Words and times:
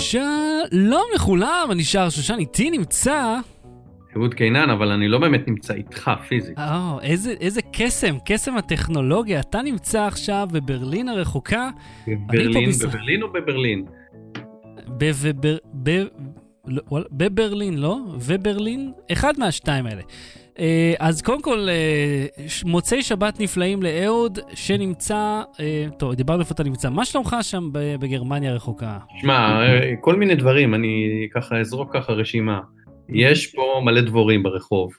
שלום 0.00 1.04
לכולם, 1.14 1.68
אני 1.70 1.84
שר 1.84 2.10
שושן, 2.10 2.36
איתי 2.38 2.70
נמצא... 2.70 3.36
אהוד 4.16 4.34
קינן, 4.34 4.70
אבל 4.70 4.90
אני 4.90 5.08
לא 5.08 5.18
באמת 5.18 5.48
נמצא 5.48 5.74
איתך 5.74 6.10
פיזית. 6.28 6.58
או, 6.58 7.00
איזה, 7.00 7.34
איזה 7.40 7.60
קסם, 7.72 8.16
קסם 8.24 8.56
הטכנולוגיה. 8.56 9.40
אתה 9.40 9.62
נמצא 9.62 10.06
עכשיו 10.06 10.48
בברלין 10.52 11.08
הרחוקה. 11.08 11.70
בברלין, 12.06 12.66
בישראל... 12.66 12.90
בברלין 12.90 13.22
או 13.22 13.32
בברלין? 13.32 13.84
בבר... 14.88 16.06
בברלין, 17.10 17.78
לא? 17.78 17.98
וברלין? 18.20 18.92
אחד 19.12 19.34
מהשתיים 19.38 19.86
האלה. 19.86 20.02
אה, 20.60 20.94
אז 20.98 21.22
קודם 21.22 21.42
כל, 21.42 21.68
אה, 21.68 22.26
מוצאי 22.64 23.02
שבת 23.02 23.40
נפלאים 23.40 23.82
לאהוד, 23.82 24.38
שנמצא, 24.54 25.42
אה, 25.60 25.86
טוב, 25.98 26.14
דיברנו 26.14 26.40
איפה 26.40 26.54
אתה 26.54 26.62
נמצא. 26.62 26.90
מה 26.90 27.04
שלומך 27.04 27.36
שם 27.42 27.68
בגרמניה 27.72 28.50
הרחוקה? 28.50 28.98
שמע, 29.20 29.60
כל 30.00 30.16
מיני 30.16 30.34
דברים, 30.34 30.74
אני 30.74 31.28
ככה 31.34 31.60
אזרוק 31.60 31.96
ככה 31.96 32.12
רשימה. 32.12 32.60
יש 33.08 33.54
פה 33.54 33.80
מלא 33.84 34.00
דבורים 34.00 34.42
ברחוב. 34.42 34.92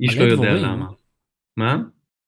איש 0.00 0.18
לא 0.18 0.24
יודע 0.24 0.54
למה. 0.54 0.86
מה? 1.56 1.78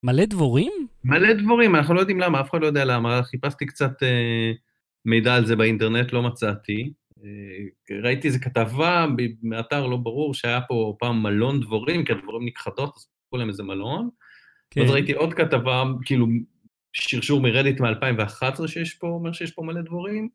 מלא 0.03 0.25
דבורים? 0.25 0.73
מלא 1.05 1.33
דבורים, 1.33 1.77
אנחנו 1.77 1.95
לא 1.95 2.01
יודעים 2.01 2.21
למה, 2.21 2.41
אף 2.41 2.51
אחד 2.51 2.61
לא 2.61 2.67
יודע 2.67 2.85
למה. 2.85 3.23
חיפשתי 3.23 3.67
קצת 3.67 4.03
אה, 4.03 4.53
מידע 5.05 5.35
על 5.35 5.47
זה 5.47 5.57
באינטרנט, 5.57 6.13
לא 6.13 6.23
מצאתי. 6.23 6.93
אה, 7.25 7.97
ראיתי 8.03 8.29
איזה 8.29 8.39
כתבה 8.39 9.07
מאתר 9.43 9.87
לא 9.87 9.97
ברור 9.97 10.35
שהיה 10.35 10.61
פה 10.61 10.97
פעם 10.99 11.23
מלון 11.23 11.61
דבורים, 11.61 12.05
כי 12.05 12.13
הדבורים 12.13 12.47
נכחדות, 12.47 12.97
אז 12.97 13.07
קוראים 13.29 13.41
להם 13.41 13.49
איזה 13.49 13.63
מלון. 13.63 14.09
כן. 14.71 14.83
אז 14.83 14.91
ראיתי 14.91 15.13
עוד 15.13 15.35
כתבה, 15.35 15.85
כאילו 16.05 16.27
שרשור 16.93 17.41
מרדיט 17.41 17.81
מ-2011 17.81 18.67
שיש 18.69 18.95
פה, 18.95 19.07
אומר 19.07 19.33
שיש 19.33 19.51
פה 19.51 19.63
מלא 19.63 19.81
דבורים, 19.81 20.29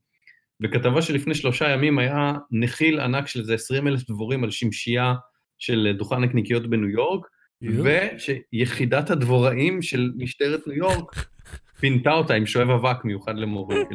וכתבה 0.63 1.01
שלפני 1.01 1.35
שלושה 1.35 1.69
ימים 1.69 1.99
היה 1.99 2.33
נחיל 2.51 2.99
ענק 2.99 3.27
של 3.27 3.39
איזה 3.39 3.53
20 3.53 3.87
אלף 3.87 4.09
דבורים 4.09 4.43
על 4.43 4.51
שמשייה 4.51 5.13
של 5.59 5.93
דוכן 5.97 6.21
נקניקיות 6.21 6.69
בניו 6.69 6.89
יורק, 6.89 7.27
ושיחידת 7.61 9.09
הדבוראים 9.09 9.81
של 9.81 10.11
משטרת 10.17 10.67
ניו 10.67 10.77
יורק 10.77 11.15
פינתה 11.79 12.11
אותה 12.11 12.33
עם 12.33 12.45
שואב 12.45 12.69
אבק 12.69 13.05
מיוחד 13.05 13.35
למורים. 13.37 13.87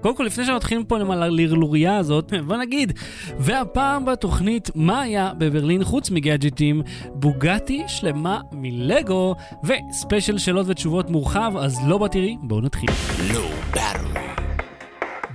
קודם 0.00 0.16
כל, 0.16 0.24
לפני 0.24 0.44
שמתחילים 0.44 0.84
פה 0.84 1.00
עם 1.00 1.10
הלרלוריה 1.10 1.96
הזאת, 1.96 2.32
בוא 2.46 2.56
נגיד, 2.56 2.92
והפעם 3.38 4.04
בתוכנית, 4.04 4.70
מה 4.74 5.00
היה 5.00 5.32
בברלין 5.38 5.84
חוץ 5.84 6.10
מגאדג'טים? 6.10 6.82
בוגטי 7.08 7.82
שלמה 7.86 8.40
מלגו, 8.52 9.34
וספיישל 9.64 10.38
שאלות 10.38 10.66
ותשובות 10.68 11.10
מורחב, 11.10 11.52
אז 11.56 11.78
לא 11.86 11.98
בתראי, 11.98 12.36
בואו 12.42 12.60
נתחיל. 12.60 12.90
לא 13.34 13.48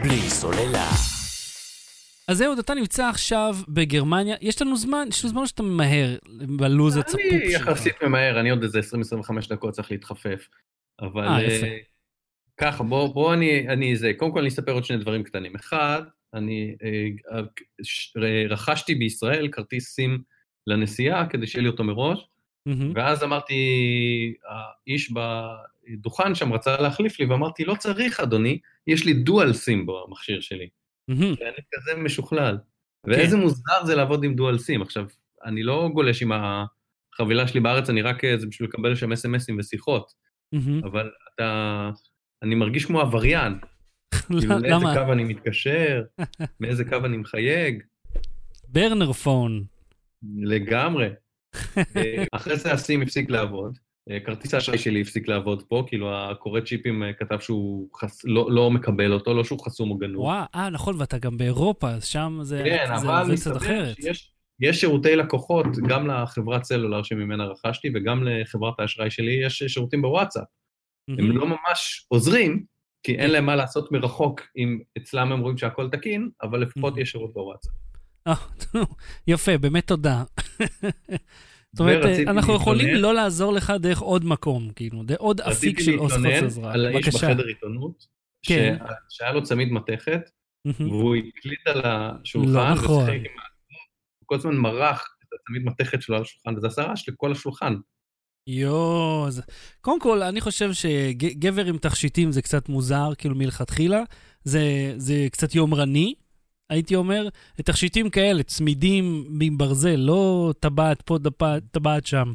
בלי 0.04 0.30
סוללה. 0.30 0.90
אז 2.28 2.38
זהו, 2.38 2.54
אתה 2.60 2.74
נמצא 2.74 3.08
עכשיו 3.10 3.56
בגרמניה, 3.68 4.36
יש 4.42 4.62
לנו 4.62 4.78
זמן, 4.78 5.08
יש 5.10 5.24
לנו 5.24 5.32
זמן 5.34 5.46
שאתה 5.46 5.64
ממהר 5.64 6.16
בלו"ז 6.58 6.98
הצפוף 6.98 7.22
שלך. 7.22 7.68
אני 7.68 7.72
יחסית 7.72 8.04
ממהר, 8.04 8.40
אני 8.40 8.50
עוד 8.50 8.64
איזה 8.64 8.80
20-25 8.80 8.84
דקות 9.50 9.74
צריך 9.74 9.92
להתחפף. 9.92 10.48
אבל... 11.02 11.28
אה, 11.28 11.44
יפה. 11.44 11.93
ככה, 12.58 12.84
בוא, 12.84 13.14
בוא 13.14 13.34
אני, 13.34 13.70
אני 13.70 13.96
זה, 13.96 14.12
קודם 14.18 14.32
כל 14.32 14.40
אני 14.40 14.48
אספר 14.48 14.72
עוד 14.72 14.84
שני 14.84 14.98
דברים 14.98 15.24
קטנים. 15.24 15.56
אחד, 15.56 16.02
אני 16.34 16.76
אה, 16.84 17.40
אה, 18.24 18.46
רכשתי 18.50 18.96
בישראל 18.96 19.48
כרטיס 19.48 19.96
סים 19.96 20.22
לנסיעה 20.68 21.30
כדי 21.30 21.48
שיהיה 21.48 21.62
לי 21.64 21.68
אותו 21.70 21.84
מראש, 21.84 22.28
mm-hmm. 22.70 22.72
ואז 22.96 23.24
אמרתי, 23.24 23.54
האיש 24.46 25.14
בדוכן 25.14 26.36
שם 26.36 26.54
רצה 26.54 26.82
להחליף 26.82 27.20
לי, 27.20 27.26
ואמרתי, 27.26 27.66
לא 27.66 27.76
צריך, 27.76 28.20
אדוני, 28.20 28.60
יש 28.88 29.06
לי 29.06 29.14
דואל 29.14 29.54
סים 29.54 29.86
במכשיר 29.86 30.42
שלי. 30.42 30.68
Mm-hmm. 31.12 31.40
ואני 31.40 31.58
כזה 31.74 31.96
משוכלל. 32.04 32.58
כן. 33.06 33.12
ואיזה 33.12 33.38
מוזר 33.38 33.86
זה 33.86 33.96
לעבוד 33.96 34.24
עם 34.24 34.36
דואל 34.36 34.58
סים. 34.58 34.82
עכשיו, 34.82 35.06
אני 35.46 35.64
לא 35.64 35.90
גולש 35.94 36.22
עם 36.22 36.32
החבילה 36.32 37.48
שלי 37.48 37.60
בארץ, 37.60 37.90
אני 37.90 38.02
רק, 38.02 38.22
זה 38.36 38.48
בשביל 38.48 38.70
לקבל 38.70 38.96
שם 38.96 39.12
אס.אם.אסים 39.12 39.60
ושיחות. 39.60 40.12
Mm-hmm. 40.56 40.88
אבל 40.88 41.12
אתה... 41.34 41.90
אני 42.44 42.56
מרגיש 42.56 42.86
כמו 42.86 43.02
עבריין. 43.02 43.54
כאילו, 44.40 44.60
לאיזה 44.60 44.86
קו 45.06 45.14
אני 45.14 45.24
מתקשר, 45.24 46.04
מאיזה 46.60 46.86
קו 46.86 46.96
אני 47.06 47.18
מחייג. 47.18 47.84
ברנר 48.68 49.12
פון. 49.12 49.64
לגמרי. 50.38 51.08
אה, 51.78 52.24
אחרי 52.32 52.58
זה 52.58 52.74
הסים 52.74 53.02
הפסיק 53.02 53.30
לעבוד. 53.30 53.78
אה, 54.12 54.20
כרטיס 54.20 54.54
האשראי 54.54 54.78
שלי 54.78 55.02
הפסיק 55.02 55.28
לעבוד 55.28 55.64
פה, 55.64 55.84
כאילו 55.88 56.16
הקורא 56.16 56.62
צ'יפים 56.62 57.04
אה, 57.04 57.14
כתב 57.14 57.40
שהוא 57.40 57.90
חס... 57.96 58.26
לא, 58.26 58.52
לא 58.52 58.72
מקבל 58.72 59.14
אותו, 59.14 59.34
לא 59.34 59.44
שהוא 59.44 59.60
חסום 59.66 59.92
או 59.92 59.98
גנוב. 59.98 60.24
וואו, 60.24 60.46
אה, 60.56 60.70
נכון, 60.70 60.96
ואתה 61.00 61.18
גם 61.18 61.38
באירופה, 61.38 61.90
אז 61.90 62.06
שם 62.06 62.40
זה, 62.42 62.62
כן, 62.66 62.86
זה 62.88 63.10
אבל 63.10 63.36
קצת 63.36 63.58
אחרת. 63.58 63.96
שיש, 63.96 64.32
יש 64.60 64.82
שירותי 64.82 65.16
לקוחות, 65.16 65.66
גם 65.88 66.08
לחברת 66.08 66.64
סלולר 66.64 67.04
שממנה 67.04 67.46
רכשתי 67.46 67.90
וגם 67.96 68.24
לחברת 68.24 68.80
האשראי 68.80 69.10
שלי, 69.10 69.46
יש 69.46 69.64
שירותים 69.64 70.02
בוואטסאפ. 70.02 70.44
Mm-hmm. 71.12 71.22
הם 71.22 71.38
לא 71.38 71.48
ממש 71.48 72.06
עוזרים, 72.08 72.64
כי 73.04 73.16
אין 73.16 73.32
להם 73.32 73.46
מה 73.46 73.56
לעשות 73.56 73.92
מרחוק 73.92 74.42
אם 74.58 74.80
אצלם 74.98 75.32
הם 75.32 75.40
רואים 75.40 75.58
שהכל 75.58 75.90
תקין, 75.90 76.30
אבל 76.42 76.62
לפחות 76.62 76.98
mm-hmm. 76.98 77.02
יש 77.02 77.12
שירות 77.12 77.34
בוואטסאפ. 77.34 77.74
אה, 78.28 78.34
יפה, 79.28 79.58
באמת 79.58 79.88
תודה. 79.88 80.24
זאת 81.74 81.80
אומרת, 81.80 82.28
אנחנו 82.28 82.56
יכולים 82.56 82.96
לא 82.96 83.14
לעזור 83.14 83.54
לך 83.54 83.74
דרך 83.80 84.00
עוד 84.00 84.26
מקום, 84.26 84.70
כאילו, 84.76 85.04
עוד 85.18 85.42
אפיק 85.42 85.80
של 85.80 86.00
חוץ 86.00 86.12
עזרה. 86.12 86.74
על 86.74 86.86
האיש 86.86 87.08
בחדר 87.08 87.46
עיתונות, 87.46 88.06
כן. 88.46 88.78
שהיה 89.10 89.32
לו 89.32 89.44
צמיד 89.44 89.72
מתכת, 89.72 90.22
והוא 90.66 91.16
הקליט 91.16 91.68
על 91.68 91.82
השולחן, 91.86 92.54
לא 92.54 92.74
נכון. 92.74 93.10
הוא 93.10 94.26
כל 94.26 94.36
הזמן 94.36 94.56
מרח 94.56 95.16
את 95.24 95.40
הצמיד 95.40 95.64
מתכת 95.66 96.02
שלו 96.02 96.16
על 96.16 96.22
השולחן, 96.22 96.58
וזה 96.58 96.68
עשה 96.68 96.84
רעש 96.84 97.10
לכל 97.10 97.32
השולחן. 97.32 97.74
יואו, 98.48 99.28
אז 99.28 99.42
קודם 99.82 100.00
כל, 100.00 100.24
אני 100.24 100.42
חושב 100.42 100.74
שגבר 100.74 101.66
עם 101.66 101.78
תכשיטים 101.78 102.32
זה 102.32 102.42
קצת 102.42 102.70
מוזר, 102.70 103.10
כאילו 103.18 103.36
מלכתחילה. 103.36 104.04
זה, 104.44 104.94
זה 104.98 105.28
קצת 105.32 105.56
יומרני, 105.56 106.14
הייתי 106.70 106.96
אומר. 106.96 107.28
תכשיטים 107.56 108.10
כאלה, 108.10 108.44
צמידים 108.44 109.26
מברזל, 109.30 109.96
לא 109.96 110.54
טבעת 110.60 111.02
פה, 111.02 111.18
טבעת 111.72 112.06
שם. 112.06 112.34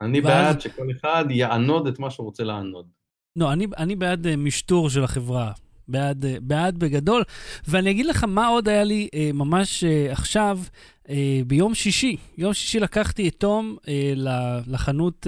אני 0.00 0.20
ואז... 0.20 0.46
בעד 0.46 0.60
שכל 0.60 0.86
אחד 1.00 1.24
יענוד 1.30 1.86
את 1.86 1.98
מה 1.98 2.10
שהוא 2.10 2.24
רוצה 2.24 2.44
לענוד. 2.44 2.86
לא, 3.36 3.52
אני, 3.52 3.66
אני 3.76 3.96
בעד 3.96 4.26
uh, 4.26 4.36
משטור 4.36 4.90
של 4.90 5.04
החברה. 5.04 5.52
בעד, 5.88 6.24
uh, 6.24 6.28
בעד 6.40 6.78
בגדול. 6.78 7.22
ואני 7.68 7.90
אגיד 7.90 8.06
לך 8.06 8.24
מה 8.24 8.46
עוד 8.46 8.68
היה 8.68 8.84
לי 8.84 9.08
uh, 9.12 9.32
ממש 9.32 9.84
uh, 9.84 10.12
עכשיו. 10.12 10.58
Uh, 11.06 11.10
ביום 11.46 11.74
שישי, 11.74 12.16
יום 12.38 12.54
שישי 12.54 12.80
לקחתי 12.80 13.28
את 13.28 13.34
תום 13.38 13.76
uh, 13.80 13.88
לחנות 14.66 15.26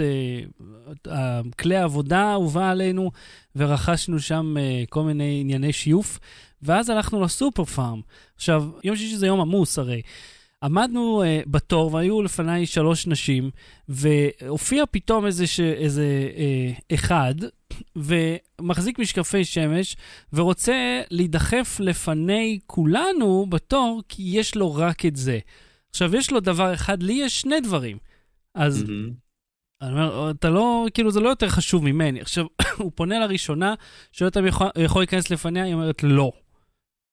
uh, 1.07 1.11
כלי 1.59 1.77
העבודה 1.77 2.19
האהובה 2.19 2.71
עלינו, 2.71 3.11
ורכשנו 3.57 4.21
שם 4.21 4.55
uh, 4.57 4.87
כל 4.89 5.03
מיני 5.03 5.39
ענייני 5.41 5.73
שיוף, 5.73 6.19
ואז 6.63 6.91
הלכנו 6.91 7.21
לסופר 7.21 7.65
פארם. 7.65 8.01
עכשיו, 8.37 8.65
יום 8.85 8.97
שישי 8.97 9.17
זה 9.17 9.27
יום 9.27 9.41
עמוס 9.41 9.79
הרי. 9.79 10.03
עמדנו 10.63 11.23
uh, 11.23 11.49
בתור 11.49 11.95
והיו 11.95 12.23
לפניי 12.23 12.67
שלוש 12.67 13.07
נשים, 13.07 13.51
והופיע 13.89 14.85
פתאום 14.91 15.27
איזה, 15.27 15.47
ש... 15.47 15.61
איזה 15.61 16.29
uh, 16.35 16.95
אחד, 16.95 17.35
ומחזיק 17.97 18.99
משקפי 18.99 19.45
שמש, 19.45 19.97
ורוצה 20.33 21.03
להידחף 21.11 21.77
לפני 21.81 22.59
כולנו 22.67 23.47
בתור, 23.49 24.03
כי 24.09 24.23
יש 24.27 24.55
לו 24.55 24.75
רק 24.75 25.07
את 25.07 25.17
זה. 25.17 25.39
עכשיו, 25.97 26.17
יש 26.17 26.31
לו 26.31 26.41
דבר 26.41 26.75
אחד, 26.75 27.03
לי 27.03 27.13
יש 27.13 27.41
שני 27.41 27.61
דברים. 27.61 27.99
אז 28.55 28.83
mm-hmm. 28.83 29.13
אני 29.83 29.93
אומר, 29.93 30.31
אתה 30.31 30.51
לא, 30.51 30.87
כאילו, 30.95 31.11
זה 31.11 31.21
לא 31.21 31.29
יותר 31.29 31.49
חשוב 31.49 31.85
ממני. 31.85 32.21
עכשיו, 32.21 32.47
הוא 32.79 32.93
פונה 32.95 33.19
לראשונה, 33.19 33.75
שואל 34.13 34.29
אותה 34.29 34.41
אם 34.41 34.47
יכול, 34.47 34.67
יכול 34.79 35.03
להיכנס 35.03 35.31
לפניה, 35.31 35.65
היא 35.65 35.75
אומרת 35.75 36.03
לא. 36.03 36.33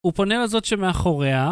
הוא 0.02 0.14
פונה 0.14 0.44
לזאת 0.44 0.66
שמאחוריה, 0.66 1.52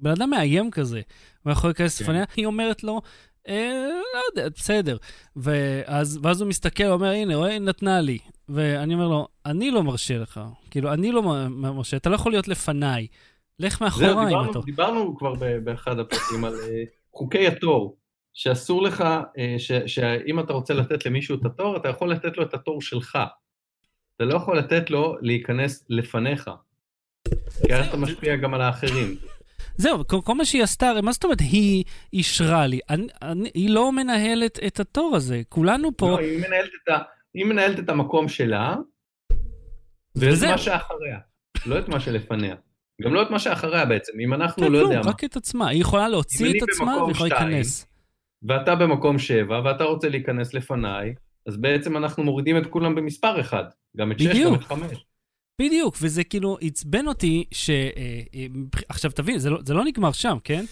בן 0.00 0.10
אדם 0.10 0.30
מאיים 0.30 0.70
כזה, 0.70 1.00
הוא 1.42 1.52
יכול 1.52 1.70
להיכנס 1.70 1.98
כן. 1.98 2.04
לפניה, 2.04 2.24
היא 2.36 2.46
אומרת 2.46 2.84
לו, 2.84 3.00
אה, 3.48 3.88
לא 4.14 4.20
יודע, 4.30 4.48
בסדר. 4.56 4.96
ואז, 5.36 6.18
ואז 6.22 6.40
הוא 6.40 6.48
מסתכל, 6.48 6.84
הוא 6.84 6.92
אומר, 6.92 7.10
הנה, 7.10 7.34
רואה, 7.34 7.50
היא 7.50 7.60
נתנה 7.60 8.00
לי. 8.00 8.18
ואני 8.48 8.94
אומר 8.94 9.08
לו, 9.08 9.28
אני 9.46 9.70
לא 9.70 9.82
מרשה 9.82 10.18
לך. 10.18 10.40
כאילו, 10.70 10.92
אני 10.92 11.12
לא 11.12 11.22
מרשה, 11.50 11.96
אתה 11.96 12.10
לא 12.10 12.14
יכול 12.14 12.32
להיות 12.32 12.48
לפניי. 12.48 13.06
לך 13.60 13.82
מאחוריי 13.82 14.34
אם 14.34 14.50
אתה... 14.50 14.58
דיברנו 14.64 15.16
כבר 15.16 15.34
באחד 15.64 15.98
הפרקים 15.98 16.44
על 16.44 16.54
אה, 16.54 16.82
חוקי 17.12 17.46
התור, 17.46 17.96
שאסור 18.34 18.82
לך, 18.82 19.04
אה, 19.38 19.54
שאם 19.86 20.40
אתה 20.40 20.52
רוצה 20.52 20.74
לתת 20.74 21.06
למישהו 21.06 21.36
את 21.40 21.44
התור, 21.44 21.76
אתה 21.76 21.88
יכול 21.88 22.12
לתת 22.12 22.36
לו 22.36 22.42
את 22.42 22.54
התור 22.54 22.82
שלך. 22.82 23.18
אתה 24.16 24.24
לא 24.24 24.34
יכול 24.34 24.58
לתת 24.58 24.90
לו 24.90 25.16
להיכנס 25.20 25.84
לפניך. 25.88 26.50
כי 27.66 27.74
אז 27.74 27.86
אתה 27.88 27.96
משפיע 27.96 28.36
גם 28.36 28.54
על 28.54 28.60
האחרים. 28.60 29.16
זהו, 29.76 30.06
כל 30.24 30.34
מה 30.34 30.44
שהיא 30.44 30.62
עשתה, 30.62 30.92
מה 31.02 31.12
זאת 31.12 31.24
אומרת 31.24 31.40
היא 31.40 31.84
אישרה 32.12 32.66
לי? 32.66 32.80
אני, 32.90 33.06
אני, 33.22 33.50
היא 33.54 33.70
לא 33.70 33.92
מנהלת 33.92 34.58
את 34.66 34.80
התור 34.80 35.16
הזה, 35.16 35.42
כולנו 35.48 35.96
פה... 35.96 36.10
לא, 36.10 36.18
היא 36.18 36.38
מנהלת 36.38 36.70
את, 36.82 36.88
ה, 36.88 36.98
היא 37.34 37.44
מנהלת 37.44 37.78
את 37.78 37.88
המקום 37.88 38.28
שלה, 38.28 38.76
ואת 40.16 40.42
מה 40.50 40.58
שאחריה, 40.58 41.18
לא 41.66 41.78
את 41.78 41.88
מה 41.88 42.00
שלפניה. 42.00 42.54
גם 43.00 43.14
לא 43.14 43.22
את 43.22 43.30
מה 43.30 43.38
שאחריה 43.38 43.84
בעצם, 43.84 44.12
אם 44.20 44.34
אנחנו 44.34 44.62
כן, 44.62 44.72
לא 44.72 44.78
כלום, 44.78 44.92
יודע 44.92 45.04
מה. 45.04 45.10
רק 45.10 45.24
את 45.24 45.36
עצמה. 45.36 45.68
היא 45.68 45.80
יכולה 45.80 46.08
להוציא 46.08 46.50
את 46.50 46.68
עצמה 46.68 47.04
ויכולה 47.04 47.28
להיכנס. 47.28 47.86
ואתה 48.42 48.74
במקום 48.74 49.18
שבע, 49.18 49.60
ואתה 49.64 49.84
רוצה 49.84 50.08
להיכנס 50.08 50.54
לפניי, 50.54 51.14
אז 51.46 51.56
בעצם 51.56 51.96
אנחנו 51.96 52.24
מורידים 52.24 52.56
את 52.56 52.66
כולם 52.66 52.94
במספר 52.94 53.40
אחד. 53.40 53.64
גם 53.96 54.12
את 54.12 54.18
שש, 54.18 54.36
גם. 54.44 54.54
את 54.54 54.64
חמש. 54.64 55.04
בדיוק, 55.60 55.96
וזה 56.00 56.24
כאילו 56.24 56.58
עצבן 56.60 57.06
אותי 57.06 57.44
ש... 57.52 57.70
אה, 57.70 58.20
אה, 58.34 58.46
עכשיו 58.88 59.10
תבין, 59.10 59.38
זה 59.38 59.50
לא, 59.50 59.58
זה 59.64 59.74
לא 59.74 59.84
נגמר 59.84 60.12
שם, 60.12 60.36
כן? 60.44 60.64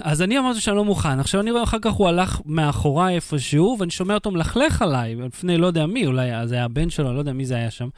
אז 0.00 0.22
אני 0.22 0.38
אמרתי 0.38 0.60
שאני 0.60 0.76
לא 0.76 0.84
מוכן. 0.84 1.20
עכשיו 1.20 1.40
אני 1.40 1.50
רואה 1.50 1.62
אחר 1.62 1.78
כך 1.82 1.92
הוא 1.92 2.08
הלך 2.08 2.40
מאחוריי 2.46 3.14
איפשהו, 3.14 3.76
ואני 3.78 3.90
שומע 3.90 4.14
אותו 4.14 4.30
מלכלך 4.30 4.82
עליי, 4.82 5.14
לפני 5.14 5.58
לא 5.58 5.66
יודע 5.66 5.86
מי, 5.86 6.06
אולי 6.06 6.30
זה 6.44 6.54
היה 6.54 6.64
הבן 6.64 6.90
שלו, 6.90 7.06
אני 7.06 7.14
לא 7.14 7.20
יודע 7.20 7.32
מי 7.32 7.44
זה 7.44 7.54
היה 7.54 7.70
שם. 7.70 7.88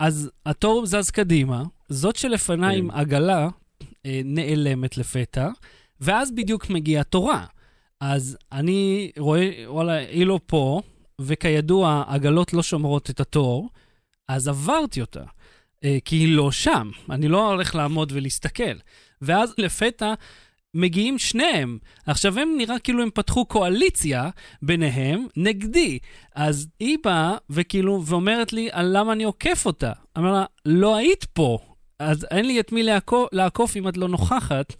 ואז 0.00 0.30
התור 0.46 0.86
זז 0.86 1.10
קדימה, 1.10 1.62
זאת 1.88 2.16
שלפניי 2.16 2.76
כן. 2.76 2.78
עם 2.78 2.90
עגלה 2.90 3.48
אה, 4.06 4.20
נעלמת 4.24 4.98
לפתע, 4.98 5.48
ואז 6.00 6.32
בדיוק 6.32 6.70
מגיעה 6.70 7.04
תורה. 7.04 7.46
אז 8.00 8.36
אני 8.52 9.10
רואה, 9.18 9.64
וואלה, 9.66 9.92
היא 9.92 10.26
לא 10.26 10.40
פה, 10.46 10.80
וכידוע, 11.20 12.04
עגלות 12.06 12.52
לא 12.52 12.62
שומרות 12.62 13.10
את 13.10 13.20
התור, 13.20 13.68
אז 14.28 14.48
עברתי 14.48 15.00
אותה, 15.00 15.24
אה, 15.84 15.98
כי 16.04 16.16
היא 16.16 16.36
לא 16.36 16.52
שם. 16.52 16.90
אני 17.10 17.28
לא 17.28 17.50
הולך 17.50 17.74
לעמוד 17.74 18.12
ולהסתכל. 18.14 18.76
ואז 19.22 19.54
לפתע 19.58 20.14
מגיעים 20.74 21.18
שניהם. 21.18 21.78
עכשיו, 22.06 22.38
הם 22.38 22.54
נראה 22.58 22.78
כאילו 22.78 23.02
הם 23.02 23.10
פתחו 23.14 23.44
קואליציה 23.44 24.28
ביניהם 24.62 25.26
נגדי. 25.36 25.98
אז 26.34 26.68
היא 26.80 26.98
באה 27.04 27.36
וכאילו, 27.50 28.02
ואומרת 28.06 28.52
לי 28.52 28.68
על 28.72 28.98
למה 28.98 29.12
אני 29.12 29.24
עוקף 29.24 29.62
אותה. 29.66 29.92
אמר 30.18 30.32
לה, 30.32 30.44
לא 30.66 30.96
היית 30.96 31.24
פה, 31.24 31.58
אז 31.98 32.26
אין 32.30 32.46
לי 32.46 32.60
את 32.60 32.72
מי 32.72 32.82
לעקוף, 32.82 33.28
לעקוף 33.32 33.76
אם 33.76 33.88
את 33.88 33.96
לא 33.96 34.08
נוכחת. 34.08 34.74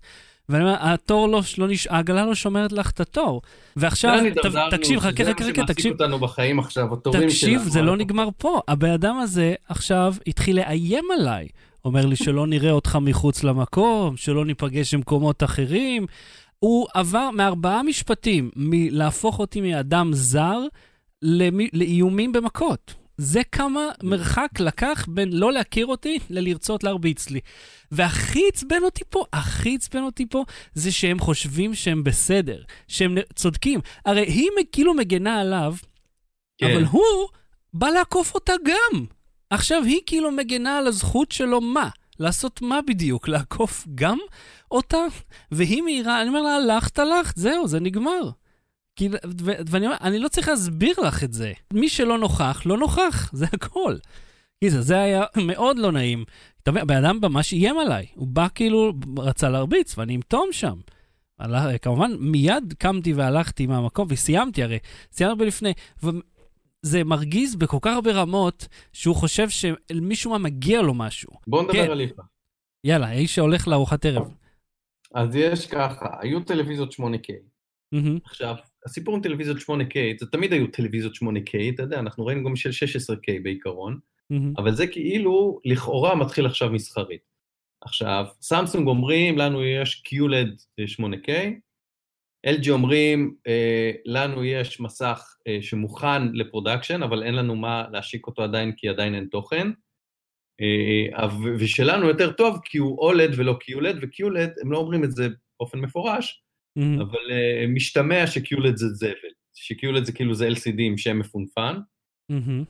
ואני 0.49 0.65
אומר, 0.65 0.77
התור 0.81 1.29
לא, 1.29 1.43
לא 1.59 1.69
נש... 1.69 1.87
העגלה 1.87 2.27
לא 2.27 2.35
שומרת 2.35 2.73
לך 2.73 2.91
את 2.91 3.00
התור. 3.00 3.43
ועכשיו, 3.77 4.15
לאן 4.17 4.35
ת? 4.35 4.37
תקשיב, 4.71 5.00
חכה, 5.00 5.25
שזה 5.25 5.33
חכה, 5.33 5.44
מה 5.44 5.50
חכה, 5.50 5.55
שמעסיק 5.55 5.77
תקשיב. 5.77 5.93
אותנו 5.93 6.19
בחיים 6.19 6.59
עכשיו, 6.59 6.93
התורים 6.94 7.31
שלנו. 7.31 7.59
תקשיב, 7.59 7.73
זה 7.73 7.83
לא 7.83 7.97
נגמר 7.97 8.29
פה. 8.38 8.61
הבן 8.69 8.91
אדם 8.91 9.19
הזה 9.19 9.55
עכשיו 9.69 10.15
התחיל 10.27 10.56
לאיים 10.56 11.05
עליי. 11.19 11.49
אומר 11.87 12.06
לי 12.06 12.17
שלא 12.17 12.47
נראה 12.47 12.71
אותך 12.71 12.99
מחוץ 13.00 13.44
למקום, 13.44 14.17
שלא 14.17 14.44
ניפגש 14.44 14.94
במקומות 14.94 15.43
אחרים. 15.43 16.06
הוא 16.59 16.87
עבר 16.94 17.31
מארבעה 17.31 17.83
משפטים 17.83 18.50
מלהפוך 18.56 19.38
אותי 19.38 19.61
מאדם 19.61 20.11
זר 20.12 20.59
למי, 21.23 21.69
לאיומים 21.73 22.33
במכות. 22.33 22.94
זה 23.17 23.41
כמה 23.53 23.81
מרחק 24.03 24.49
לקח 24.61 25.06
בין 25.09 25.33
לא 25.33 25.53
להכיר 25.53 25.87
אותי 25.87 26.19
ללרצות 26.31 26.85
להרביץ 26.85 27.31
לי. 27.31 27.41
והכי 27.91 28.43
עצבן 28.49 28.83
אותי 28.83 29.05
פה, 29.11 29.25
הכי 29.33 29.75
עצבן 29.75 30.03
אותי 30.03 30.27
פה, 30.27 30.44
זה 30.75 30.93
שהם 30.93 31.19
חושבים 31.19 31.75
שהם 31.75 32.05
בסדר, 32.05 32.62
שהם 32.88 33.17
צודקים. 33.35 33.81
הרי 34.05 34.23
היא 34.23 34.49
כאילו 34.73 34.94
מגנה 34.94 35.41
עליו, 35.41 35.75
כן. 36.59 36.71
אבל 36.71 36.85
הוא 36.85 37.29
בא 37.75 37.88
לעקוף 37.88 38.35
אותה 38.35 38.53
גם. 38.65 39.15
עכשיו 39.50 39.82
היא 39.84 40.00
כאילו 40.06 40.31
מגנה 40.31 40.78
על 40.78 40.87
הזכות 40.87 41.32
שלו 41.32 41.60
מה? 41.60 41.88
לעשות 42.19 42.62
מה 42.62 42.78
בדיוק? 42.87 43.28
לעקוף 43.28 43.87
גם 43.94 44.19
אותה? 44.70 44.98
והיא 45.50 45.82
מהירה, 45.82 46.20
אני 46.20 46.28
אומר 46.28 46.43
לה, 46.43 46.56
הלכת, 46.56 46.98
הלכת, 46.98 47.37
זהו, 47.37 47.69
זה 47.69 47.81
נגמר. 47.81 48.31
כאילו, 48.96 49.19
ו- 49.40 49.52
ואני 49.66 49.87
אומר, 49.87 49.96
אני 50.00 50.19
לא 50.19 50.28
צריך 50.28 50.48
להסביר 50.48 50.94
לך 51.02 51.25
את 51.25 51.32
זה. 51.32 51.52
מי 51.72 51.88
שלא 51.88 52.19
נוכח, 52.19 52.62
לא 52.66 52.76
נוכח, 52.78 53.31
זה 53.38 53.46
הכל. 53.52 53.96
כי 54.60 54.70
זה, 54.70 54.98
היה 54.98 55.25
מאוד 55.37 55.78
לא 55.78 55.92
נעים. 55.92 56.25
אתה 56.62 56.70
מבין, 56.70 56.82
הבן 56.82 57.04
אדם 57.04 57.19
ממש 57.22 57.52
איים 57.52 57.78
עליי. 57.78 58.06
הוא 58.14 58.26
בא 58.26 58.46
כאילו, 58.54 58.92
רצה 59.19 59.49
להרביץ, 59.49 59.99
ואני 59.99 60.14
עם 60.14 60.20
תום 60.28 60.49
שם. 60.52 60.75
הלך, 61.38 61.62
כמובן, 61.82 62.12
מיד 62.19 62.75
קמתי 62.78 63.12
והלכתי 63.12 63.66
מהמקום, 63.66 64.06
וסיימתי 64.10 64.62
הרי. 64.62 64.78
סיימתי 65.12 65.31
הרבה 65.31 65.44
לפני. 65.44 65.72
זה 66.82 67.05
מרגיז 67.05 67.56
בכל 67.56 67.78
כך 67.81 67.94
הרבה 67.94 68.12
רמות, 68.12 68.69
שהוא 68.93 69.17
חושב 69.17 69.49
שמישהו 69.49 70.31
מה 70.31 70.38
מגיע 70.38 70.82
לו 70.82 70.94
משהו. 70.94 71.32
בוא 71.46 71.62
נדבר 71.62 71.87
כן. 71.87 71.90
על 71.90 72.00
IFA. 72.00 72.23
יאללה, 72.84 73.06
האיש 73.06 73.34
שהולך 73.34 73.69
לארוחת 73.69 74.06
ערב. 74.06 74.34
אז 75.14 75.37
יש 75.37 75.67
ככה, 75.67 76.06
היו 76.20 76.40
טלוויזיות 76.40 76.93
8K. 76.93 77.32
מהמם. 77.93 78.19
עכשיו, 78.25 78.55
הסיפור 78.87 79.14
עם 79.14 79.23
טלוויזיות 79.23 79.56
8K, 79.56 79.96
זה 80.20 80.26
תמיד 80.26 80.52
היו 80.52 80.67
טלוויזיות 80.67 81.14
8K, 81.14 81.75
אתה 81.75 81.82
יודע, 81.82 81.99
אנחנו 81.99 82.26
ראינו 82.26 82.44
גם 82.44 82.56
של 82.56 82.70
16K 82.70 83.43
בעיקרון, 83.43 83.99
מהמם. 84.31 84.52
אבל 84.58 84.75
זה 84.75 84.87
כאילו, 84.87 85.61
לכאורה 85.64 86.14
מתחיל 86.14 86.46
עכשיו 86.46 86.70
מסחרית. 86.70 87.20
עכשיו, 87.81 88.25
סמסונג 88.40 88.88
אומרים, 88.88 89.38
לנו 89.38 89.64
יש 89.64 90.02
QLED 90.08 90.82
8K, 91.00 91.31
LG 92.48 92.70
אומרים, 92.70 93.34
אה, 93.46 93.90
לנו 94.04 94.44
יש 94.44 94.81
מסך 94.81 95.37
אה, 95.48 95.58
שמוכן 95.60 96.32
ל 96.32 96.38
production, 96.38 97.02
אבל 97.02 97.22
אין 97.22 97.34
לנו 97.34 97.56
מה 97.56 97.84
להשיק 97.93 98.26
אותו 98.26 98.43
עדיין, 98.43 98.72
כי 98.76 98.88
עדיין 98.88 99.14
אין 99.14 99.26
תוכן. 99.31 99.69
אה, 100.60 101.28
ושלנו 101.58 102.08
יותר 102.08 102.32
טוב, 102.32 102.58
כי 102.64 102.78
הוא 102.78 103.10
OLED 103.10 103.32
ולא 103.37 103.58
QLED, 103.62 103.96
ו-QLED, 104.00 104.62
הם 104.62 104.72
לא 104.72 104.78
אומרים 104.78 105.04
את 105.04 105.12
זה 105.12 105.28
באופן 105.60 105.78
מפורש, 105.78 106.43
מהמם. 106.76 107.00
אבל 107.00 107.19
משתמע 107.69 108.26
ש-QLED 108.26 108.76
זה 108.76 108.88
זבל, 108.88 109.31
ש-QLED 109.54 110.04
זה 110.04 110.12
כאילו 110.12 110.34
זה 110.34 110.49
LCD 110.49 110.78
עם 110.78 110.99
שם 110.99 111.19
מפונפן. 111.19 111.76
מהמם. 112.28 112.64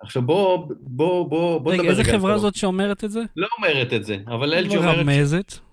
עכשיו 0.00 0.22
בוא, 0.22 0.66
בוא, 0.80 1.28
בוא, 1.28 1.58
בוא 1.58 1.72
רגע, 1.72 1.82
נדבר 1.82 1.90
איזה 1.90 2.02
רגע 2.02 2.12
על 2.12 2.18
חברה 2.18 2.38
זאת 2.38 2.54
שאומרת 2.54 3.04
את 3.04 3.10
זה? 3.10 3.20
לא 3.36 3.48
אומרת 3.58 3.92
את 3.92 4.04
זה, 4.04 4.16
אבל 4.26 4.64
LG 4.64 4.76
אומרת, 4.76 4.96
מרמזת. 4.96 5.52
או, 5.52 5.65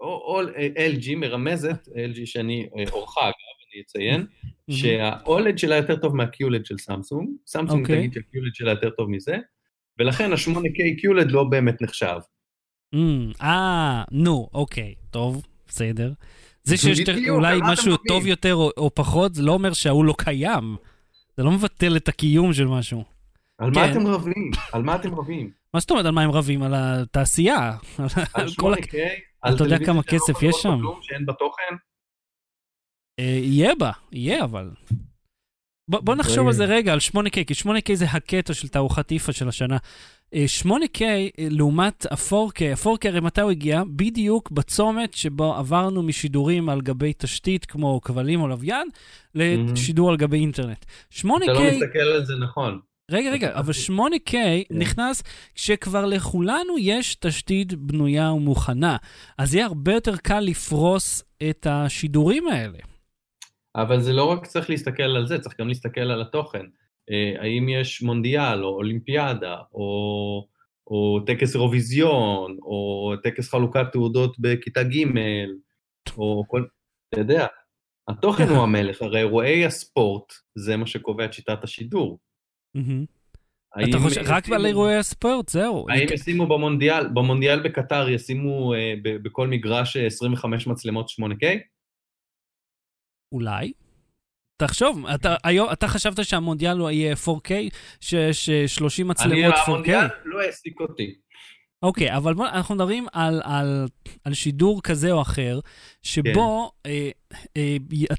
או 0.00 0.40
LG 0.76 1.16
מרמזת, 1.16 1.88
LG 1.88 2.20
שאני 2.24 2.68
אה, 2.78 2.84
עורכה 2.90 3.20
אגב, 3.20 3.32
אני 3.72 3.82
אציין, 3.82 4.26
שה-OLED 4.70 5.56
שלה 5.56 5.76
יותר 5.76 5.96
טוב 5.96 6.16
מה-QLED 6.16 6.64
של 6.64 6.78
סמסונג, 6.78 7.28
סמסונג 7.46 7.80
אוקיי. 7.80 7.96
תגיד 7.96 8.12
שה-QLED 8.12 8.50
שלה 8.54 8.70
יותר 8.70 8.90
טוב 8.90 9.10
מזה, 9.10 9.36
ולכן 9.98 10.32
ה-8K 10.32 11.00
QLED 11.00 11.28
לא 11.28 11.44
באמת 11.44 11.82
נחשב. 11.82 12.18
אה, 13.42 14.02
נו, 14.10 14.48
אוקיי, 14.54 14.94
טוב, 15.10 15.46
בסדר. 15.68 16.12
זה 16.62 16.76
שיש 16.76 17.00
אולי 17.28 17.58
משהו? 17.62 17.96
טוב 17.96 18.26
יותר 18.26 18.54
או- 18.54 18.90
פחות, 18.94 19.34
זה 19.34 19.42
לא 19.42 19.52
אומר 19.52 19.72
שההוא 19.72 20.04
לא 20.04 20.14
קיים. 20.18 20.76
זה 21.36 21.42
לא 21.42 21.50
מבטל 21.50 21.96
את 21.96 22.08
הקיום 22.08 22.52
של 22.52 22.66
משהו. 22.66 23.04
על 23.58 23.74
כן. 23.74 23.80
מה 23.80 23.90
אתם 23.90 24.06
רבים? 24.06 24.50
על 24.72 24.82
מה 24.82 24.96
אתם 24.96 25.14
רבים? 25.14 25.50
מה 25.74 25.80
זאת 25.80 25.90
אומרת 25.90 26.06
על 26.06 26.10
מה 26.12 26.22
הם 26.22 26.30
רבים? 26.30 26.62
על 26.62 26.74
התעשייה. 26.76 27.72
על 27.98 28.06
על 28.34 28.48
כל... 28.56 28.74
8K? 28.74 28.96
אתה 29.46 29.64
יודע 29.64 29.78
כמה 29.86 30.02
כסף 30.02 30.42
יש 30.42 30.56
שם? 30.62 30.78
כלום, 30.80 30.98
שאין 31.02 31.26
בה 31.26 31.32
תוכן? 31.32 31.74
אה, 33.20 33.24
יהיה 33.42 33.74
בה, 33.74 33.90
יהיה 34.12 34.44
אבל. 34.44 34.70
בוא, 35.88 36.00
בוא 36.00 36.14
נחשוב 36.14 36.46
על 36.46 36.52
זה 36.52 36.64
רגע, 36.64 36.92
על 36.92 36.98
8K, 36.98 37.44
כי 37.46 37.54
8K 37.64 37.94
זה 37.94 38.04
הקטע 38.04 38.54
של 38.54 38.68
תערוכת 38.68 39.12
איפה 39.12 39.32
של 39.32 39.48
השנה. 39.48 39.76
אה, 40.34 40.44
8K 40.62 41.02
אה, 41.02 41.28
לעומת 41.50 42.06
ה-4K, 42.10 42.64
ה-4K 42.64 43.08
הרי 43.08 43.20
מתי 43.20 43.40
הוא 43.40 43.50
הגיע? 43.50 43.82
בדיוק 43.96 44.50
בצומת 44.50 45.14
שבו 45.14 45.54
עברנו 45.54 46.02
משידורים 46.02 46.68
על 46.68 46.80
גבי 46.80 47.12
תשתית 47.18 47.64
כמו 47.64 48.00
כבלים 48.00 48.40
או 48.40 48.48
לוויין, 48.48 48.88
לשידור 49.34 50.10
על 50.10 50.16
גבי 50.16 50.38
אינטרנט. 50.38 50.84
8K... 51.12 51.24
אתה 51.44 51.52
לא 51.52 51.60
מסתכל 51.70 51.98
על 51.98 52.24
זה 52.24 52.34
נכון. 52.36 52.80
רגע, 53.10 53.30
רגע, 53.30 53.58
אבל 53.58 53.72
8K 53.88 54.34
נכנס 54.70 55.22
כשכבר 55.54 56.06
לכולנו 56.06 56.78
יש 56.78 57.14
תשתית 57.14 57.74
בנויה 57.74 58.32
ומוכנה. 58.32 58.96
אז 59.38 59.54
יהיה 59.54 59.66
הרבה 59.66 59.92
יותר 59.92 60.16
קל 60.16 60.40
לפרוס 60.40 61.24
את 61.50 61.66
השידורים 61.70 62.48
האלה. 62.48 62.78
אבל 63.76 64.00
זה 64.00 64.12
לא 64.12 64.24
רק 64.24 64.46
צריך 64.46 64.70
להסתכל 64.70 65.02
על 65.02 65.26
זה, 65.26 65.38
צריך 65.38 65.60
גם 65.60 65.68
להסתכל 65.68 66.00
על 66.00 66.20
התוכן. 66.20 66.66
אה, 67.10 67.42
האם 67.42 67.68
יש 67.68 68.02
מונדיאל, 68.02 68.64
או 68.64 68.68
אולימפיאדה, 68.68 69.56
או, 69.74 70.48
או 70.86 71.20
טקס 71.26 71.54
אירוויזיון, 71.54 72.56
או 72.62 73.12
טקס 73.22 73.50
חלוקת 73.50 73.86
תעודות 73.92 74.38
בכיתה 74.38 74.82
ג', 74.82 75.04
או 76.18 76.44
כל... 76.48 76.64
אתה 77.08 77.20
יודע, 77.20 77.46
התוכן 78.08 78.48
הוא 78.48 78.62
המלך, 78.62 79.02
הרי 79.02 79.18
אירועי 79.18 79.66
הספורט 79.66 80.32
זה 80.58 80.76
מה 80.76 80.86
שקובע 80.86 81.24
את 81.24 81.32
שיטת 81.32 81.64
השידור. 81.64 82.18
אתה 83.84 83.98
חושב, 83.98 84.20
רק 84.24 84.48
על 84.48 84.66
אירועי 84.66 84.96
הספורט, 84.96 85.48
זהו. 85.48 85.86
האם 85.90 86.06
ישימו 86.12 86.46
במונדיאל, 86.46 87.08
במונדיאל 87.08 87.60
בקטר 87.62 88.08
ישימו 88.08 88.74
אה, 88.74 88.94
בכל 89.02 89.48
מגרש 89.48 89.96
אה, 89.96 90.06
25 90.06 90.66
מצלמות 90.66 91.08
8K? 91.08 91.46
אולי. 93.32 93.72
תחשוב, 94.56 95.06
אתה, 95.14 95.36
היום, 95.44 95.68
אתה 95.72 95.88
חשבת 95.88 96.24
שהמונדיאל 96.24 96.78
הוא 96.78 96.90
יהיה 96.90 97.14
4K, 97.14 97.50
שיש 98.00 98.48
אה, 98.48 98.68
30 98.68 99.06
אני, 99.06 99.10
מצלמות 99.10 99.54
4K? 99.54 99.58
המונדיאל 99.66 100.06
לא 100.24 100.40
העסיק 100.40 100.80
אותי. 100.80 101.14
אוקיי, 101.82 102.16
אבל 102.16 102.34
בוא, 102.34 102.46
אנחנו 102.46 102.74
מדברים 102.74 103.06
על, 103.12 103.40
על, 103.44 103.88
על 104.24 104.34
שידור 104.34 104.82
כזה 104.82 105.12
או 105.12 105.22
אחר, 105.22 105.60
שבו 106.02 106.72
כן. 106.84 106.90
אה, 106.90 107.10
אה, 107.56 107.76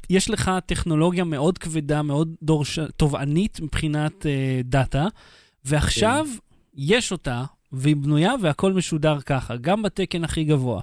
יש 0.09 0.29
לך 0.29 0.51
טכנולוגיה 0.65 1.23
מאוד 1.23 1.57
כבדה, 1.57 2.01
מאוד 2.01 2.35
דורש, 2.41 2.79
תובענית 2.97 3.59
מבחינת 3.59 4.25
אה, 4.25 4.61
דאטה, 4.63 5.07
ועכשיו 5.65 6.27
כן. 6.31 6.39
יש 6.73 7.11
אותה 7.11 7.43
והיא 7.71 7.95
בנויה 7.95 8.33
והכל 8.41 8.73
משודר 8.73 9.19
ככה, 9.19 9.55
גם 9.57 9.81
בתקן 9.81 10.23
הכי 10.23 10.43
גבוה. 10.43 10.81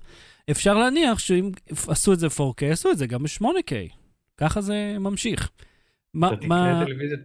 אפשר 0.50 0.74
להניח 0.74 1.18
שאם 1.18 1.50
עשו 1.88 2.12
את 2.12 2.18
זה 2.18 2.26
4K, 2.26 2.64
עשו 2.72 2.90
את 2.90 2.98
זה 2.98 3.06
גם 3.06 3.22
ב-8K. 3.22 3.72
ככה 4.36 4.60
זה 4.60 4.96
ממשיך. 5.00 5.50
מה, 6.14 6.36
תקנה 6.36 6.84
טלוויזיה, 6.86 7.18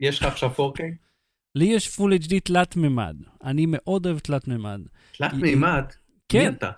יש 0.00 0.18
לך 0.18 0.24
עכשיו 0.24 0.50
4K? 0.50 0.82
לי 1.54 1.64
יש 1.64 1.88
פול 1.88 2.12
HD 2.12 2.34
תלת 2.44 2.76
מימד. 2.76 3.16
אני 3.44 3.66
מאוד 3.68 4.06
אוהב 4.06 4.18
תלת 4.18 4.48
מימד. 4.48 4.80
תלת 5.18 5.32
מימד? 5.32 5.84
כן. 6.28 6.38
מי 6.38 6.48
אתה? 6.48 6.70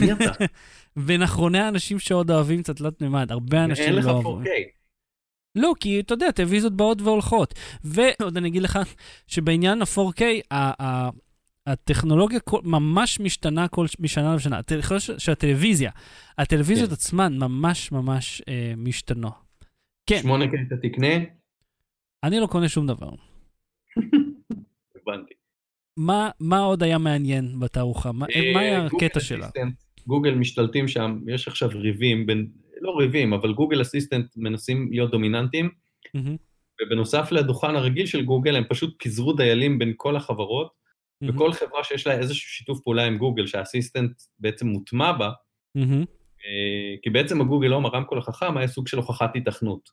מי 0.00 0.12
אתה? 0.12 0.44
בין 1.06 1.22
אחרוני 1.22 1.58
האנשים 1.58 1.98
שעוד 1.98 2.30
אוהבים 2.30 2.60
את 2.60 2.68
התלת 2.68 3.02
מימד, 3.02 3.32
הרבה 3.32 3.64
אנשים 3.64 3.92
לא 3.92 4.10
אוהבים. 4.10 4.26
אין 4.26 4.42
לך 4.42 4.46
4K. 4.46 4.78
לא, 5.54 5.72
כי 5.80 6.00
אתה 6.00 6.14
יודע, 6.14 6.30
טלוויזיות 6.30 6.76
באות 6.76 7.02
והולכות. 7.02 7.54
ועוד 7.84 8.36
אני 8.36 8.48
אגיד 8.48 8.62
לך 8.62 8.78
שבעניין 9.26 9.82
ה-4K, 9.82 10.22
הטכנולוגיה 11.66 12.40
ממש 12.62 13.20
משתנה 13.20 13.68
כל 13.68 13.86
משנה 14.00 14.34
לשנה. 14.34 14.60
שהטלוויזיה, 15.18 15.90
הטלוויזיות 16.38 16.88
כן. 16.88 16.94
עצמן 16.94 17.38
ממש 17.38 17.92
ממש 17.92 18.42
אה, 18.48 18.72
משתנות. 18.76 19.32
כן. 20.06 20.20
8K 20.24 20.66
אתה 20.66 20.76
תקנה? 20.76 21.24
אני 22.24 22.40
לא 22.40 22.46
קונה 22.46 22.68
שום 22.68 22.86
דבר. 22.86 23.10
הבנתי. 25.02 25.34
מה, 25.96 26.30
מה 26.40 26.58
עוד 26.58 26.82
היה 26.82 26.98
מעניין 26.98 27.60
בתערוכה? 27.60 28.12
מה, 28.12 28.26
אה, 28.34 28.52
מה 28.54 28.60
היה 28.60 28.86
הקטע 28.86 29.20
שלה? 29.20 29.48
גוגל 30.06 30.34
משתלטים 30.34 30.88
שם, 30.88 31.20
יש 31.26 31.48
עכשיו 31.48 31.68
ריבים 31.74 32.26
בין, 32.26 32.48
לא 32.80 32.90
ריבים, 32.98 33.32
אבל 33.32 33.52
גוגל 33.52 33.82
אסיסטנט 33.82 34.36
מנסים 34.36 34.88
להיות 34.90 35.10
דומיננטיים. 35.10 35.70
ובנוסף 36.82 37.32
לדוכן 37.32 37.76
הרגיל 37.76 38.06
של 38.06 38.24
גוגל, 38.24 38.56
הם 38.56 38.64
פשוט 38.68 38.96
פיזרו 39.02 39.32
דיילים 39.32 39.78
בין 39.78 39.92
כל 39.96 40.16
החברות. 40.16 40.78
וכל 41.28 41.52
חברה 41.52 41.84
שיש 41.84 42.06
לה 42.06 42.18
איזשהו 42.18 42.50
שיתוף 42.50 42.80
פעולה 42.80 43.04
עם 43.04 43.18
גוגל, 43.18 43.46
שהאסיסטנט 43.46 44.12
בעצם 44.38 44.66
מוטמע 44.66 45.12
בה, 45.12 45.30
mm-hmm. 45.78 46.06
כי 47.02 47.10
בעצם 47.10 47.40
הגוגל 47.40 47.72
הום, 47.72 47.86
הרמקול 47.86 48.18
החכם, 48.18 48.56
היה 48.56 48.68
סוג 48.68 48.88
של 48.88 48.96
הוכחת 48.96 49.36
התכנות. 49.36 49.90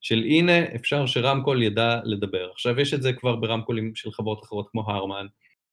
של 0.00 0.18
הנה, 0.18 0.74
אפשר 0.74 1.06
שרמקול 1.06 1.62
ידע 1.62 2.00
לדבר. 2.04 2.50
עכשיו, 2.52 2.80
יש 2.80 2.94
את 2.94 3.02
זה 3.02 3.12
כבר 3.12 3.36
ברמקולים 3.36 3.94
של 3.94 4.12
חברות 4.12 4.44
אחרות 4.44 4.68
כמו 4.70 4.90
הרמן, 4.90 5.26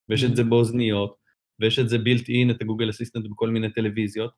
ויש 0.10 0.24
את 0.24 0.36
זה 0.36 0.42
mm-hmm. 0.42 0.46
באוזניות, 0.46 1.16
ויש 1.60 1.80
את 1.80 1.90
זה 1.90 1.98
בילט 1.98 2.30
אין, 2.30 2.52
את 2.52 2.62
הגוגל 2.62 2.90
אסיסטנט 2.90 3.26
בכל 3.32 3.50
מיני 3.50 3.74
טלוויזיות. 3.74 4.32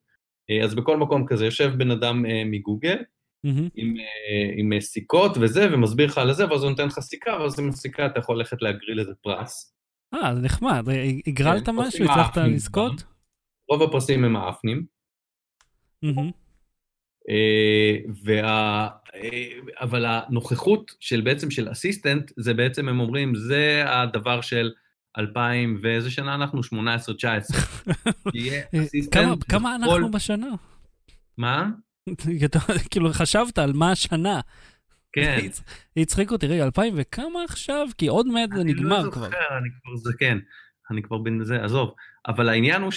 אה, 0.50 0.64
אז 0.64 0.76
בכל 0.76 0.98
מקום 0.98 1.26
כזה 1.28 1.46
יושב 1.46 1.74
בן 1.78 1.92
אדם 1.92 2.26
uh, 2.26 2.30
מגוגל, 2.46 2.98
mm-hmm. 2.98 3.70
עם, 3.76 3.96
uh, 3.96 4.54
עם 4.58 4.80
סיכות 4.80 5.32
וזה, 5.42 5.68
ומסביר 5.74 6.08
לך 6.08 6.18
על 6.18 6.34
זה, 6.34 6.50
ואז 6.50 6.64
הוא 6.64 6.70
נותן 6.70 6.88
לך 6.88 7.00
סיכה, 7.00 7.32
ואז 7.32 7.60
עם 7.60 7.70
הסיכה 7.70 8.06
אתה 8.06 8.20
יכול 8.20 8.38
ללכת 8.38 8.62
להגריל 8.62 9.00
איזה 9.00 9.12
פרס. 9.22 9.74
אה, 10.14 10.36
זה 10.36 10.42
נחמד. 10.42 10.86
הגרלת 11.28 11.66
כן, 11.66 11.76
משהו? 11.76 12.06
הצלחת 12.06 12.38
לזכות? 12.38 13.04
רוב 13.70 13.84
הפרסים 13.84 14.24
הם 14.24 14.36
האפנים. 14.36 14.86
Mm-hmm. 16.06 16.47
וה... 18.24 18.88
אבל 19.82 20.06
הנוכחות 20.06 20.92
של 21.00 21.22
בעצם 21.22 21.52
של 21.52 21.72
אסיסטנט, 21.72 22.32
זה 22.38 22.54
בעצם 22.54 22.90
הם 22.90 23.00
אומרים, 23.00 23.36
זה 23.36 23.84
הדבר 23.88 24.42
של 24.42 24.72
2000 25.18 25.80
ואיזה 25.82 26.12
שנה 26.12 26.36
אנחנו? 26.36 26.62
18-19. 26.62 26.74
כמה 29.50 29.76
אנחנו 29.76 30.12
בשנה? 30.12 30.48
מה? 31.38 31.70
כאילו 32.90 33.14
חשבת 33.14 33.58
על 33.58 33.74
מה 33.74 33.92
השנה. 33.92 34.40
כן. 35.14 35.48
הצחיק 35.98 36.32
אותי, 36.32 36.48
רגע, 36.48 36.66
2000 36.66 36.94
וכמה 36.98 37.44
עכשיו? 37.44 37.88
כי 37.98 38.08
עוד 38.08 38.28
מעט 38.28 38.50
זה 38.56 38.64
נגמר 38.64 39.12
כבר. 39.12 39.26
אני 39.26 39.32
לא 39.34 39.40
זוכר, 39.40 39.58
אני 39.58 39.70
כבר 39.82 39.96
זקן. 40.12 40.40
אני 40.92 41.02
כבר 41.04 41.18
בן 41.18 41.44
זה, 41.44 41.64
עזוב. 41.64 41.94
אבל 42.28 42.50
העניין 42.50 42.82
הוא 42.82 42.92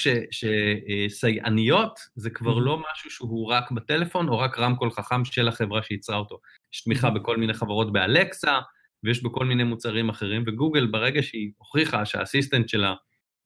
שסייעניות 1.08 2.00
זה 2.14 2.30
כבר 2.30 2.58
לא 2.58 2.82
משהו 2.92 3.10
שהוא 3.10 3.46
רק 3.46 3.70
בטלפון 3.70 4.28
או 4.28 4.38
רק 4.38 4.58
רמקול 4.58 4.90
חכם 4.90 5.25
של 5.25 5.49
החברה 5.49 5.82
שייצרה 5.82 6.16
אותו. 6.16 6.40
יש 6.75 6.84
תמיכה 6.84 7.10
בכל 7.10 7.37
מיני 7.37 7.54
חברות 7.54 7.92
באלקסה, 7.92 8.58
ויש 9.04 9.22
בכל 9.22 9.44
מיני 9.44 9.64
מוצרים 9.64 10.08
אחרים, 10.08 10.44
וגוגל 10.46 10.87
ברגע 10.87 11.22
שהיא 11.22 11.50
הוכיחה 11.58 12.06
שהאסיסטנט 12.06 12.68
שלה 12.68 12.94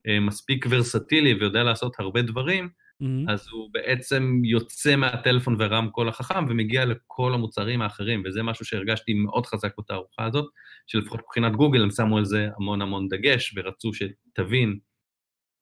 אה, 0.09 0.21
מספיק 0.21 0.67
ורסטילי 0.71 1.35
ויודע 1.35 1.63
לעשות 1.63 1.95
הרבה 1.99 2.23
דברים, 2.23 2.69
mm-hmm. 3.03 3.33
אז 3.33 3.49
הוא 3.51 3.71
בעצם 3.73 4.41
יוצא 4.45 4.97
מהטלפון 4.97 5.57
ורמקול 5.59 6.09
החכם 6.09 6.45
ומגיע 6.49 6.85
לכל 6.85 7.35
המוצרים 7.35 7.83
האחרים, 7.83 8.23
וזה 8.27 8.43
משהו 8.43 8.65
שהרגשתי 8.65 9.15
מאוד 9.15 9.47
חזק 9.47 9.73
בתערוכה 9.79 10.25
הזאת, 10.25 10.47
שלפחות 10.87 11.21
מבחינת 11.21 11.53
גוגל 11.53 11.83
הם 11.83 11.91
שמו 11.91 12.19
על 12.19 12.25
זה 12.25 12.49
המון 12.57 12.83
המון 12.83 13.09
דגש, 13.09 13.55
ורצו 13.57 13.91
שתבין 13.95 14.79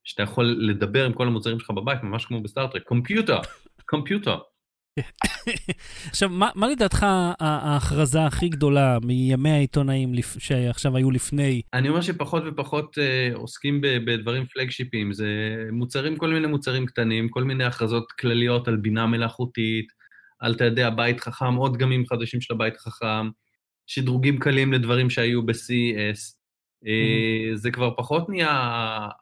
שאתה 0.03 0.23
יכול 0.23 0.45
לדבר 0.59 1.05
עם 1.05 1.13
כל 1.13 1.27
המוצרים 1.27 1.59
שלך 1.59 1.71
בבית, 1.71 2.03
ממש 2.03 2.25
כמו 2.25 2.41
בסטאר-טרק, 2.41 2.83
computer, 2.83 3.39
computer. 3.89 4.37
עכשיו, 6.09 6.29
מה, 6.29 6.49
מה 6.55 6.67
לדעתך 6.67 7.05
ההכרזה 7.39 8.25
הכי 8.25 8.49
גדולה 8.49 8.97
מימי 9.03 9.49
העיתונאים 9.49 10.13
שעכשיו 10.37 10.97
היו 10.97 11.11
לפני? 11.11 11.61
אני 11.73 11.89
אומר 11.89 12.01
שפחות 12.01 12.43
ופחות 12.45 12.97
אה, 12.97 13.29
עוסקים 13.33 13.81
בדברים 13.81 14.45
flagship 14.45 14.95
ים, 14.95 15.13
זה 15.13 15.27
מוצרים, 15.71 16.17
כל 16.17 16.33
מיני 16.33 16.47
מוצרים 16.47 16.85
קטנים, 16.85 17.29
כל 17.29 17.43
מיני 17.43 17.63
הכרזות 17.63 18.11
כלליות 18.11 18.67
על 18.67 18.75
בינה 18.75 19.07
מלאכותית, 19.07 19.85
על, 20.39 20.53
אתה 20.53 20.65
יודע, 20.65 20.89
בית 20.89 21.19
חכם, 21.19 21.55
עוד 21.55 21.73
דגמים 21.73 22.05
חדשים 22.05 22.41
של 22.41 22.53
הבית 22.53 22.75
החכם, 22.75 23.29
שדרוגים 23.87 24.39
קלים 24.39 24.73
לדברים 24.73 25.09
שהיו 25.09 25.45
ב-CES. 25.45 26.42
אה. 26.87 27.55
זה 27.55 27.71
כבר 27.71 27.91
פחות 27.97 28.29
נהיה 28.29 28.49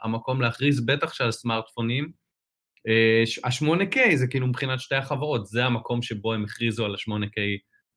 המקום 0.03 0.41
להכריז, 0.41 0.85
בטח 0.85 1.13
שעל 1.13 1.31
סמארטפונים. 1.31 2.11
ה-8K 3.43 4.15
זה 4.15 4.27
כאילו 4.27 4.47
מבחינת 4.47 4.79
שתי 4.79 4.95
החברות, 4.95 5.47
זה 5.47 5.65
המקום 5.65 6.01
שבו 6.01 6.33
הם 6.33 6.43
הכריזו 6.43 6.85
על 6.85 6.95
ה-8K 6.95 7.41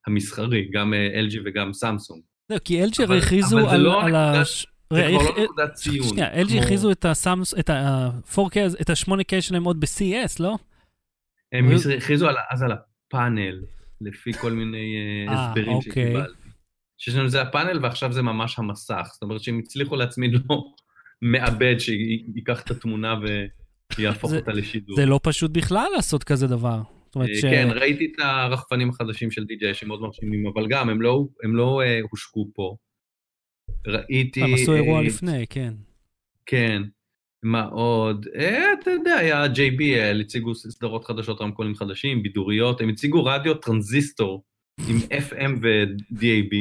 המסחרי, 0.06 0.68
גם 0.72 0.94
אה, 0.94 1.20
LG 1.20 1.40
וגם 1.44 1.72
סמסונג. 1.72 2.22
לא, 2.50 2.58
כי 2.58 2.84
LG 2.84 3.02
הרי 3.02 3.18
הכריזו 3.18 3.58
על... 3.68 3.80
לא 3.80 4.02
זה 4.92 5.06
כבר 5.08 5.36
לא 5.36 5.44
נקודת 5.44 5.72
ציון. 5.72 6.08
שנייה, 6.08 6.42
LG 6.42 6.62
הכריזו 6.62 6.90
את 6.90 7.04
ה-4K, 7.04 8.56
את 8.80 8.90
ה-8K 8.90 9.40
שלהם 9.40 9.64
עוד 9.64 9.80
ב-CES, 9.80 10.36
לא? 10.40 10.56
הם 11.52 11.68
הכריזו 11.96 12.28
אז 12.50 12.62
על 12.62 12.72
הפאנל, 12.72 13.62
לפי 14.00 14.32
כל 14.32 14.52
מיני 14.52 14.96
אה, 15.28 15.34
אה, 15.34 15.48
הסברים 15.48 15.72
אוקיי. 15.72 16.06
שקיבלתי. 16.06 16.43
שיש 16.98 17.14
לנו 17.14 17.28
זה 17.28 17.42
הפאנל 17.42 17.78
ועכשיו 17.82 18.12
זה 18.12 18.22
ממש 18.22 18.58
המסך. 18.58 19.08
זאת 19.12 19.22
אומרת 19.22 19.40
שהם 19.40 19.58
הצליחו 19.58 19.96
להצמיד 19.96 20.32
לו 20.32 20.74
מעבד 21.22 21.78
שייקח 21.78 22.62
את 22.62 22.70
התמונה 22.70 23.14
ו... 23.22 23.44
יהפוך 23.98 24.32
אותה 24.32 24.52
לשידור. 24.52 24.96
זה 24.96 25.06
לא 25.06 25.20
פשוט 25.22 25.50
בכלל 25.50 25.86
לעשות 25.96 26.24
כזה 26.24 26.46
דבר. 26.46 26.80
אה, 27.16 27.26
כן, 27.42 27.68
ראיתי 27.74 28.04
את 28.04 28.18
הרחפנים 28.18 28.90
החדשים 28.90 29.30
של 29.30 29.44
די.ג'יי 29.44 29.74
שמאוד 29.74 30.00
מרשימים, 30.00 30.46
אבל 30.46 30.66
גם, 30.68 30.88
הם 30.88 31.02
לא, 31.02 31.24
הם 31.44 31.56
לא 31.56 31.82
uh, 31.82 32.06
הושקו 32.10 32.50
פה. 32.54 32.76
ראיתי... 33.86 34.42
הם 34.42 34.54
עשו 34.54 34.74
אירוע 34.74 35.00
uh, 35.00 35.04
לפני, 35.04 35.46
כן. 35.50 35.74
כן. 36.46 36.82
מה 37.42 37.64
עוד? 37.64 38.26
אה, 38.34 38.72
אתה 38.72 38.90
יודע, 38.90 39.14
היה 39.14 39.44
JBL, 39.46 40.20
הציגו 40.20 40.54
סדרות 40.54 41.04
חדשות, 41.04 41.40
רמקולים 41.40 41.74
חדשים, 41.74 42.22
בידוריות, 42.22 42.80
הם 42.80 42.88
הציגו 42.88 43.24
רדיו 43.24 43.54
טרנזיסטור 43.54 44.44
עם 44.88 44.96
FM 44.96 45.58
ו-DAB. 45.62 46.54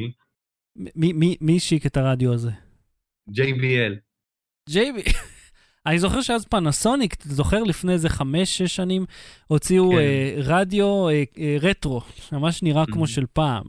מי 1.42 1.56
השיק 1.56 1.86
את 1.86 1.98
הרדיו 1.98 2.34
הזה? 2.34 2.52
JBL. 3.30 3.94
JBL. 4.70 5.18
אני 5.86 6.00
זוכר 6.00 6.22
שאז 6.22 6.46
פנסוניק, 6.46 7.14
אתה 7.14 7.30
זוכר 7.30 7.64
לפני 7.64 7.94
איזה 7.94 8.10
חמש-שש 8.10 8.76
שנים, 8.76 9.06
הוציאו 9.48 9.92
כן. 9.92 9.98
אה, 9.98 10.36
רדיו 10.38 11.10
אה, 11.10 11.24
אה, 11.38 11.58
רטרו, 11.62 12.02
ממש 12.32 12.64
נראה 12.64 12.86
כמו 12.86 13.08
של 13.08 13.26
פעם. 13.34 13.66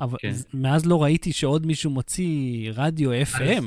אבל 0.00 0.18
כן. 0.20 0.32
מאז 0.54 0.86
לא 0.86 1.02
ראיתי 1.02 1.32
שעוד 1.32 1.66
מישהו 1.66 1.90
מוציא 1.90 2.70
רדיו 2.74 3.10
FM. 3.12 3.64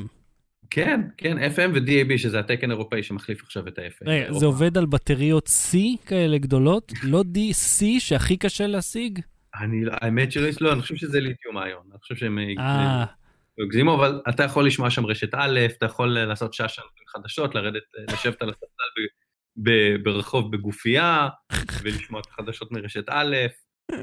כן, 0.70 1.00
כן, 1.16 1.38
FM 1.38 1.70
ו-DAB, 1.74 2.18
שזה 2.18 2.38
התקן 2.38 2.70
האירופאי 2.70 3.02
שמחליף 3.02 3.42
עכשיו 3.42 3.68
את 3.68 3.78
ה-FM. 3.78 4.08
רגע, 4.08 4.32
זה 4.32 4.46
עובד 4.46 4.78
על 4.78 4.86
בטריות 4.86 5.46
C 5.46 5.76
כאלה 6.06 6.38
גדולות? 6.38 6.92
לא 7.02 7.20
DC 7.20 7.84
שהכי 7.98 8.36
קשה 8.36 8.66
להשיג? 8.66 9.18
אני, 9.60 9.82
האמת 9.90 10.32
שלא, 10.32 10.48
לא, 10.60 10.72
אני 10.72 10.80
חושב 10.80 10.96
שזה 10.96 11.20
ליטיום 11.20 11.58
איון. 11.58 11.86
אני 11.90 11.98
חושב 12.00 12.16
שהם... 12.16 12.38
אה. 12.58 13.04
הגזימו, 13.64 13.94
אבל 13.94 14.22
אתה 14.28 14.44
יכול 14.44 14.66
לשמוע 14.66 14.90
שם 14.90 15.06
רשת 15.06 15.34
א', 15.34 15.60
אתה 15.78 15.86
יכול 15.86 16.08
לעשות 16.08 16.54
שעה 16.54 16.66
חדשות, 17.08 17.54
לרדת, 17.54 17.82
לשבת 18.10 18.42
על 18.42 18.48
הספסל 18.48 19.06
ברחוב 20.02 20.56
בגופייה, 20.56 21.28
ולשמוע 21.82 22.20
את 22.20 22.26
החדשות 22.26 22.72
מרשת 22.72 23.04
א', 23.08 23.36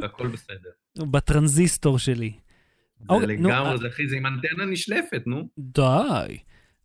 והכל 0.01 0.27
בסדר. 0.27 0.69
בטרנזיסטור 1.11 1.99
שלי. 1.99 2.33
זה 2.99 3.05
אוקיי, 3.09 3.27
לגמרי, 3.27 3.77
זה 3.77 3.87
אחי, 3.87 4.07
זה 4.07 4.15
עם 4.15 4.25
אנטנה 4.25 4.65
נשלפת, 4.65 5.23
נו. 5.25 5.49
די. 5.57 6.37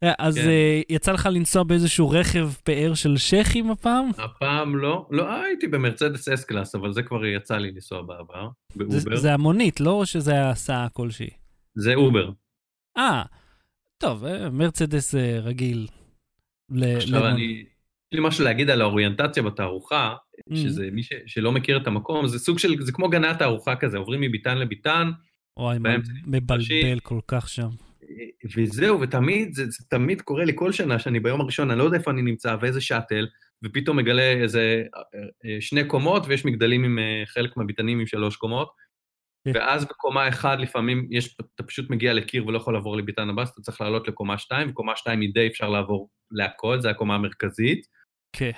אה, 0.02 0.12
אז 0.19 0.35
כן. 0.35 0.40
uh, 0.43 0.95
יצא 0.95 1.12
לך 1.12 1.28
לנסוע 1.33 1.62
באיזשהו 1.62 2.11
רכב 2.11 2.50
פאר 2.64 2.95
של 2.95 3.17
שייח'ים 3.16 3.71
הפעם? 3.71 4.11
הפעם 4.19 4.76
לא, 4.76 5.07
לא, 5.11 5.33
הייתי 5.33 5.69
במרצדס 5.69 6.28
S-Class, 6.28 6.75
אבל 6.75 6.93
זה 6.93 7.02
כבר 7.02 7.26
יצא 7.26 7.57
לי 7.57 7.71
לנסוע 7.71 8.02
בעבר, 8.02 8.49
באובר. 8.76 9.17
זה, 9.17 9.35
המונית, 9.35 9.81
לא 9.81 10.05
שזה 10.05 10.33
היה 10.33 10.50
הסעה 10.50 10.88
כלשהי? 10.88 11.31
זה 11.75 11.95
אובר. 11.95 12.31
אה, 12.97 13.23
טוב, 13.99 14.25
אה, 14.25 14.50
מרצדס 14.50 15.14
רגיל. 15.43 15.87
עכשיו 16.97 17.26
אני, 17.26 17.64
יש 18.12 18.12
לי 18.12 18.21
משהו 18.23 18.45
להגיד 18.45 18.71
על 18.71 18.81
האוריינטציה 18.81 19.43
בתערוכה, 19.43 20.14
mm. 20.50 20.57
שזה 20.57 20.88
מי 20.93 21.02
ש, 21.02 21.12
שלא 21.26 21.52
מכיר 21.52 21.76
את 21.76 21.87
המקום, 21.87 22.26
זה 22.26 22.38
סוג 22.38 22.59
של, 22.59 22.75
זה 22.81 22.93
כמו 22.93 23.09
גני 23.09 23.26
התערוכה 23.26 23.76
כזה, 23.76 23.99
עוברים 23.99 24.21
מביתן 24.21 24.59
לביתן. 24.59 25.11
וואי, 25.59 25.78
מבלבל 26.26 27.00
כל 27.02 27.21
כך 27.28 27.49
שם. 27.49 27.69
וזהו, 28.57 29.00
ותמיד, 29.00 29.55
זה, 29.55 29.65
זה 29.65 29.85
תמיד 29.91 30.23
קורה 30.23 30.45
לי 30.45 30.53
כל 30.55 30.73
שנה 30.73 30.99
שאני 30.99 31.21
ביום 31.21 31.41
הראשון, 31.41 31.71
אני 31.71 31.79
לא 31.79 31.85
יודע 31.85 31.99
איפה 31.99 32.11
אני 32.11 32.23
נמצא 32.23 32.57
ואיזה 32.61 32.81
שאטל, 32.81 33.27
ופתאום 33.65 33.97
מגלה 33.97 34.33
איזה 34.33 34.85
אה, 34.97 35.00
אה, 35.45 35.61
שני 35.61 35.85
קומות, 35.85 36.23
ויש 36.27 36.45
מגדלים 36.45 36.85
עם 36.85 36.99
אה, 36.99 37.23
חלק 37.27 37.57
מהביתנים 37.57 38.00
עם 38.00 38.07
שלוש 38.07 38.37
קומות, 38.37 38.69
כן. 39.45 39.53
ואז 39.55 39.85
בקומה 39.85 40.29
אחד 40.29 40.57
לפעמים 40.61 41.09
יש, 41.11 41.37
אתה 41.55 41.62
פשוט 41.62 41.91
מגיע 41.91 42.15
לקיר 42.15 42.47
ולא 42.47 42.57
יכול 42.57 42.75
לעבור 42.75 42.97
לביתן 42.97 43.31
הבא, 43.31 43.43
אז 43.43 43.49
אתה 43.49 43.61
צריך 43.61 43.81
לעלות 43.81 44.09
לקומה 44.09 44.38
שתיים, 44.38 44.71
וקומה 44.71 44.97
שתיים 44.97 45.21
היא 45.21 45.35
די 45.35 45.47
אפשר 45.47 45.69
לעבור 45.69 46.09
להכל, 46.31 46.81
זה 46.81 46.91
הקומה 46.91 47.15
המרכזית. 47.15 47.87
כן. 48.33 48.50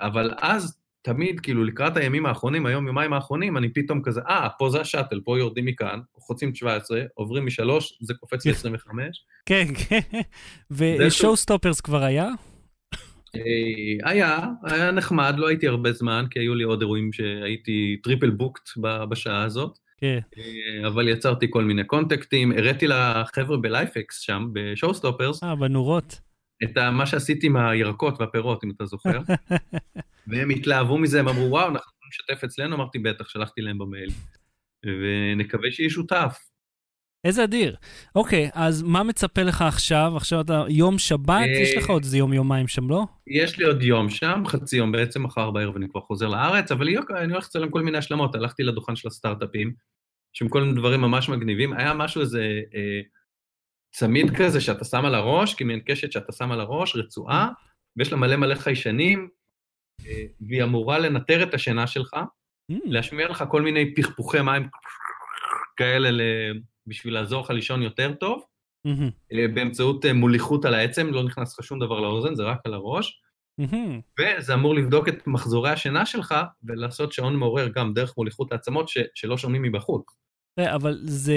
אבל 0.00 0.34
אז 0.40 0.81
תמיד, 1.02 1.40
כאילו, 1.40 1.64
לקראת 1.64 1.96
הימים 1.96 2.26
האחרונים, 2.26 2.66
היום, 2.66 2.86
יומיים 2.86 3.12
האחרונים, 3.12 3.56
אני 3.56 3.68
פתאום 3.68 4.02
כזה, 4.02 4.20
אה, 4.28 4.48
פה 4.58 4.70
זה 4.70 4.80
השאטל, 4.80 5.20
פה 5.24 5.38
יורדים 5.38 5.64
מכאן, 5.64 6.00
חוצים 6.18 6.54
17, 6.54 7.02
עוברים 7.14 7.46
משלוש, 7.46 7.98
זה 8.02 8.14
קופץ 8.14 8.46
ל-25. 8.46 8.90
כן, 9.46 9.64
כן. 9.74 10.20
ו 10.70 11.36
ShowStoppers 11.36 11.80
כבר 11.80 12.02
היה? 12.02 12.28
אה, 13.36 14.10
היה, 14.10 14.38
היה 14.62 14.90
נחמד, 14.90 15.34
לא 15.36 15.48
הייתי 15.48 15.68
הרבה 15.68 15.92
זמן, 15.92 16.24
כי 16.30 16.38
היו 16.38 16.54
לי 16.54 16.64
עוד 16.64 16.80
אירועים 16.80 17.12
שהייתי 17.12 17.96
triple 18.02 18.30
booked 18.30 18.68
בשעה 19.08 19.42
הזאת. 19.42 19.78
כן. 19.98 20.18
אה, 20.38 20.88
אבל 20.88 21.08
יצרתי 21.08 21.46
כל 21.50 21.64
מיני 21.64 21.84
contact 21.84 22.32
ים, 22.32 22.52
הראיתי 22.52 22.86
לחבר'ה 22.86 23.56
ב 23.56 23.69
LIFX 23.69 24.20
שם, 24.20 24.48
ב 24.52 24.94
ShowStoppers. 24.94 25.42
אה, 25.42 25.56
בנורות. 25.56 26.20
את 26.62 26.78
מה 26.78 27.06
שעשיתי 27.06 27.46
עם 27.46 27.56
הירקות 27.56 28.20
והפירות, 28.20 28.64
אם 28.64 28.70
אתה 28.70 28.86
זוכר. 28.86 29.18
והם 30.28 30.50
התלהבו 30.50 30.98
מזה, 30.98 31.20
הם 31.20 31.28
אמרו, 31.28 31.50
וואו, 31.50 31.68
אנחנו 31.68 31.92
יכולים 31.92 32.10
לשתף 32.10 32.44
אצלנו? 32.44 32.76
אמרתי, 32.76 32.98
בטח, 32.98 33.28
שלחתי 33.28 33.60
להם 33.60 33.78
במייל. 33.78 34.10
ונקווה 34.86 35.70
שיהיה 35.70 35.90
שותף. 35.90 36.38
איזה 37.24 37.44
אדיר. 37.44 37.76
אוקיי, 38.14 38.50
אז 38.54 38.82
מה 38.82 39.02
מצפה 39.02 39.42
לך 39.42 39.62
עכשיו? 39.62 40.12
עכשיו 40.16 40.40
אתה 40.40 40.64
יום 40.68 40.98
שבת, 40.98 41.48
יש 41.62 41.76
לך 41.76 41.90
עוד 41.90 42.04
איזה 42.04 42.18
יום-יומיים 42.18 42.68
שם, 42.68 42.90
לא? 42.90 43.04
יש 43.26 43.58
לי 43.58 43.64
עוד 43.64 43.82
יום 43.82 44.10
שם, 44.10 44.42
חצי 44.46 44.76
יום 44.76 44.92
בעצם, 44.92 45.22
מחר 45.22 45.50
בערב 45.50 45.76
אני 45.76 45.88
כבר 45.88 46.00
חוזר 46.00 46.28
לארץ, 46.28 46.72
אבל 46.72 46.88
אני 47.16 47.32
הולך 47.32 47.44
לצלם 47.44 47.70
כל 47.70 47.82
מיני 47.82 47.98
השלמות. 47.98 48.34
הלכתי 48.34 48.62
לדוכן 48.62 48.96
של 48.96 49.08
הסטארט-אפים, 49.08 49.72
שם 50.32 50.48
כל 50.48 50.60
מיני 50.60 50.72
דברים 50.74 51.00
ממש 51.00 51.28
מגניבים. 51.28 51.72
היה 51.72 51.94
משהו 51.94 52.20
איזה 52.20 52.60
אה, 52.74 53.00
צמיד 53.92 54.26
כזה 54.36 54.60
שאתה 54.60 54.84
שם 54.84 55.04
על 55.04 55.14
הראש, 55.14 55.54
כמעין 55.54 55.80
קשת 55.80 56.12
שאתה 56.12 56.32
שם 56.32 56.52
על 56.52 56.60
הראש, 56.60 56.96
רצועה, 56.96 57.48
ויש 57.96 58.12
לה 58.12 58.18
מלא 58.18 58.36
מלא 58.36 58.54
חיישנים, 58.54 59.28
אה, 60.06 60.24
והיא 60.40 60.62
אמורה 60.62 60.98
לנטר 60.98 61.42
את 61.42 61.54
השינה 61.54 61.86
שלך, 61.86 62.14
mm. 62.14 62.74
להשמיע 62.84 63.28
לך 63.28 63.44
כל 63.50 63.62
מיני 63.62 63.94
פכפוכי 63.94 64.40
מים 64.40 64.68
כאלה 65.76 66.24
בשביל 66.86 67.14
לעזור 67.14 67.44
לך 67.44 67.50
לישון 67.50 67.82
יותר 67.82 68.12
טוב, 68.12 68.44
mm-hmm. 68.88 69.34
באמצעות 69.54 70.06
אה, 70.06 70.12
מוליכות 70.12 70.64
על 70.64 70.74
העצם, 70.74 71.12
לא 71.12 71.24
נכנס 71.24 71.58
לך 71.58 71.64
שום 71.64 71.78
דבר 71.78 72.00
לאוזן, 72.00 72.34
זה 72.34 72.42
רק 72.42 72.60
על 72.64 72.74
הראש. 72.74 73.22
Mm-hmm. 73.60 74.22
וזה 74.38 74.54
אמור 74.54 74.74
לבדוק 74.74 75.08
את 75.08 75.26
מחזורי 75.26 75.70
השינה 75.70 76.06
שלך 76.06 76.34
ולעשות 76.64 77.12
שעון 77.12 77.36
מעורר 77.36 77.68
גם 77.68 77.94
דרך 77.94 78.14
מוליכות 78.16 78.52
העצמות 78.52 78.88
ש- 78.88 78.98
שלא 79.14 79.38
שומעים 79.38 79.62
מבחוץ. 79.62 80.04
אבל 80.60 80.98
זה, 81.04 81.34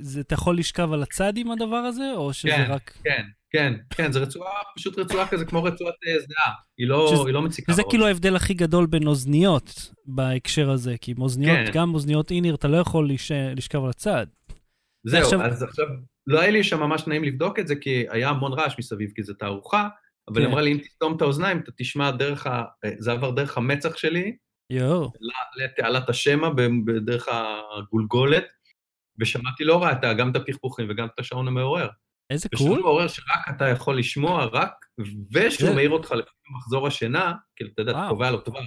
זה, 0.00 0.20
אתה 0.20 0.34
יכול 0.34 0.58
לשכב 0.58 0.92
על 0.92 1.02
הצד 1.02 1.36
עם 1.36 1.50
הדבר 1.50 1.76
הזה, 1.76 2.12
או 2.16 2.32
שזה 2.32 2.50
כן, 2.50 2.66
רק... 2.68 2.98
כן, 3.04 3.22
כן, 3.50 3.74
כן, 3.90 4.12
זה 4.12 4.18
רצועה, 4.18 4.52
פשוט 4.76 4.98
רצועה 4.98 5.28
כזה 5.28 5.44
כמו 5.44 5.62
רצועת 5.62 5.94
אה, 6.06 6.18
זהה, 6.18 6.54
היא 6.78 6.86
לא, 6.86 7.12
שזה, 7.14 7.22
היא 7.26 7.34
לא 7.34 7.42
מציקה. 7.42 7.72
וזה 7.72 7.82
כאילו 7.90 8.06
ההבדל 8.06 8.36
הכי 8.36 8.54
גדול 8.54 8.86
בין 8.86 9.06
אוזניות 9.06 9.92
בהקשר 10.06 10.70
הזה, 10.70 10.94
כי 11.00 11.10
עם 11.10 11.22
אוזניות, 11.22 11.66
כן. 11.66 11.72
גם 11.72 11.94
אוזניות 11.94 12.30
איניר, 12.30 12.54
אתה 12.54 12.68
לא 12.68 12.76
יכול 12.76 13.10
לש... 13.10 13.32
לשכב 13.32 13.84
על 13.84 13.90
הצד. 13.90 14.26
זהו, 15.06 15.22
עכשיו... 15.22 15.42
אז 15.42 15.62
עכשיו, 15.62 15.86
לא 16.26 16.40
היה 16.40 16.50
לי 16.50 16.64
שם 16.64 16.80
ממש 16.80 17.06
נעים 17.06 17.24
לבדוק 17.24 17.58
את 17.58 17.66
זה, 17.66 17.76
כי 17.76 18.04
היה 18.10 18.28
המון 18.28 18.52
רעש 18.52 18.74
מסביב, 18.78 19.10
כי 19.14 19.22
זו 19.22 19.34
תערוכה, 19.34 19.88
אבל 20.28 20.38
היא 20.38 20.46
כן. 20.46 20.50
אמרה 20.50 20.62
לי, 20.62 20.72
אם 20.72 20.78
תסתום 20.78 21.16
את 21.16 21.22
האוזניים, 21.22 21.58
אתה 21.58 21.70
תשמע 21.78 22.10
דרך 22.10 22.46
ה... 22.46 22.64
אה, 22.84 22.90
זה 22.98 23.12
עבר 23.12 23.30
דרך 23.30 23.58
המצח 23.58 23.96
שלי, 23.96 24.36
יואו. 24.70 25.12
לתעלת 25.56 26.08
השמע, 26.08 26.48
בדרך 26.84 27.28
הגולגולת, 27.28 28.44
ושמעתי 29.20 29.64
לא 29.64 29.82
רע 29.82 30.14
גם 30.14 30.30
את 30.30 30.36
הפכפוכים 30.36 30.86
וגם 30.90 31.06
את 31.06 31.18
השעון 31.18 31.48
המעורר. 31.48 31.88
איזה 32.30 32.48
קול. 32.48 32.66
ושעון 32.66 32.80
מעורר 32.80 33.08
שרק 33.08 33.48
אתה 33.56 33.68
יכול 33.68 33.98
לשמוע, 33.98 34.44
רק, 34.44 34.72
ושהוא 35.32 35.74
מעיר 35.74 35.90
אותך 35.90 36.12
לפי 36.12 36.30
מחזור 36.56 36.86
השינה, 36.86 37.34
כאילו, 37.56 37.70
אתה 37.74 37.82
יודע, 37.82 37.92
אתה 37.92 38.06
קובע 38.08 38.30
לו 38.30 38.40
טובה, 38.40 38.60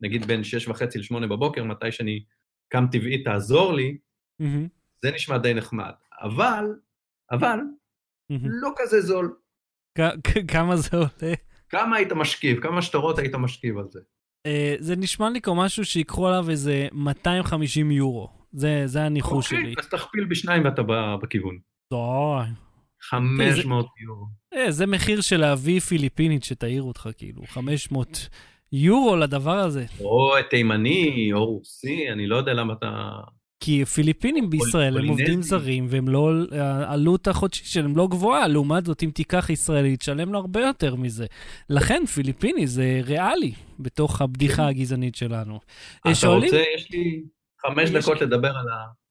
נגיד 0.00 0.26
בין 0.26 0.44
שש 0.44 0.68
וחצי 0.68 0.98
לשמונה 0.98 1.26
בבוקר, 1.26 1.64
מתי 1.64 1.92
שאני 1.92 2.24
קם 2.68 2.86
טבעי, 2.92 3.22
תעזור 3.22 3.72
לי, 3.72 3.98
זה 5.02 5.10
נשמע 5.10 5.38
די 5.38 5.54
נחמד. 5.54 5.92
אבל, 6.22 6.64
אבל, 7.30 7.58
לא 8.30 8.70
כזה 8.76 9.00
זול. 9.00 9.36
כמה 10.48 10.76
זה 10.76 10.96
עולה? 10.96 11.34
כמה 11.68 11.96
היית 11.96 12.12
משכיב? 12.12 12.60
כמה 12.60 12.82
שטרות 12.82 13.18
היית 13.18 13.34
משכיב 13.34 13.78
על 13.78 13.84
זה? 13.90 14.00
Uh, 14.46 14.50
זה 14.78 14.96
נשמע 14.96 15.30
לי 15.30 15.40
כמו 15.40 15.54
משהו 15.54 15.84
שיקחו 15.84 16.28
עליו 16.28 16.50
איזה 16.50 16.88
250 16.92 17.90
יורו. 17.90 18.28
זה, 18.52 18.82
זה 18.86 19.02
הניחוש 19.02 19.46
okay, 19.46 19.48
שלי. 19.48 19.74
אז 19.78 19.88
תכפיל 19.88 20.24
בשניים 20.24 20.64
ואתה 20.64 20.82
בכיוון. 21.22 21.58
די. 21.92 22.50
500 23.00 23.86
זה, 23.86 24.04
יורו. 24.04 24.26
Uh, 24.54 24.70
זה 24.70 24.86
מחיר 24.86 25.20
של 25.20 25.36
להביא 25.36 25.80
פיליפינית 25.80 26.44
שתעיר 26.44 26.82
אותך, 26.82 27.08
כאילו, 27.16 27.42
500 27.46 28.28
יורו 28.72 29.16
לדבר 29.16 29.58
הזה. 29.58 29.86
או 30.00 30.34
תימני, 30.50 31.30
או 31.32 31.44
רוסי, 31.44 32.10
אני 32.12 32.26
לא 32.26 32.36
יודע 32.36 32.54
למה 32.54 32.72
אתה... 32.72 33.10
כי 33.64 33.84
פיליפינים 33.84 34.50
בישראל 34.50 34.98
הם 34.98 35.08
עובדים 35.08 35.42
זרים, 35.42 35.86
והם 35.88 36.08
לא, 36.08 36.32
העלות 36.52 37.28
החודשית 37.28 37.66
שלהם 37.66 37.96
לא 37.96 38.06
גבוהה. 38.06 38.48
לעומת 38.48 38.86
זאת, 38.86 39.02
אם 39.02 39.10
תיקח 39.14 39.50
ישראלי, 39.50 39.96
תשלם 39.96 40.32
לו 40.32 40.38
הרבה 40.38 40.60
יותר 40.60 40.94
מזה. 40.94 41.26
לכן 41.70 42.02
פיליפיני 42.06 42.66
זה 42.66 43.00
ריאלי 43.04 43.52
בתוך 43.78 44.20
הבדיחה 44.20 44.62
כן. 44.62 44.68
הגזענית 44.68 45.14
שלנו. 45.14 45.60
אתה 46.00 46.28
רוצה, 46.28 46.62
יש 46.76 46.90
לי 46.90 47.22
חמש 47.66 47.90
דקות 47.90 48.20
לדבר 48.20 48.52
על 48.56 48.66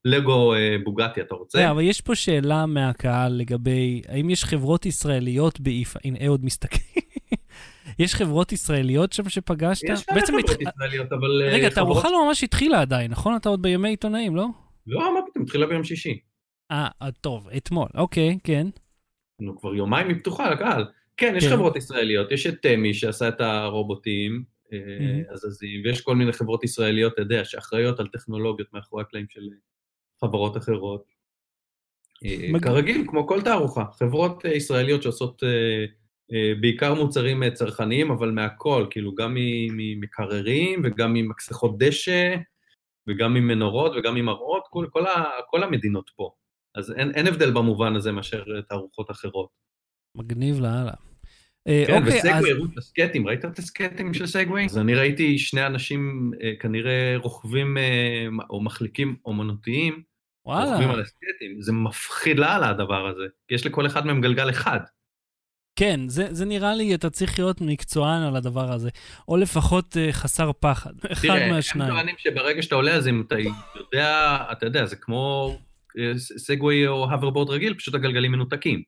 הלגו 0.05 0.53
אה, 0.53 0.75
בוגטי, 0.83 1.21
אתה 1.21 1.35
רוצה? 1.35 1.65
לא, 1.65 1.71
אבל 1.71 1.81
יש 1.81 2.01
פה 2.01 2.15
שאלה 2.15 2.65
מהקהל 2.65 3.33
לגבי, 3.33 4.01
האם 4.07 4.29
יש 4.29 4.43
חברות 4.43 4.85
ישראליות 4.85 5.59
באיפה? 5.59 5.99
הנה, 6.03 6.17
אהוד 6.25 6.45
מסתכל. 6.45 6.77
יש 7.99 8.15
חברות 8.15 8.51
ישראליות 8.51 9.13
שם 9.13 9.29
שפגשת? 9.29 9.83
יש 9.89 10.03
כמה 10.03 10.21
חברות 10.27 10.49
התח... 10.49 10.61
ישראליות, 10.61 11.11
אבל... 11.11 11.41
אה, 11.41 11.53
רגע, 11.53 11.69
חברות... 11.69 12.03
לא 12.03 12.27
ממש 12.27 12.43
התחילה 12.43 12.81
עדיין, 12.81 13.11
נכון? 13.11 13.35
אתה 13.35 13.49
עוד 13.49 13.61
בימי 13.61 13.89
עיתונאים, 13.89 14.35
לא? 14.35 14.47
לא, 14.87 15.13
מה 15.13 15.19
פתאום, 15.31 15.43
התחילה 15.43 15.67
ביום 15.67 15.83
שישי. 15.83 16.19
אה, 16.71 16.87
אה, 17.01 17.11
טוב, 17.11 17.49
אתמול, 17.57 17.87
אוקיי, 17.95 18.37
כן. 18.43 18.67
נו, 19.41 19.59
כבר 19.59 19.75
יומיים 19.75 20.07
היא 20.07 20.17
פתוחה 20.17 20.49
לקהל. 20.49 20.85
כן, 21.17 21.33
יש 21.37 21.45
כן. 21.45 21.51
חברות 21.51 21.75
ישראליות, 21.75 22.31
יש 22.31 22.47
את 22.47 22.61
תמי 22.61 22.93
שעשה 22.93 23.27
את 23.27 23.41
הרובוטים 23.41 24.43
הזזים, 25.31 25.81
ויש 25.83 26.01
כל 26.01 26.15
מיני 26.15 26.33
חברות 26.33 26.63
ישראליות, 26.63 27.13
אתה 27.13 27.21
יודע, 27.21 27.45
שאחראיות 27.45 27.99
על 27.99 28.07
טכנולוגיות 28.07 28.73
מאחורי 28.73 29.01
הקלעים 29.03 29.25
של 29.29 29.41
חברות 30.21 30.57
אחרות. 30.57 31.13
כרגיל, 32.61 33.03
כמו 33.07 33.27
כל 33.27 33.41
תערוכה, 33.41 33.83
חברות 33.99 34.45
ישראליות 34.45 35.03
שעושות 35.03 35.43
אה, 35.43 35.85
בעיקר 36.61 36.93
מוצרים 36.93 37.43
אה, 37.43 37.51
צרכניים, 37.51 38.11
אבל 38.11 38.31
מהכל, 38.31 38.87
כאילו 38.89 39.15
גם 39.15 39.37
ממקררים 39.71 40.81
וגם 40.83 41.13
ממקסחות 41.13 41.77
דשא 41.77 42.35
וגם 43.07 43.33
ממנורות 43.33 43.91
וגם 43.97 44.15
ממראות, 44.15 44.63
כל, 44.69 44.87
כל, 44.89 45.07
ה, 45.07 45.23
כל 45.49 45.63
המדינות 45.63 46.11
פה. 46.15 46.31
אז 46.75 46.91
אין, 46.91 47.11
אין 47.15 47.27
הבדל 47.27 47.51
במובן 47.51 47.95
הזה 47.95 48.11
מאשר 48.11 48.43
תערוכות 48.69 49.11
אחרות. 49.11 49.49
מגניב 50.15 50.59
לאללה. 50.59 50.93
אה, 51.67 51.83
כן, 51.87 51.97
אוקיי, 51.97 52.17
וסגווי, 52.17 52.51
אז... 52.51 52.57
הראו 52.57 52.65
את 52.65 52.77
הסקטים, 52.77 53.27
ראית 53.27 53.45
את 53.45 53.59
הסקטים 53.59 54.13
של 54.13 54.25
סגווי? 54.25 54.65
אז 54.65 54.77
אני 54.77 54.95
ראיתי 54.95 55.37
שני 55.37 55.65
אנשים 55.65 56.31
כנראה 56.59 57.15
רוכבים 57.17 57.77
או 58.49 58.61
מחליקים 58.61 59.15
אומנותיים, 59.25 60.03
וואלה. 60.45 60.71
רוכבים 60.71 60.89
על 60.89 61.01
הסקטים, 61.01 61.61
זה 61.61 61.71
מפחיד 61.71 62.39
לאללה 62.39 62.69
הדבר 62.69 63.07
הזה, 63.07 63.23
כי 63.47 63.55
יש 63.55 63.65
לכל 63.65 63.85
אחד 63.85 64.05
מהם 64.05 64.21
גלגל 64.21 64.49
אחד. 64.49 64.79
כן, 65.75 66.07
זה, 66.07 66.27
זה 66.31 66.45
נראה 66.45 66.75
לי, 66.75 66.95
אתה 66.95 67.09
צריך 67.09 67.39
להיות 67.39 67.61
מקצוען 67.61 68.21
על 68.21 68.35
הדבר 68.35 68.71
הזה, 68.71 68.89
או 69.27 69.37
לפחות 69.37 69.97
uh, 69.97 70.11
חסר 70.11 70.51
פחד, 70.59 70.93
אחד 71.13 71.27
מהשניים. 71.49 71.89
תראה, 71.89 71.99
הם 71.99 72.05
טוענים 72.05 72.15
שברגע 72.17 72.61
שאתה 72.61 72.75
עולה, 72.75 72.91
אז 72.91 73.07
אם 73.07 73.23
אתה 73.27 73.35
יודע, 73.75 74.37
אתה 74.51 74.65
יודע, 74.65 74.85
זה 74.85 74.95
כמו 74.95 75.57
סגווי 76.17 76.87
או 76.87 77.09
האברבורד 77.09 77.49
רגיל, 77.49 77.73
פשוט 77.73 77.95
הגלגלים 77.95 78.31
מנותקים. 78.31 78.83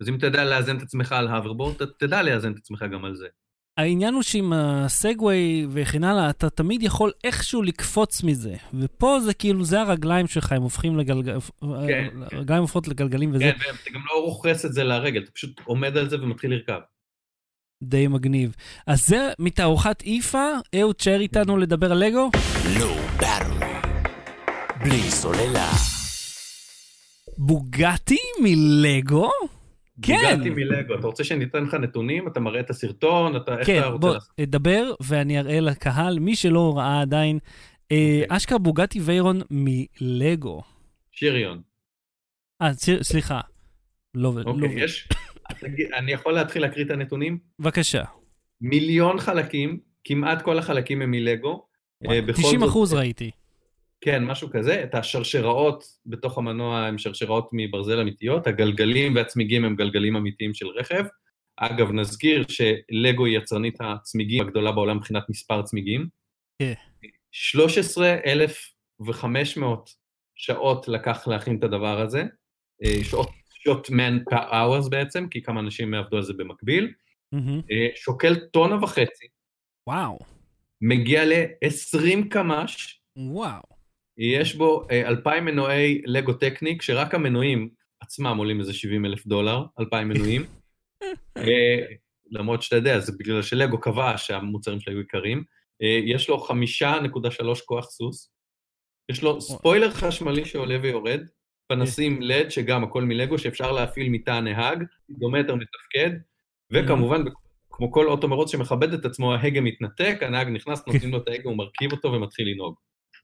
אז 0.00 0.08
אם 0.08 0.16
אתה 0.16 0.26
יודע 0.26 0.44
לאזן 0.44 0.76
את 0.76 0.82
עצמך 0.82 1.12
על 1.12 1.28
האברבורד, 1.28 1.74
אתה 1.74 1.86
תדע 1.86 2.22
לאזן 2.22 2.52
את 2.52 2.56
עצמך 2.56 2.84
גם 2.92 3.04
על 3.04 3.14
זה. 3.14 3.28
העניין 3.76 4.14
הוא 4.14 4.22
שעם 4.22 4.52
הסגווי 4.52 5.66
וכן 5.70 6.04
הלאה, 6.04 6.30
אתה 6.30 6.50
תמיד 6.50 6.82
יכול 6.82 7.12
איכשהו 7.24 7.62
לקפוץ 7.62 8.22
מזה. 8.22 8.56
ופה 8.74 9.20
זה 9.20 9.34
כאילו, 9.34 9.64
זה 9.64 9.80
הרגליים 9.80 10.26
שלך, 10.26 10.52
הם 10.52 10.62
הופכים 10.62 10.98
לגלגל... 10.98 11.38
כן. 11.60 12.08
הרגליים 12.32 12.62
הופכות 12.62 12.88
לגלגלים 12.88 13.30
וזה. 13.34 13.44
כן, 13.44 13.58
ואתה 13.58 13.90
גם 13.94 14.00
לא 14.06 14.24
רוכס 14.24 14.64
את 14.64 14.72
זה 14.72 14.84
לרגל, 14.84 15.22
אתה 15.22 15.30
פשוט 15.30 15.60
עומד 15.64 15.96
על 15.96 16.10
זה 16.10 16.22
ומתחיל 16.22 16.50
לרכב. 16.54 16.80
די 17.82 18.08
מגניב. 18.08 18.54
אז 18.86 19.06
זה 19.06 19.32
מתערוכת 19.38 20.02
איפה, 20.06 20.48
אהוד 20.80 20.94
תשאר 20.94 21.20
איתנו 21.20 21.56
לדבר 21.56 21.92
על 21.92 21.98
לגו? 21.98 22.30
לא, 22.78 22.96
בלי 24.80 25.10
סוללה. 25.10 25.70
בוגטי 27.38 28.18
מלגו? 28.42 29.30
כן. 30.02 30.36
בוגטי 30.36 30.50
מלגו. 30.50 30.94
אתה 30.94 31.06
רוצה 31.06 31.24
שאני 31.24 31.44
אתן 31.44 31.64
לך 31.64 31.74
נתונים? 31.74 32.28
אתה 32.28 32.40
מראה 32.40 32.60
את 32.60 32.70
הסרטון? 32.70 33.36
אתה, 33.36 33.56
כן, 33.66 33.82
בוא, 34.00 34.14
לעשות? 34.14 34.30
דבר 34.40 34.94
ואני 35.02 35.38
אראה 35.38 35.60
לקהל, 35.60 36.18
מי 36.18 36.36
שלא 36.36 36.76
ראה 36.76 37.00
עדיין, 37.00 37.38
okay. 37.38 37.92
אה, 37.92 38.20
אוקיי. 38.22 38.36
אשכרה 38.36 38.58
בוגטי 38.58 39.00
ויירון 39.00 39.40
מלגו. 39.50 40.62
שריון. 41.12 41.62
אה, 42.62 42.72
סליחה. 43.02 43.40
לא... 44.14 44.32
אוקיי, 44.44 44.76
לא... 44.76 44.84
יש... 44.84 45.08
אני 45.98 46.12
יכול 46.12 46.32
להתחיל 46.32 46.62
להקריא 46.62 46.84
את 46.84 46.90
הנתונים? 46.90 47.38
בבקשה. 47.58 48.02
מיליון 48.60 49.18
חלקים, 49.18 49.80
כמעט 50.04 50.42
כל 50.42 50.58
החלקים 50.58 51.02
הם 51.02 51.10
מלגו. 51.10 51.66
90 52.32 52.62
אה, 52.62 52.68
אחוז 52.68 52.94
ראיתי. 52.94 53.30
כן, 54.04 54.24
משהו 54.24 54.50
כזה. 54.50 54.84
את 54.84 54.94
השרשראות 54.94 55.84
בתוך 56.06 56.38
המנוע 56.38 56.78
הן 56.78 56.98
שרשראות 56.98 57.48
מברזל 57.52 58.00
אמיתיות, 58.00 58.46
הגלגלים 58.46 59.14
והצמיגים 59.14 59.64
הם 59.64 59.76
גלגלים 59.76 60.16
אמיתיים 60.16 60.54
של 60.54 60.66
רכב. 60.66 61.04
אגב, 61.56 61.92
נזכיר 61.92 62.44
שלגו 62.48 63.26
היא 63.26 63.38
יצרנית 63.38 63.76
הצמיגים 63.80 64.46
הגדולה 64.46 64.72
בעולם 64.72 64.96
מבחינת 64.96 65.30
מספר 65.30 65.62
צמיגים. 65.62 66.08
כן. 66.58 66.72
13,500 67.32 69.90
שעות 70.34 70.88
לקח 70.88 71.28
להכין 71.28 71.58
את 71.58 71.64
הדבר 71.64 72.00
הזה, 72.00 72.24
אה, 72.84 73.04
שעות, 73.04 73.30
שעות 73.50 73.88
man 73.88 74.34
per 74.34 74.52
hours 74.52 74.90
בעצם, 74.90 75.28
כי 75.28 75.42
כמה 75.42 75.60
אנשים 75.60 75.94
עבדו 75.94 76.16
על 76.16 76.22
זה 76.22 76.32
במקביל. 76.32 76.92
Mm-hmm. 77.34 77.62
שוקל 77.96 78.34
טונה 78.34 78.82
וחצי. 78.82 79.26
וואו. 79.86 80.18
מגיע 80.80 81.24
ל-20 81.24 82.28
קמ"ש. 82.30 83.00
וואו. 83.16 83.73
יש 84.18 84.54
בו 84.54 84.86
אה, 84.90 85.08
אלפיים 85.08 85.44
מנועי 85.44 86.02
לגו 86.04 86.32
טקניק, 86.32 86.82
שרק 86.82 87.14
המנועים 87.14 87.68
עצמם 88.00 88.36
עולים 88.38 88.60
איזה 88.60 88.72
70 88.72 89.04
אלף 89.04 89.26
דולר, 89.26 89.64
אלפיים 89.80 90.08
מנועים. 90.08 90.44
אה, 91.36 91.78
למרות 92.30 92.62
שאתה 92.62 92.76
יודע, 92.76 93.00
זה 93.00 93.12
בגלל 93.18 93.42
שלגו 93.42 93.80
קבע 93.80 94.18
שהמוצרים 94.18 94.80
שלו 94.80 94.92
היו 94.92 95.00
יקרים. 95.00 95.44
אה, 95.82 96.00
יש 96.04 96.28
לו 96.28 96.38
חמישה 96.38 96.94
נקודה 97.02 97.30
שלוש 97.30 97.60
כוח 97.60 97.90
סוס. 97.90 98.30
יש 99.08 99.22
לו 99.22 99.40
ספוילר 99.40 99.90
חשמלי 99.90 100.44
שעולה 100.44 100.78
ויורד, 100.82 101.20
פנסים 101.66 102.22
לד, 102.22 102.50
שגם 102.50 102.84
הכל 102.84 103.02
מלגו, 103.02 103.38
שאפשר 103.38 103.72
להפעיל 103.72 104.08
מתא 104.08 104.30
הנהג, 104.30 104.84
דומטר 105.10 105.54
מתפקד, 105.54 106.10
וכמובן, 106.70 107.22
כמו 107.70 107.92
כל 107.92 108.06
אוטו 108.06 108.28
מרוץ 108.28 108.52
שמכבד 108.52 108.92
את 108.92 109.04
עצמו, 109.04 109.34
ההגה 109.34 109.60
מתנתק, 109.60 110.18
הנהג 110.20 110.48
נכנס, 110.48 110.86
נותנים 110.86 111.12
לו 111.12 111.18
את 111.18 111.28
ההגה, 111.28 111.42
הוא 111.44 111.56
מרכיב 111.56 111.92
אותו 111.92 112.12
ומתחיל 112.12 112.48
לנהוג. 112.48 112.74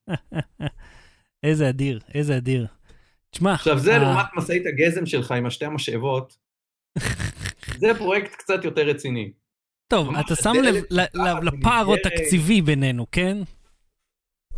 איזה 1.47 1.69
אדיר, 1.69 2.01
איזה 2.15 2.37
אדיר. 2.37 2.67
תשמע... 3.31 3.55
עכשיו 3.55 3.79
זה. 3.79 3.99
לעומת 3.99 4.27
משאית 4.37 4.67
הגזם 4.67 5.07
שלך 5.07 5.33
עם 5.33 5.47
השתי 5.47 5.65
המשאבות, 5.65 6.37
זה 7.81 7.87
פרויקט 7.99 8.35
קצת 8.35 8.65
יותר 8.65 8.83
רציני. 8.83 9.33
טוב, 9.89 10.09
אתה 10.17 10.35
שם 10.35 10.53
לב 10.63 10.85
לפער 11.49 11.95
התקציבי 11.95 12.63
בינינו, 12.63 13.07
כן? 13.13 13.39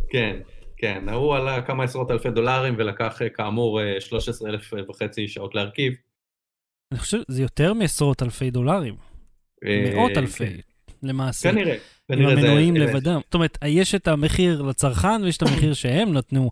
כן, 0.09 0.39
כן. 0.77 1.09
ההוא 1.09 1.35
עלה 1.35 1.61
כמה 1.61 1.83
עשרות 1.83 2.11
אלפי 2.11 2.29
דולרים 2.29 2.75
ולקח 2.77 3.21
כאמור 3.33 3.79
13 3.99 4.49
אלף 4.49 4.73
וחצי 4.89 5.27
שעות 5.27 5.55
להרכיב. 5.55 5.93
אני 6.91 6.99
חושב 6.99 7.17
שזה 7.27 7.41
יותר 7.41 7.73
מעשרות 7.73 8.23
אלפי 8.23 8.51
דולרים. 8.51 8.95
אה, 9.65 9.93
מאות 9.95 10.17
אלפי, 10.17 10.45
כן. 10.45 10.72
למעשה. 11.03 11.51
כנראה. 11.51 11.75
עם 12.11 12.25
המנועים 12.25 12.75
לבדם. 12.75 13.19
זאת 13.25 13.33
אומרת, 13.33 13.57
יש 13.65 13.95
את 13.95 14.07
המחיר 14.07 14.61
לצרכן 14.61 15.23
ויש 15.23 15.37
את 15.37 15.41
המחיר 15.41 15.73
שהם 15.73 16.13
נתנו 16.13 16.51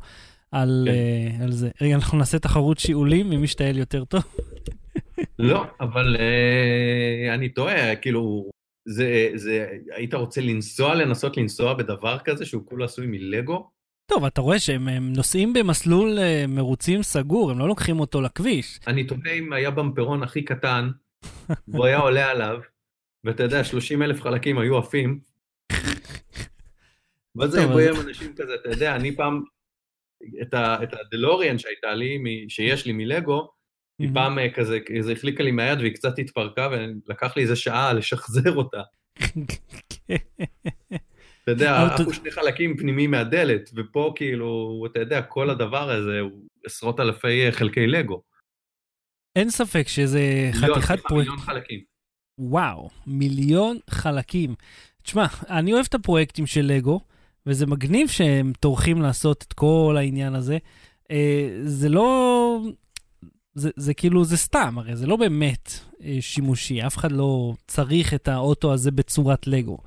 על, 0.51 0.87
כן. 0.87 1.39
uh, 1.39 1.43
על 1.43 1.51
זה. 1.51 1.69
רגע, 1.81 1.95
אנחנו 1.95 2.17
נעשה 2.17 2.39
תחרות 2.39 2.79
שיעולים, 2.79 3.29
מי 3.29 3.37
משתעל 3.37 3.77
יותר 3.77 4.05
טוב. 4.05 4.23
לא, 5.39 5.65
אבל 5.79 6.15
uh, 6.15 7.33
אני 7.33 7.49
טועה, 7.49 7.95
כאילו, 7.95 8.49
זה, 8.87 9.29
זה, 9.35 9.67
היית 9.95 10.13
רוצה 10.13 10.41
לנסוע, 10.41 10.95
לנסות 10.95 11.37
לנסוע 11.37 11.73
בדבר 11.73 12.17
כזה 12.19 12.45
שהוא 12.45 12.61
כולו 12.65 12.85
עשוי 12.85 13.05
מלגו? 13.07 13.69
טוב, 14.11 14.25
אתה 14.25 14.41
רואה 14.41 14.59
שהם 14.59 14.89
נוסעים 14.89 15.53
במסלול 15.53 16.17
uh, 16.17 16.47
מרוצים 16.47 17.03
סגור, 17.03 17.51
הם 17.51 17.59
לא 17.59 17.67
לוקחים 17.67 17.99
אותו 17.99 18.21
לכביש. 18.21 18.79
אני 18.87 19.03
תוהה 19.03 19.33
אם 19.39 19.53
היה 19.53 19.71
במפרון 19.71 20.23
הכי 20.23 20.41
קטן, 20.41 20.89
והוא 21.67 21.85
היה 21.85 21.97
עולה 21.97 22.31
עליו, 22.31 22.59
ואתה 23.23 23.43
יודע, 23.43 23.63
30 23.63 24.01
אלף 24.01 24.21
חלקים 24.21 24.57
היו 24.57 24.77
עפים, 24.77 25.19
מה 27.35 27.47
זה 27.47 27.61
יבוא 27.61 27.81
עם 27.81 28.07
אנשים 28.07 28.35
כזה, 28.35 28.55
אתה 28.55 28.69
יודע, 28.69 28.95
אני 28.95 29.15
פעם, 29.15 29.43
את 30.83 30.93
הדלוריאן 30.93 31.57
שהייתה 31.57 31.93
לי, 31.93 32.45
שיש 32.49 32.85
לי 32.85 32.93
מלגו, 32.93 33.51
היא 33.99 34.09
פעם 34.13 34.39
אה, 34.39 34.49
כזה, 34.53 34.79
כזה 34.79 35.11
החליקה 35.11 35.43
לי 35.43 35.51
מהיד 35.51 35.79
והיא 35.79 35.93
קצת 35.93 36.19
התפרקה, 36.19 36.69
ולקח 36.71 37.37
לי 37.37 37.41
איזה 37.41 37.55
שעה 37.55 37.93
לשחזר 37.93 38.55
אותה. 38.55 38.81
אתה 41.43 41.51
יודע, 41.51 41.85
עפו 41.85 42.13
שני 42.13 42.31
חלקים 42.31 42.77
פנימיים 42.77 43.11
מהדלת, 43.11 43.69
ופה 43.75 44.13
כאילו, 44.15 44.83
אתה 44.91 44.99
יודע, 44.99 45.21
כל 45.21 45.49
הדבר 45.49 45.89
הזה 45.89 46.19
הוא 46.19 46.47
עשרות 46.65 46.99
אלפי 46.99 47.45
אה, 47.45 47.51
חלקי 47.51 47.87
לגו. 47.87 48.21
אין 49.35 49.49
ספק 49.49 49.87
שזה 49.87 50.49
חתיכת 50.53 50.99
פרויקט. 50.99 51.11
מיליון 51.11 51.37
חלקים. 51.37 51.90
וואו, 52.41 52.89
מיליון 53.07 53.77
חלקים. 53.89 54.55
תשמע, 55.03 55.25
אני 55.49 55.73
אוהב 55.73 55.85
את 55.89 55.93
הפרויקטים 55.93 56.45
של 56.45 56.65
לגו, 56.65 56.99
וזה 57.45 57.65
מגניב 57.65 58.09
שהם 58.09 58.53
טורחים 58.59 59.01
לעשות 59.01 59.45
את 59.47 59.53
כל 59.53 59.95
העניין 59.97 60.35
הזה. 60.35 60.57
אה, 61.11 61.49
זה 61.63 61.89
לא... 61.89 62.61
זה, 63.53 63.69
זה 63.75 63.93
כאילו, 63.93 64.23
זה 64.23 64.37
סתם, 64.37 64.77
הרי 64.77 64.95
זה 64.95 65.07
לא 65.07 65.15
באמת 65.15 65.71
אה, 66.03 66.17
שימושי, 66.19 66.87
אף 66.87 66.97
אחד 66.97 67.11
לא 67.11 67.53
צריך 67.67 68.13
את 68.13 68.27
האוטו 68.27 68.73
הזה 68.73 68.91
בצורת 68.91 69.47
לגו. 69.47 69.77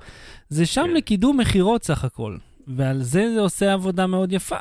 זה 0.49 0.65
שם 0.65 0.83
כן. 0.87 0.93
לקידום 0.93 1.37
מכירות 1.37 1.83
סך 1.83 2.03
הכל, 2.03 2.37
ועל 2.67 3.01
זה 3.01 3.31
זה 3.35 3.41
עושה 3.41 3.73
עבודה 3.73 4.07
מאוד 4.07 4.31
יפה. 4.31 4.57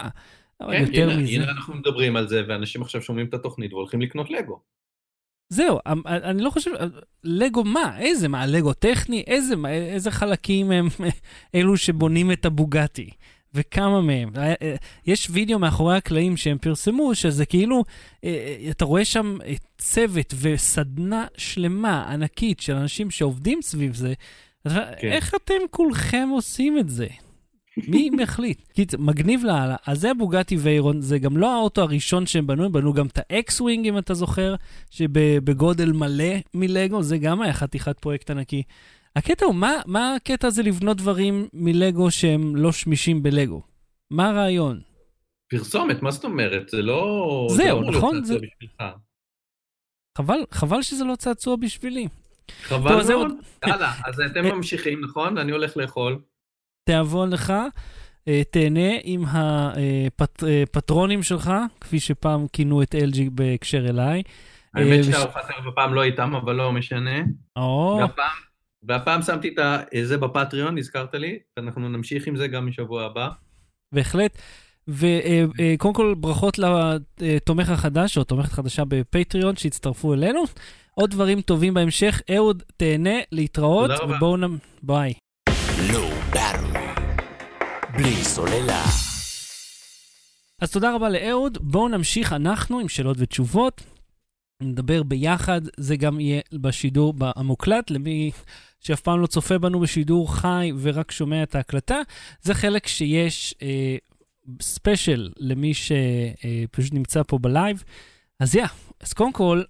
אבל 0.60 0.76
כן, 0.76 0.84
יותר 0.84 1.10
הנה, 1.10 1.22
מזה... 1.22 1.32
הנה 1.32 1.50
אנחנו 1.50 1.74
מדברים 1.74 2.16
על 2.16 2.28
זה, 2.28 2.42
ואנשים 2.48 2.82
עכשיו 2.82 3.02
שומעים 3.02 3.26
את 3.26 3.34
התוכנית 3.34 3.72
והולכים 3.72 4.00
לקנות 4.00 4.30
לגו. 4.30 4.60
זהו, 5.54 5.78
אמ, 5.92 6.02
אני 6.06 6.42
לא 6.42 6.50
חושב, 6.50 6.70
לגו 7.24 7.64
מה? 7.64 7.98
איזה, 7.98 8.28
מה, 8.28 8.46
לגו 8.46 8.72
טכני? 8.72 9.24
איזה, 9.26 9.54
איזה 9.68 10.10
חלקים 10.10 10.70
הם 10.70 10.88
אלו 11.54 11.76
שבונים 11.76 12.32
את 12.32 12.46
הבוגטי? 12.46 13.10
וכמה 13.54 14.00
מהם. 14.00 14.30
אה, 14.36 14.54
אה, 14.62 14.74
יש 15.06 15.28
וידאו 15.30 15.58
מאחורי 15.58 15.96
הקלעים 15.96 16.36
שהם 16.36 16.58
פרסמו, 16.58 17.14
שזה 17.14 17.46
כאילו, 17.46 17.84
אה, 18.24 18.56
אתה 18.70 18.84
רואה 18.84 19.04
שם 19.04 19.38
צוות 19.78 20.34
וסדנה 20.40 21.26
שלמה, 21.36 22.12
ענקית, 22.12 22.60
של 22.60 22.72
אנשים 22.72 23.10
שעובדים 23.10 23.62
סביב 23.62 23.94
זה. 23.94 24.14
כן. 24.68 24.72
איך 25.02 25.34
אתם 25.34 25.54
כולכם 25.70 26.28
עושים 26.32 26.78
את 26.78 26.88
זה? 26.88 27.06
מי 27.76 28.10
מחליט? 28.10 28.68
קיצר, 28.72 28.98
מגניב 28.98 29.44
לאללה. 29.44 29.76
אז 29.86 30.00
זה 30.00 30.10
הבוגטי 30.10 30.56
ויירון, 30.56 31.00
זה 31.00 31.18
גם 31.18 31.36
לא 31.36 31.54
האוטו 31.54 31.82
הראשון 31.82 32.26
שהם 32.26 32.46
בנו, 32.46 32.64
הם 32.64 32.72
בנו 32.72 32.92
גם 32.92 33.06
את 33.06 33.18
ה 33.18 33.27
X-Wing, 33.27 33.86
אם 33.86 33.98
אתה 33.98 34.14
זוכר, 34.14 34.54
שבגודל 34.90 35.92
מלא 35.92 36.34
מלגו, 36.54 37.02
זה 37.02 37.18
גם 37.18 37.42
היה 37.42 37.52
חתיכת 37.52 37.98
פרויקט 37.98 38.30
ענקי. 38.30 38.62
הקטע 39.16 39.46
הוא, 39.46 39.54
מה, 39.54 39.72
מה 39.86 40.14
הקטע 40.14 40.46
הזה 40.46 40.62
לבנות 40.62 40.96
דברים 40.96 41.48
מלגו 41.52 42.10
שהם 42.10 42.56
לא 42.56 42.72
שמישים 42.72 43.22
בלגו? 43.22 43.62
מה 44.10 44.28
הרעיון? 44.28 44.80
פרסומת, 45.50 46.02
מה 46.02 46.10
זאת 46.10 46.24
אומרת? 46.24 46.68
זה 46.68 46.82
לא... 46.82 47.46
זהו, 47.50 47.84
זה 47.84 47.90
לא 47.90 47.98
נכון? 47.98 48.24
זה... 48.24 48.36
חבל, 50.18 50.38
חבל 50.50 50.82
שזה 50.82 51.04
לא 51.04 51.16
צעצוע 51.16 51.56
בשבילי. 51.56 52.08
חבל 52.62 53.02
מאוד. 53.08 53.32
יאללה, 53.66 53.92
אז 54.06 54.20
אתם 54.20 54.44
אה, 54.44 54.54
ממשיכים, 54.54 55.04
נכון? 55.04 55.38
אני 55.38 55.52
הולך 55.52 55.76
לאכול. 55.76 56.18
תיאבון 56.84 57.30
לך, 57.30 57.52
אה, 58.28 58.42
תהנה 58.50 58.90
עם 59.02 59.24
הפטרונים 59.28 61.22
שלך, 61.22 61.52
כפי 61.80 62.00
שפעם 62.00 62.46
כינו 62.52 62.82
את 62.82 62.94
LG 62.94 63.18
בהקשר 63.30 63.88
אליי. 63.88 64.22
האמת 64.74 65.14
אה, 65.14 65.20
ערב 65.20 65.68
הפעם 65.68 65.94
לא 65.94 66.02
איתם, 66.02 66.34
אבל 66.34 66.54
לא 66.54 66.72
משנה. 66.72 67.18
והפעם, 67.98 68.32
והפעם 68.82 69.22
שמתי 69.22 69.54
את 69.58 69.58
זה 70.02 70.18
בפטריון, 70.18 70.78
הזכרת 70.78 71.14
לי, 71.14 71.38
ואנחנו 71.56 71.88
נמשיך 71.88 72.26
עם 72.26 72.36
זה 72.36 72.48
גם 72.48 72.66
משבוע 72.66 73.04
הבא. 73.04 73.28
בהחלט. 73.92 74.38
וקודם 74.88 75.94
כל 75.94 76.14
ברכות 76.18 76.58
לתומך 77.20 77.70
החדש, 77.70 78.18
או 78.18 78.24
תומכת 78.24 78.52
חדשה 78.52 78.82
בפטריון 78.88 79.56
שהצטרפו 79.56 80.14
אלינו. 80.14 80.44
עוד 80.94 81.10
דברים 81.10 81.40
טובים 81.40 81.74
בהמשך. 81.74 82.20
אהוד, 82.36 82.62
תהנה, 82.76 83.14
להתראות, 83.32 83.90
ובואו 84.08 84.36
נ... 84.36 84.58
ביי. 84.82 85.12
בלי 87.96 88.24
סוללה. 88.24 88.84
אז 90.60 90.70
תודה 90.72 90.94
רבה 90.94 91.08
לאהוד, 91.08 91.58
בואו 91.60 91.88
נמשיך 91.88 92.32
אנחנו 92.32 92.80
עם 92.80 92.88
שאלות 92.88 93.16
ותשובות. 93.20 93.82
נדבר 94.62 95.02
ביחד, 95.02 95.60
זה 95.76 95.96
גם 95.96 96.20
יהיה 96.20 96.40
בשידור 96.52 97.14
המוקלט, 97.20 97.90
למי 97.90 98.30
שאף 98.80 99.00
פעם 99.00 99.20
לא 99.20 99.26
צופה 99.26 99.58
בנו 99.58 99.80
בשידור 99.80 100.34
חי 100.34 100.72
ורק 100.80 101.10
שומע 101.10 101.42
את 101.42 101.54
ההקלטה. 101.54 102.00
זה 102.42 102.54
חלק 102.54 102.86
שיש 102.86 103.54
אה, 103.62 103.96
special 104.62 105.30
למי 105.36 105.74
שפשוט 105.74 106.92
אה, 106.92 106.98
נמצא 106.98 107.22
פה 107.26 107.38
בלייב. 107.38 107.84
אז 108.40 108.54
yeah, 108.54 108.66
אז 109.00 109.12
קודם 109.12 109.32
כל, 109.32 109.62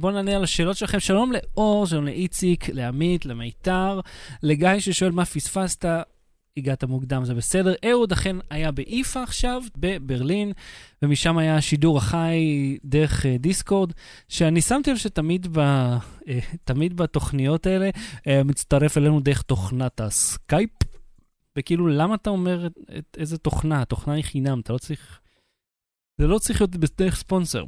בואו 0.00 0.12
נענה 0.12 0.36
על 0.36 0.44
השאלות 0.44 0.76
שלכם. 0.76 1.00
שלום 1.00 1.32
לאור, 1.32 1.86
שלום 1.86 2.04
לאיציק, 2.04 2.68
לעמית, 2.68 3.26
למיתר, 3.26 4.00
לגיא 4.42 4.78
ששואל 4.78 5.10
מה 5.10 5.24
פספסת. 5.24 5.84
הגעת 6.56 6.84
מוקדם, 6.84 7.24
זה 7.24 7.34
בסדר. 7.34 7.74
אהוד 7.90 8.12
אכן 8.12 8.36
היה 8.50 8.70
ב 8.70 8.83
IFA 8.83 9.22
עכשיו, 9.22 9.62
בברלין, 9.76 10.52
ומשם 11.02 11.38
היה 11.38 11.56
השידור 11.56 11.98
החי 11.98 12.78
דרך 12.84 13.24
uh, 13.24 13.28
דיסקורד, 13.38 13.92
שאני 14.28 14.60
שמתי 14.60 14.90
לב 14.90 14.96
שתמיד 14.96 15.46
ב, 15.52 15.58
uh, 15.58 16.28
תמיד 16.64 16.96
בתוכניות 16.96 17.66
האלה 17.66 17.90
מצטרף 18.44 18.98
אלינו 18.98 19.20
דרך 19.20 19.42
תוכנת 19.42 20.00
הסקייפ, 20.00 20.70
וכאילו, 21.58 21.86
למה 21.86 22.14
אתה 22.14 22.30
אומר 22.30 22.66
את, 22.66 22.72
את, 22.98 23.16
איזה 23.20 23.38
תוכנה? 23.38 23.82
התוכנה 23.82 24.14
היא 24.14 24.24
חינם, 24.24 24.60
אתה 24.60 24.72
לא 24.72 24.78
צריך... 24.78 25.20
זה 26.18 26.26
לא 26.26 26.38
צריך 26.38 26.60
להיות 26.60 26.76
בדרך 26.76 27.16
ספונסר. 27.16 27.64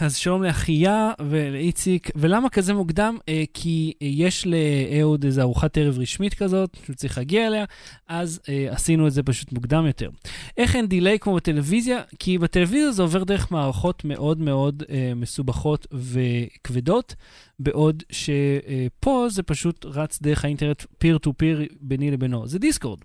אז 0.00 0.16
שלום 0.16 0.42
לאחיה 0.42 1.12
ולאיציק, 1.28 2.10
ולמה 2.16 2.48
כזה 2.48 2.74
מוקדם? 2.74 3.18
אה, 3.28 3.44
כי 3.54 3.92
יש 4.00 4.46
לאהוד 4.46 5.24
איזו 5.24 5.40
ארוחת 5.40 5.78
ערב 5.78 5.98
רשמית 5.98 6.34
כזאת, 6.34 6.76
שהוא 6.84 6.96
צריך 6.96 7.18
להגיע 7.18 7.46
אליה, 7.46 7.64
אז 8.08 8.40
אה, 8.48 8.66
עשינו 8.70 9.06
את 9.06 9.12
זה 9.12 9.22
פשוט 9.22 9.52
מוקדם 9.52 9.86
יותר. 9.86 10.10
איך 10.56 10.76
אין 10.76 10.86
delay 10.86 11.18
כמו 11.18 11.34
בטלוויזיה? 11.34 12.00
כי 12.18 12.38
בטלוויזיה 12.38 12.92
זה 12.92 13.02
עובר 13.02 13.24
דרך 13.24 13.52
מערכות 13.52 14.04
מאוד 14.04 14.40
מאוד 14.40 14.82
אה, 14.90 15.12
מסובכות 15.16 15.86
וכבדות, 15.92 17.14
בעוד 17.58 18.02
שפה 18.10 19.26
זה 19.28 19.42
פשוט 19.42 19.84
רץ 19.84 20.22
דרך 20.22 20.44
האינטרנט 20.44 20.84
peer 20.98 21.18
to 21.18 21.32
peer 21.36 21.62
ביני 21.80 22.10
לבינו. 22.10 22.46
זה 22.46 22.58
דיסקורד. 22.58 22.98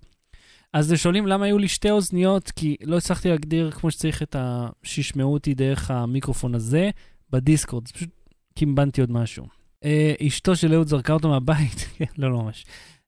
אז 0.74 0.94
שואלים 0.96 1.28
למה 1.28 1.46
היו 1.46 1.58
לי 1.58 1.68
שתי 1.68 1.92
אוזניות, 1.92 2.52
כי 2.52 2.76
לא 2.84 2.98
הצלחתי 2.98 3.30
להגדיר 3.30 3.72
כמו 3.72 3.92
שצריך 3.92 4.24
את 4.24 4.36
ה... 4.36 4.68
שישמעו 4.84 5.34
אותי 5.34 5.54
דרך 5.54 5.92
המיקרופון 5.92 6.56
הזה 6.56 6.90
בדיסקורד, 7.30 7.88
זה 7.88 7.94
פשוט 7.94 8.10
קימבנתי 8.56 9.02
עוד 9.02 9.12
משהו. 9.12 9.46
אה, 9.84 10.14
אשתו 10.28 10.56
של 10.56 10.74
אהוד 10.74 10.88
זרקה 10.88 11.14
אותו 11.14 11.30
מהבית, 11.30 11.88
כן, 11.98 12.06
לא, 12.18 12.32
לא 12.32 12.42
ממש. 12.42 12.66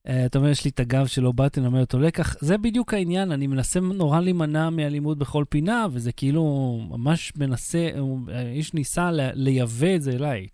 אה, 0.08 0.26
אתה 0.26 0.38
אומר, 0.38 0.50
יש 0.50 0.66
לי 0.66 0.72
את 0.72 0.80
הגב 0.80 1.06
שלא 1.06 1.32
באתי 1.32 1.60
ללמד 1.60 1.80
אותו 1.80 2.00
לקח. 2.00 2.36
זה 2.40 2.58
בדיוק 2.58 2.94
העניין, 2.94 3.32
אני 3.32 3.48
מנסה 3.48 3.80
נורא 3.80 4.20
להימנע 4.20 4.70
מאלימות 4.70 5.18
בכל 5.18 5.44
פינה, 5.50 5.88
וזה 5.92 6.12
כאילו 6.12 6.44
ממש 6.90 7.34
מנסה, 7.38 7.90
איש 8.54 8.74
ניסה 8.74 9.10
לייבא 9.14 9.96
את 9.96 10.02
זה 10.02 10.12
אליי. 10.12 10.48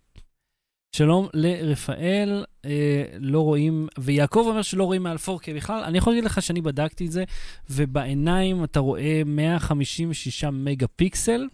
שלום 0.96 1.28
לרפאל, 1.34 2.44
אה, 2.64 3.04
לא 3.20 3.40
רואים, 3.40 3.88
ויעקב 3.98 4.44
אומר 4.46 4.62
שלא 4.62 4.84
רואים 4.84 5.02
מעל 5.02 5.16
4K 5.16 5.54
בכלל. 5.56 5.82
אני 5.84 5.98
יכול 5.98 6.12
להגיד 6.12 6.24
לך 6.24 6.42
שאני 6.42 6.60
בדקתי 6.60 7.06
את 7.06 7.12
זה, 7.12 7.24
ובעיניים 7.70 8.64
אתה 8.64 8.80
רואה 8.80 9.22
156 9.26 10.44
מגה 10.44 10.86
פיקסל, 10.86 11.46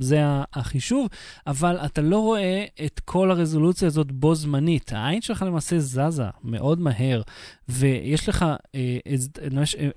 זה 0.00 0.20
החישוב, 0.52 1.08
אבל 1.46 1.76
אתה 1.76 2.00
לא 2.00 2.18
רואה 2.18 2.64
את 2.84 3.00
כל 3.00 3.30
הרזולוציה 3.30 3.88
הזאת 3.88 4.12
בו 4.12 4.34
זמנית. 4.34 4.92
העין 4.92 5.22
שלך 5.22 5.42
למעשה 5.42 5.78
זזה 5.78 6.22
מאוד 6.44 6.80
מהר, 6.80 7.22
ויש 7.68 8.28
לך, 8.28 8.44
אה, 8.74 8.98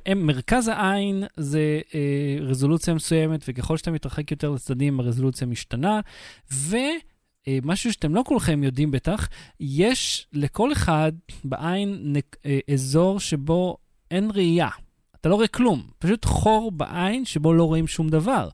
אה, 0.08 0.16
מרכז 0.16 0.68
העין 0.68 1.24
זה 1.38 1.82
אה, 1.96 2.38
רזולוציה 2.42 2.94
מסוימת, 2.94 3.46
וככל 3.48 3.78
שאתה 3.78 3.92
מתרחק 3.92 4.32
יותר 4.32 4.50
לצדדים 4.50 5.00
הרזולוציה 5.00 5.48
משתנה, 5.48 6.00
ו... 6.54 6.78
אה, 7.48 7.58
משהו 7.64 7.94
שאתם 7.94 8.16
לא 8.16 8.24
כולכם 8.26 8.64
יודעים 8.64 8.92
בטח, 8.92 9.30
יש 9.60 10.28
לכל 10.34 10.72
אחד 10.72 11.12
בעין 11.44 12.16
אה, 12.46 12.60
אזור 12.74 13.20
שבו 13.20 13.78
אין 14.12 14.32
ראייה. 14.34 14.70
אתה 15.22 15.30
לא 15.30 15.36
רואה 15.36 15.48
כלום, 15.48 15.82
פשוט 16.00 16.26
חור 16.26 16.72
בעין 16.72 17.26
שבו 17.26 17.54
לא 17.54 17.64
רואים 17.64 17.88
שום 17.88 18.10
דבר. 18.10 18.50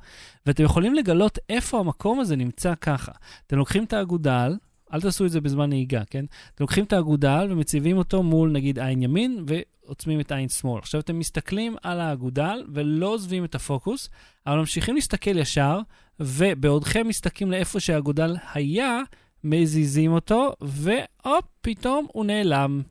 ואתם 0.45 0.63
יכולים 0.63 0.93
לגלות 0.93 1.39
איפה 1.49 1.79
המקום 1.79 2.19
הזה 2.19 2.35
נמצא 2.35 2.73
ככה. 2.75 3.11
אתם 3.47 3.57
לוקחים 3.57 3.83
את 3.83 3.93
האגודל, 3.93 4.55
אל 4.93 5.01
תעשו 5.01 5.25
את 5.25 5.31
זה 5.31 5.41
בזמן 5.41 5.69
נהיגה, 5.69 6.03
כן? 6.09 6.25
אתם 6.55 6.63
לוקחים 6.63 6.83
את 6.83 6.93
האגודל 6.93 7.47
ומציבים 7.49 7.97
אותו 7.97 8.23
מול 8.23 8.51
נגיד 8.51 8.79
עין 8.79 9.01
ימין 9.01 9.45
ועוצמים 9.47 10.19
את 10.19 10.31
עין 10.31 10.49
שמאל. 10.49 10.79
עכשיו 10.79 11.01
אתם 11.01 11.19
מסתכלים 11.19 11.75
על 11.83 11.99
האגודל 11.99 12.65
ולא 12.73 13.07
עוזבים 13.07 13.45
את 13.45 13.55
הפוקוס, 13.55 14.09
אבל 14.47 14.57
ממשיכים 14.57 14.95
להסתכל 14.95 15.37
ישר, 15.37 15.79
ובעודכם 16.19 17.07
מסתכלים 17.07 17.51
לאיפה 17.51 17.79
שהאגודל 17.79 18.35
היה, 18.53 19.01
מזיזים 19.43 20.11
אותו, 20.11 20.53
והופ, 20.61 21.45
פתאום 21.61 22.07
הוא 22.13 22.25
נעלם. 22.25 22.81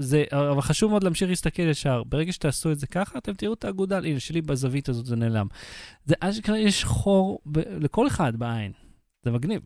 זה, 0.00 0.24
אבל 0.32 0.60
חשוב 0.60 0.90
מאוד 0.90 1.04
להמשיך 1.04 1.28
להסתכל 1.28 1.62
ישר. 1.62 2.02
ברגע 2.04 2.32
שתעשו 2.32 2.72
את 2.72 2.78
זה 2.78 2.86
ככה, 2.86 3.18
אתם 3.18 3.34
תראו 3.34 3.52
את 3.52 3.64
האגודל. 3.64 4.04
הנה, 4.04 4.20
שלי 4.20 4.42
בזווית 4.42 4.88
הזאת 4.88 5.06
זה 5.06 5.16
נעלם. 5.16 5.46
זה 6.04 6.14
אשכרה 6.20 6.58
יש 6.58 6.84
חור 6.84 7.40
ב, 7.46 7.58
לכל 7.58 8.06
אחד 8.06 8.36
בעין. 8.36 8.72
זה 9.24 9.30
מגניב. 9.30 9.60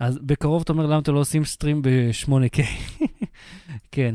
אז 0.00 0.18
בקרוב 0.22 0.62
אתה 0.62 0.72
אומר, 0.72 0.86
למה 0.86 0.98
אתם 0.98 1.14
לא 1.14 1.18
עושים 1.18 1.44
stream 1.44 1.82
ב-8K? 1.82 2.62
כן. 3.92 4.12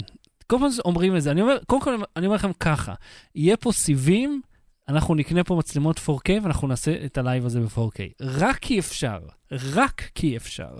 כל 0.47 0.57
פעם 0.59 0.69
אומרים 0.85 1.15
את 1.15 1.21
זה. 1.21 1.31
אני 1.31 1.41
אומר, 1.41 1.57
קודם 1.67 1.81
כל, 1.81 1.95
אני 2.15 2.25
אומר 2.25 2.35
לכם 2.35 2.53
ככה, 2.53 2.93
יהיה 3.35 3.57
פה 3.57 3.71
סיבים 3.71 4.41
אנחנו 4.87 5.15
נקנה 5.15 5.43
פה 5.43 5.55
מצלמות 5.55 5.97
4K 5.97 6.29
ואנחנו 6.43 6.67
נעשה 6.67 7.05
את 7.05 7.17
הלייב 7.17 7.45
הזה 7.45 7.59
ב-4K. 7.59 7.99
רק 8.21 8.57
כי 8.57 8.79
אפשר, 8.79 9.19
רק 9.51 10.09
כי 10.15 10.37
אפשר. 10.37 10.77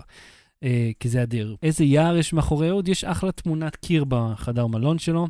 Uh, 0.64 0.66
כי 1.00 1.08
זה 1.08 1.22
אדיר. 1.22 1.56
איזה 1.62 1.84
יער 1.84 2.16
יש 2.16 2.32
מאחורי 2.32 2.68
אהוד? 2.68 2.88
יש 2.88 3.04
אחלה 3.04 3.32
תמונת 3.32 3.76
קיר 3.76 4.04
בחדר 4.08 4.66
מלון 4.66 4.98
שלו. 4.98 5.28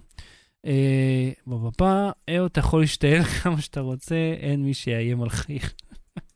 בבפה, 1.46 2.08
uh, 2.10 2.32
אהוד, 2.34 2.50
אתה 2.50 2.60
יכול 2.60 2.80
להשתעל 2.80 3.22
כמה 3.42 3.60
שאתה 3.60 3.80
רוצה, 3.80 4.34
אין 4.40 4.64
מי 4.64 4.74
שיאיים 4.74 5.22
על 5.22 5.28
חיך. 5.28 5.74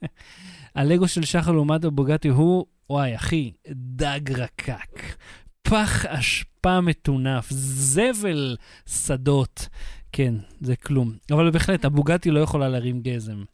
הלגו 0.75 1.09
של 1.09 1.25
שחר 1.25 1.53
לעומת 1.53 1.85
הבוגטי 1.85 2.29
הוא, 2.29 2.67
וואי, 2.91 3.17
אחי, 3.17 3.53
דג 3.71 4.33
רקק. 4.33 5.17
פח 5.63 6.07
אשפה 6.07 6.81
מטונף, 6.81 7.47
זבל 7.51 8.57
שדות. 8.87 9.69
כן, 10.13 10.35
זה 10.61 10.77
כלום. 10.77 11.13
אבל 11.31 11.51
בהחלט, 11.51 11.85
הבוגטי 11.85 12.31
לא 12.31 12.41
יכולה 12.41 12.69
להרים 12.69 13.01
גזם. 13.01 13.45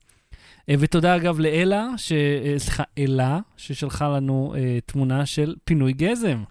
אה, 0.68 0.74
ותודה 0.78 1.16
אגב 1.16 1.38
לאלה, 1.38 1.88
ש... 1.96 2.12
אה, 2.12 2.54
סליחה, 2.58 2.82
אלה, 2.98 3.40
ששלחה 3.56 4.08
לנו 4.08 4.54
uh, 4.54 4.58
תמונה 4.86 5.26
של 5.26 5.54
פינוי 5.64 5.92
גזם. 5.92 6.42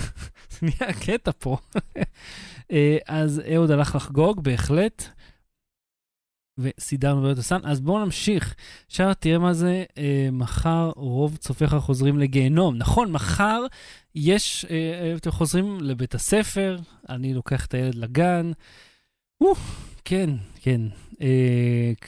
זה 0.50 0.58
נהיה 0.62 0.92
קטע 1.00 1.30
פה. 1.38 1.56
uh, 1.78 2.72
אז 3.08 3.42
אהוד 3.54 3.70
הלך 3.70 3.94
לחגוג, 3.94 4.44
בהחלט. 4.44 5.08
וסידרנו 6.58 7.22
בעיות 7.22 7.38
הסאן. 7.38 7.60
אז 7.64 7.80
בואו 7.80 8.04
נמשיך. 8.04 8.54
עכשיו 8.86 9.12
תראה 9.18 9.38
מה 9.38 9.52
זה, 9.52 9.84
אה, 9.98 10.28
מחר 10.32 10.90
רוב 10.96 11.36
צופיך 11.36 11.74
חוזרים 11.74 12.18
לגיהנום. 12.18 12.76
נכון, 12.76 13.12
מחר 13.12 13.60
יש, 14.14 14.66
אה, 14.70 15.14
אתם 15.16 15.30
חוזרים 15.30 15.78
לבית 15.80 16.14
הספר, 16.14 16.78
אני 17.08 17.34
לוקח 17.34 17.66
את 17.66 17.74
הילד 17.74 17.94
לגן, 17.94 18.52
כן, 20.04 20.30
כן. 20.60 20.80
Uh, 21.12 21.18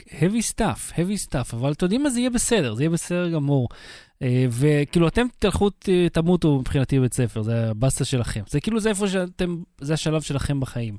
heavy 0.09 0.55
stuff, 0.55 0.93
heavy 0.95 1.29
stuff, 1.29 1.53
אבל 1.53 1.73
אתם 1.73 1.85
יודעים 1.85 2.03
מה, 2.03 2.11
זה 2.11 2.21
יהיה 2.21 2.31
בסדר, 2.31 2.75
זה 2.75 2.83
יהיה 2.83 2.91
בסדר 2.91 3.29
גמור. 3.29 3.69
Uh, 4.19 4.23
וכאילו, 4.51 5.09
אתם 5.09 5.27
תלכו, 5.39 5.71
תמותו 6.13 6.59
מבחינתי 6.59 6.99
בבית 6.99 7.15
ספר, 7.15 7.43
זה 7.43 7.71
הבאסה 7.71 8.05
שלכם. 8.05 8.43
זה 8.49 8.61
כאילו, 8.61 8.81
זה 8.81 8.89
איפה 8.89 9.09
שאתם, 9.09 9.63
זה 9.81 9.95
השלב 9.95 10.23
שלכם 10.23 10.61
בחיים. 10.61 10.97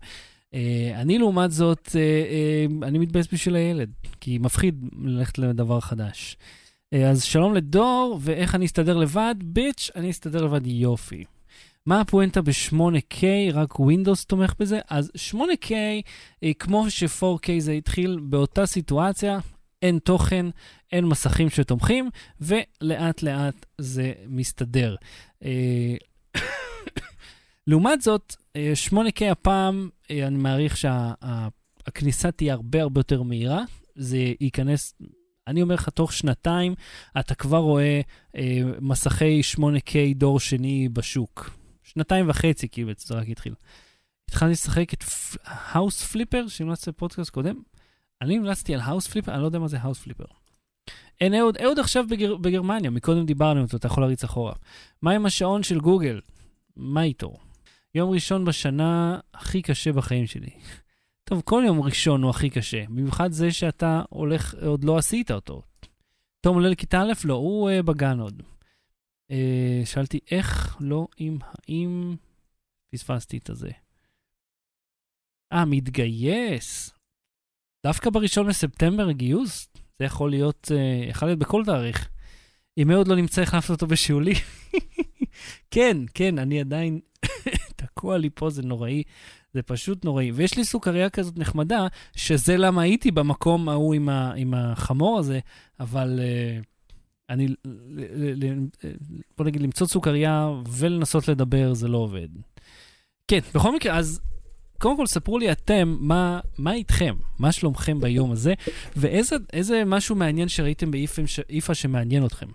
Uh, 0.56 0.58
אני, 0.96 1.18
לעומת 1.18 1.52
זאת, 1.52 1.88
uh, 1.88 1.92
uh, 1.92 2.86
אני 2.86 3.00
מתבאס 3.00 3.28
בשביל 3.34 3.56
הילד, 3.56 3.90
כי 4.22 4.38
מפחיד 4.38 4.86
ללכת 5.02 5.38
לדבר 5.38 5.80
חדש. 5.80 6.38
אז 7.12 7.24
שלום 7.24 7.54
לדור, 7.54 8.20
ואיך 8.22 8.56
אני 8.56 8.66
אסתדר 8.66 8.98
לבד? 8.98 9.36
ביץ', 9.44 9.92
אני 9.96 10.10
אסתדר 10.10 10.46
לבד 10.46 10.68
יופי. 10.68 11.24
מה 11.86 12.02
הפואנטה 12.02 12.42
ב-8K, 12.42 13.24
רק 13.54 13.74
Windows 13.74 14.26
תומך 14.28 14.54
בזה? 14.60 14.80
אז 14.90 15.12
8K, 15.32 15.72
אה, 16.44 16.54
כמו 16.60 16.90
ש-4K 16.90 17.50
זה 17.60 17.72
התחיל 17.72 18.20
באותה 18.24 18.66
סיטואציה, 18.66 19.40
אין 19.82 20.00
תוכן, 20.00 20.46
אין 20.92 21.06
מסכים 21.06 21.50
שתומכים, 21.50 22.10
ולאט 22.42 23.24
לאט 23.24 23.66
זה 23.78 24.14
מסתדר. 24.28 24.96
אה, 25.44 25.96
לעומת 27.68 28.02
זאת, 28.02 28.36
8K 28.58 29.22
אה, 29.22 29.32
הפעם, 29.32 29.90
אני 30.10 30.38
מעריך 30.38 30.78
שהכניסה 30.78 32.32
תהיה 32.32 32.54
הרבה 32.54 32.82
הרבה 32.82 33.00
יותר 33.00 33.22
מהירה. 33.22 33.64
זה 33.96 34.34
ייכנס, 34.42 34.94
אני 35.48 35.62
אומר 35.62 35.76
לך, 35.76 35.90
תוך 35.90 36.14
שנתיים 36.14 36.76
אתה 37.20 37.36
כבר 37.36 37.58
רואה 37.58 38.02
מסכי 38.82 39.42
8K 39.58 39.94
דור 40.16 40.40
שני 40.40 40.90
בשוק. 40.90 41.50
שנתיים 41.84 42.30
וחצי, 42.30 42.70
כאילו, 42.70 42.92
זה 42.98 43.16
רק 43.16 43.30
התחיל. 43.30 43.54
התחלתי 44.30 44.52
לשחק 44.52 44.94
את 44.94 45.04
House 45.46 46.04
Flipper, 46.04 46.48
שהמלצתי 46.48 46.92
בפודקאסט 46.92 47.30
קודם. 47.30 47.62
אני 48.22 48.38
המלצתי 48.38 48.74
על 48.74 48.82
House 48.82 49.08
Flipper, 49.08 49.34
אני 49.34 49.42
לא 49.42 49.46
יודע 49.46 49.60
מה 49.60 49.68
זה 49.68 49.78
House 49.80 50.00
Flipper. 50.00 50.26
אין 51.22 51.34
אהוד, 51.34 51.58
אהוד 51.58 51.80
עכשיו 51.80 52.06
בגר, 52.10 52.38
בגרמניה, 52.38 52.90
מקודם 52.90 53.26
דיברנו 53.26 53.64
איתו, 53.64 53.78
אתה 53.78 53.88
יכול 53.88 54.04
להריץ 54.04 54.24
אחורה. 54.24 54.54
מה 55.02 55.12
עם 55.12 55.26
השעון 55.26 55.64
של 55.64 55.80
גוגל? 55.80 56.20
מה 56.76 57.04
איתו? 57.04 57.34
יום 57.96 58.12
ראשון 58.12 58.46
בשנה 58.46 59.20
הכי 59.34 59.62
קשה 59.62 59.94
בחיים 59.94 60.28
שלי. 60.28 60.50
טוב, 61.30 61.42
כל 61.46 61.64
יום 61.66 61.82
ראשון 61.82 62.24
הוא 62.24 62.30
הכי 62.30 62.50
קשה, 62.50 62.84
במיוחד 62.90 63.32
זה 63.32 63.52
שאתה 63.52 64.02
הולך, 64.10 64.56
עוד 64.62 64.84
לא 64.84 64.98
עשית 64.98 65.32
אותו. 65.32 65.62
תום 66.42 66.56
עולה 66.56 66.70
לכיתה 66.70 67.02
א'? 67.02 67.14
לא, 67.26 67.34
הוא 67.34 67.70
uh, 67.70 67.84
בגן 67.84 68.20
עוד. 68.20 68.42
Uh, 69.32 69.86
שאלתי 69.86 70.20
איך, 70.32 70.78
לא 70.80 71.08
אם, 71.20 71.38
האם 71.42 72.16
פספסתי 72.92 73.38
את 73.38 73.50
הזה. 73.50 73.70
אה, 75.54 75.66
מתגייס. 75.66 76.94
דווקא 77.86 78.10
בראשון 78.10 78.48
לספטמבר 78.48 79.12
גיוס? 79.12 79.68
זה 80.00 80.06
יכול 80.06 80.30
להיות, 80.30 80.72
uh, 80.72 81.10
יכול 81.10 81.28
להיות 81.28 81.40
בכל 81.40 81.64
תאריך. 81.66 82.10
אם 82.78 82.88
מאוד 82.88 83.08
לא 83.08 83.16
נמצא, 83.16 83.42
החלפת 83.42 83.70
אותו 83.70 83.88
בשיעולי. 83.88 84.34
כן, 85.72 85.98
כן, 86.14 86.40
אני 86.40 86.60
עדיין 86.60 87.00
תקוע 88.02 88.18
לי 88.18 88.30
פה, 88.30 88.50
זה 88.50 88.62
נוראי. 88.62 89.04
זה 89.54 89.62
פשוט 89.62 90.06
נוראי. 90.06 90.32
ויש 90.32 90.58
לי 90.58 90.66
סוכריה 90.66 91.10
כזאת 91.10 91.38
נחמדה, 91.38 91.88
שזה 92.16 92.58
למה 92.58 92.82
הייתי 92.82 93.12
במקום 93.12 93.70
ההוא 93.70 93.94
עם, 93.94 94.10
ה, 94.10 94.34
עם 94.36 94.54
החמור 94.54 95.20
הזה, 95.20 95.40
אבל 95.80 96.20
uh, 96.20 96.66
אני, 97.30 97.48
ל, 97.48 98.46
ל, 98.46 98.54
בוא 99.38 99.46
נגיד, 99.46 99.62
למצוא 99.62 99.88
סוכריה 99.88 100.50
ולנסות 100.70 101.28
לדבר, 101.28 101.74
זה 101.74 101.88
לא 101.88 101.98
עובד. 101.98 102.28
כן, 103.28 103.40
בכל 103.56 103.76
מקרה, 103.76 103.98
אז 103.98 104.22
קודם 104.80 104.98
כל, 104.98 105.08
ספרו 105.08 105.40
לי 105.40 105.52
אתם, 105.52 105.98
מה, 106.00 106.40
מה 106.58 106.74
איתכם? 106.74 107.16
מה 107.40 107.52
שלומכם 107.52 108.00
ביום 108.00 108.32
הזה? 108.32 108.54
ואיזה 108.96 109.86
משהו 109.86 110.16
מעניין 110.16 110.48
שראיתם 110.48 110.92
באיפה 110.92 111.74
שמעניין 111.74 112.26
אתכם? 112.26 112.48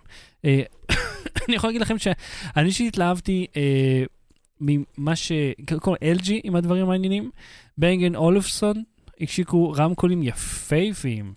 אה, 0.45 0.61
אני 1.47 1.55
יכול 1.55 1.67
להגיד 1.69 1.81
לכם 1.81 1.97
שאני 1.97 2.65
אישית 2.67 2.87
התלהבתי 2.87 3.47
אה, 3.55 4.03
ממה 4.61 5.15
ש... 5.15 5.31
קודם 5.67 5.79
כל, 5.81 5.95
LG 5.95 6.31
עם 6.43 6.55
הדברים 6.55 6.83
המעניינים. 6.83 7.31
בנגן 7.77 8.15
אולפסון 8.15 8.83
הקשיקו 9.21 9.71
רמקולים 9.71 10.23
יפייפיים. 10.23 11.33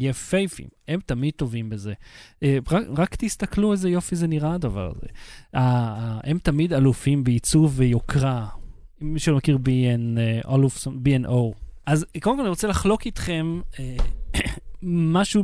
יפייפים, 0.00 0.66
הם 0.88 1.00
תמיד 1.06 1.34
טובים 1.36 1.68
בזה. 1.68 1.92
אה, 2.42 2.58
רק, 2.70 2.86
רק 2.96 3.14
תסתכלו 3.14 3.72
איזה 3.72 3.90
יופי 3.90 4.16
זה 4.16 4.26
נראה 4.26 4.54
הדבר 4.54 4.90
הזה. 4.90 5.06
הם 6.24 6.38
תמיד 6.38 6.72
אלופים 6.72 7.24
בעיצוב 7.24 7.72
ויוקרה, 7.76 8.46
מי 9.00 9.18
שלא 9.18 9.36
מכיר 9.36 9.58
BN, 9.64 10.18
BNO. 10.84 11.54
אז 11.86 12.06
קודם 12.22 12.36
כל 12.36 12.42
אני 12.42 12.48
רוצה 12.48 12.68
לחלוק 12.68 13.06
איתכם 13.06 13.60
uh, 13.72 13.78
משהו 15.12 15.42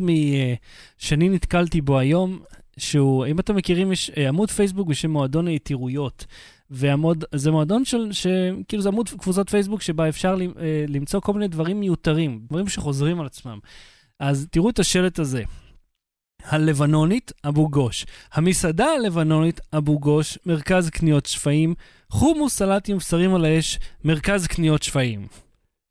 שאני 0.99 1.29
נתקלתי 1.29 1.81
בו 1.81 1.99
היום, 1.99 2.41
שהוא, 2.77 3.27
אם 3.27 3.39
אתם 3.41 3.57
מכירים, 3.57 3.93
יש 3.93 4.11
עמוד 4.11 4.51
פייסבוק 4.51 4.89
בשם 4.89 5.11
מועדון 5.11 5.47
היתירויות. 5.47 6.27
וזה 6.73 7.51
מועדון 7.51 7.85
של, 7.85 8.13
שכאילו 8.13 8.83
זה 8.83 8.89
עמוד 8.89 9.09
קבוצות 9.09 9.51
פייסבוק 9.51 9.83
שבה 9.83 10.09
אפשר 10.09 10.37
uh, 10.37 10.59
למצוא 10.89 11.21
כל 11.21 11.33
מיני 11.33 11.49
דברים 11.49 11.81
מיותרים, 11.81 12.41
דברים 12.49 12.69
שחוזרים 12.69 13.21
על 13.21 13.27
עצמם. 13.27 13.59
אז 14.21 14.47
תראו 14.51 14.71
את 14.71 14.79
השלט 14.79 15.19
הזה. 15.19 15.43
הלבנונית, 16.45 17.33
אבו 17.49 17.69
גוש. 17.69 18.07
המסעדה 18.33 18.87
הלבנונית, 18.87 19.61
אבו 19.77 19.99
גוש, 19.99 20.39
מרכז 20.47 20.91
קניות 20.91 21.27
שפיים, 21.27 21.75
חומוס 22.11 22.55
סלטים 22.57 22.97
בשרים 22.97 23.35
על 23.35 23.45
האש, 23.45 23.79
מרכז 24.05 24.47
קניות 24.47 24.83
שפיים. 24.83 25.27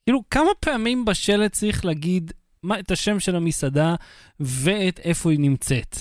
כאילו, 0.06 0.24
כמה 0.30 0.50
פעמים 0.60 1.06
בשלט 1.06 1.52
צריך 1.52 1.86
להגיד 1.86 2.32
מה, 2.63 2.80
את 2.80 2.91
השם 2.91 3.20
של 3.20 3.36
המסעדה 3.36 3.96
ואת 4.39 5.00
איפה 5.00 5.32
היא 5.32 5.39
נמצאת? 5.39 5.98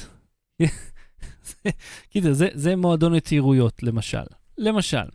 כאילו, 2.11 2.35
זה, 2.35 2.49
זה 2.55 2.77
מועדון 2.77 3.15
יתירויות, 3.15 3.83
למשל. 3.83 4.40
למשל. 4.61 5.09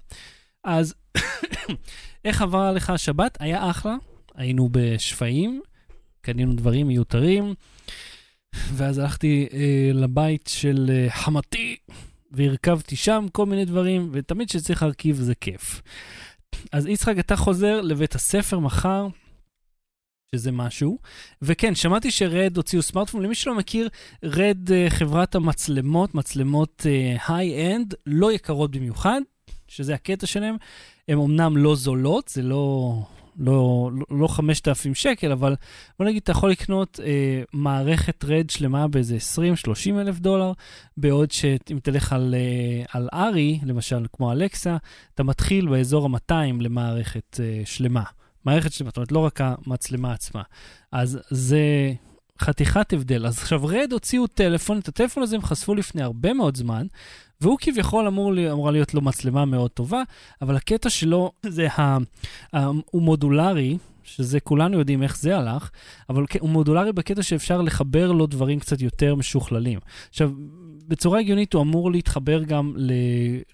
אז 0.63 0.93
איך 2.25 2.41
עבר 2.41 2.59
עליך 2.59 2.89
השבת? 2.89 3.37
היה 3.39 3.69
אחלה, 3.69 3.95
היינו 4.35 4.69
בשפיים, 4.71 5.61
קנינו 6.21 6.53
דברים 6.53 6.87
מיותרים. 6.87 7.53
ואז 8.73 8.97
הלכתי 8.97 9.47
אה, 9.53 9.91
לבית 9.93 10.47
של 10.47 10.89
אה, 10.89 11.09
חמתי, 11.09 11.75
והרכבתי 12.31 12.95
שם 12.95 13.25
כל 13.31 13.45
מיני 13.45 13.65
דברים, 13.65 14.09
ותמיד 14.11 14.49
כשצריך 14.49 14.83
להרכיב 14.83 15.15
זה 15.15 15.35
כיף. 15.35 15.81
אז 16.71 16.87
יצחק, 16.87 17.19
אתה 17.19 17.35
חוזר 17.35 17.81
לבית 17.81 18.15
הספר 18.15 18.59
מחר, 18.59 19.07
שזה 20.35 20.51
משהו. 20.51 20.99
וכן, 21.41 21.75
שמעתי 21.75 22.11
שרד 22.11 22.57
הוציאו 22.57 22.81
סמארטפון. 22.81 23.23
למי 23.23 23.35
שלא 23.35 23.55
מכיר, 23.55 23.89
רד 24.23 24.71
אה, 24.71 24.89
חברת 24.89 25.35
המצלמות, 25.35 26.15
מצלמות 26.15 26.85
היי-אנד, 27.27 27.93
אה, 27.93 27.99
לא 28.05 28.31
יקרות 28.31 28.71
במיוחד, 28.71 29.21
שזה 29.67 29.93
הקטע 29.93 30.27
שלהם. 30.27 30.55
הן 31.07 31.17
אמנם 31.17 31.57
לא 31.57 31.75
זולות, 31.75 32.27
זה 32.27 32.41
לא 32.41 32.93
לא, 33.39 33.89
לא, 33.93 34.05
לא 34.19 34.27
5,000 34.27 34.95
שקל, 34.95 35.31
אבל 35.31 35.55
בוא 35.99 36.05
נגיד, 36.05 36.21
אתה 36.21 36.31
יכול 36.31 36.51
לקנות 36.51 36.99
אה, 37.03 37.43
מערכת 37.53 38.23
רד 38.23 38.49
שלמה 38.49 38.87
באיזה 38.87 39.17
20-30 39.67 39.99
אלף 39.99 40.19
דולר, 40.19 40.51
בעוד 40.97 41.31
שאם 41.31 41.79
תלך 41.83 42.13
על, 42.13 42.35
אה, 42.37 42.85
על 42.93 43.09
ארי, 43.13 43.59
למשל, 43.65 44.05
כמו 44.13 44.31
אלקסה, 44.31 44.77
אתה 45.13 45.23
מתחיל 45.23 45.67
באזור 45.67 46.05
ה-200 46.05 46.61
למערכת 46.63 47.39
אה, 47.39 47.61
שלמה. 47.65 48.03
מערכת 48.45 48.73
שלמה, 48.73 48.89
זאת 48.89 48.97
אומרת, 48.97 49.11
לא 49.11 49.19
רק 49.19 49.39
המצלמה 49.41 50.13
עצמה. 50.13 50.41
אז 50.91 51.19
זה 51.29 51.93
חתיכת 52.39 52.93
הבדל. 52.93 53.25
אז 53.25 53.37
עכשיו, 53.37 53.65
רד 53.65 53.89
הוציאו 53.91 54.27
טלפון, 54.27 54.79
את 54.79 54.87
הטלפון 54.87 55.23
הזה 55.23 55.35
הם 55.35 55.41
חשפו 55.41 55.75
לפני 55.75 56.01
הרבה 56.01 56.33
מאוד 56.33 56.57
זמן, 56.57 56.87
והוא 57.41 57.57
כביכול 57.61 58.07
אמור, 58.07 58.51
אמורה 58.51 58.71
להיות 58.71 58.93
לו 58.93 59.01
מצלמה 59.01 59.45
מאוד 59.45 59.71
טובה, 59.71 60.03
אבל 60.41 60.55
הקטע 60.55 60.89
שלו 60.89 61.31
זה, 61.45 61.67
ה, 61.67 61.97
ה, 62.55 62.67
הוא 62.91 63.01
מודולרי, 63.01 63.77
שזה 64.03 64.39
כולנו 64.39 64.79
יודעים 64.79 65.03
איך 65.03 65.17
זה 65.17 65.37
הלך, 65.37 65.69
אבל 66.09 66.25
הוא 66.39 66.49
מודולרי 66.49 66.93
בקטע 66.93 67.23
שאפשר 67.23 67.61
לחבר 67.61 68.11
לו 68.11 68.25
דברים 68.27 68.59
קצת 68.59 68.81
יותר 68.81 69.15
משוכללים. 69.15 69.79
עכשיו, 70.09 70.31
בצורה 70.87 71.19
הגיונית 71.19 71.53
הוא 71.53 71.61
אמור 71.61 71.91
להתחבר 71.91 72.43
גם 72.43 72.73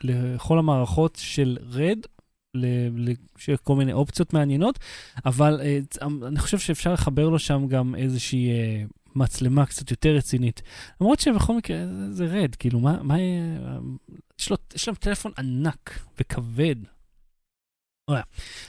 לכל 0.04 0.60
המערכות 0.60 1.18
של 1.22 1.58
רד, 1.72 1.98
של 3.38 3.58
כל 3.58 3.76
מיני 3.76 3.94
אופציות 3.94 4.34
מעניינות, 4.34 4.80
אבל 5.26 5.62
uh, 5.62 6.06
אני 6.28 6.40
חושב 6.40 6.60
שאפשר 6.60 6.94
לחבר 6.94 7.30
לו 7.30 7.40
שם 7.40 7.68
גם 7.68 7.96
איזושהי 7.96 8.50
uh, 8.50 8.94
מצלמה 9.16 9.66
קצת 9.66 9.92
יותר 9.92 10.16
רצינית. 10.16 10.62
למרות 11.02 11.20
שבכל 11.20 11.58
מקרה 11.58 11.78
זה 12.12 12.26
רד, 12.26 12.56
כאילו, 12.56 12.80
מה, 12.80 13.04
מה, 13.04 13.16
יש 14.40 14.50
לו, 14.50 14.58
יש 14.76 14.88
להם 14.88 14.96
טלפון 14.96 15.32
ענק 15.38 16.00
וכבד. 16.20 16.76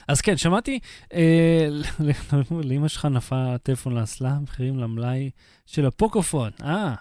אז 0.07 0.21
כן, 0.21 0.37
שמעתי, 0.37 0.79
אה, 1.13 1.67
לאמא 2.63 2.87
שלך 2.87 3.05
נפל 3.05 3.35
הטלפון 3.35 3.95
לאסלה, 3.95 4.39
מחירים 4.39 4.79
למלאי 4.79 5.29
של 5.65 5.85
הפוקופון. 5.85 6.51
אה, 6.61 6.67
אה 6.69 6.95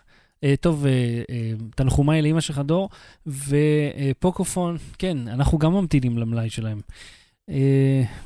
טוב, 0.60 0.86
אה, 0.86 1.22
אה, 1.30 1.52
תנחומיי 1.76 2.22
לאמא 2.22 2.40
שלך 2.40 2.58
דור, 2.58 2.88
ופוקופון, 3.26 4.76
כן, 4.98 5.28
אנחנו 5.28 5.58
גם 5.58 5.72
ממתינים 5.72 6.18
למלאי 6.18 6.50
שלהם. 6.50 6.80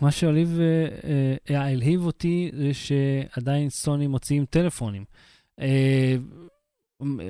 מה 0.00 0.11
שהלהיב, 0.11 0.59
uh, 1.48 1.55
הלהיב 1.55 2.05
אותי 2.05 2.50
זה 2.52 2.70
שעדיין 2.74 3.70
סוני 3.70 4.07
מוציאים 4.07 4.44
טלפונים. 4.44 5.05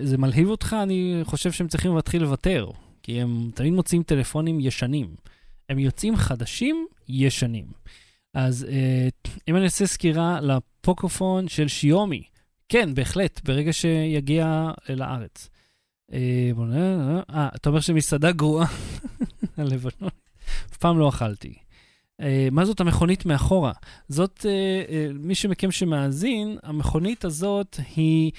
זה 0.01 0.19
מלהיב 0.19 0.49
אותך? 0.49 0.77
אני 0.83 1.21
חושב 1.23 1.53
שהם 1.53 1.69
צריכים 1.69 1.97
להתחיל 1.97 2.23
לוותר, 2.23 2.71
כי 3.03 3.21
הם 3.21 3.51
תמיד 3.55 3.73
מוציאים 3.73 4.03
טלפונים 4.03 4.61
ישנים. 4.61 5.15
הם 5.69 5.79
יוצאים 5.79 6.17
חדשים, 6.17 6.87
ישנים. 7.09 7.67
אז 8.35 8.67
אם 9.49 9.57
אני 9.57 9.65
אעשה 9.65 9.87
סקירה 9.87 10.41
לפוקופון 10.41 11.49
של 11.49 11.69
שיומי, 11.69 12.23
כן, 12.69 12.95
בהחלט, 12.95 13.41
ברגע 13.45 13.73
שיגיע 13.73 14.71
לארץ. 14.89 15.49
בוא 16.55 16.67
נראה, 16.67 17.21
אה, 17.31 17.49
אתה 17.55 17.69
אומר 17.69 17.81
שמסעדה 17.81 18.33
גרועה, 18.33 18.67
הלבנון, 19.57 20.11
אף 20.73 20.77
פעם 20.77 20.99
לא 20.99 21.09
אכלתי. 21.09 21.55
Uh, 22.23 22.25
מה 22.51 22.65
זאת 22.65 22.81
המכונית 22.81 23.27
מאחורה? 23.27 23.73
זאת, 24.09 24.47
מי 25.15 25.35
שמכם 25.35 25.71
שמאזין, 25.71 26.59
המכונית 26.63 27.25
הזאת 27.25 27.77
היא 27.97 28.33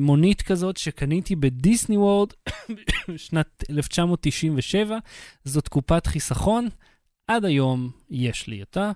מונית 0.00 0.42
כזאת 0.42 0.76
שקניתי 0.76 1.36
בדיסני 1.36 1.96
וורד 1.96 2.32
בשנת 3.08 3.64
1997. 3.70 4.98
זאת 5.44 5.68
קופת 5.68 6.06
חיסכון. 6.06 6.68
עד 7.28 7.44
היום 7.44 7.90
יש 8.10 8.46
לי 8.46 8.60
אותה, 8.60 8.92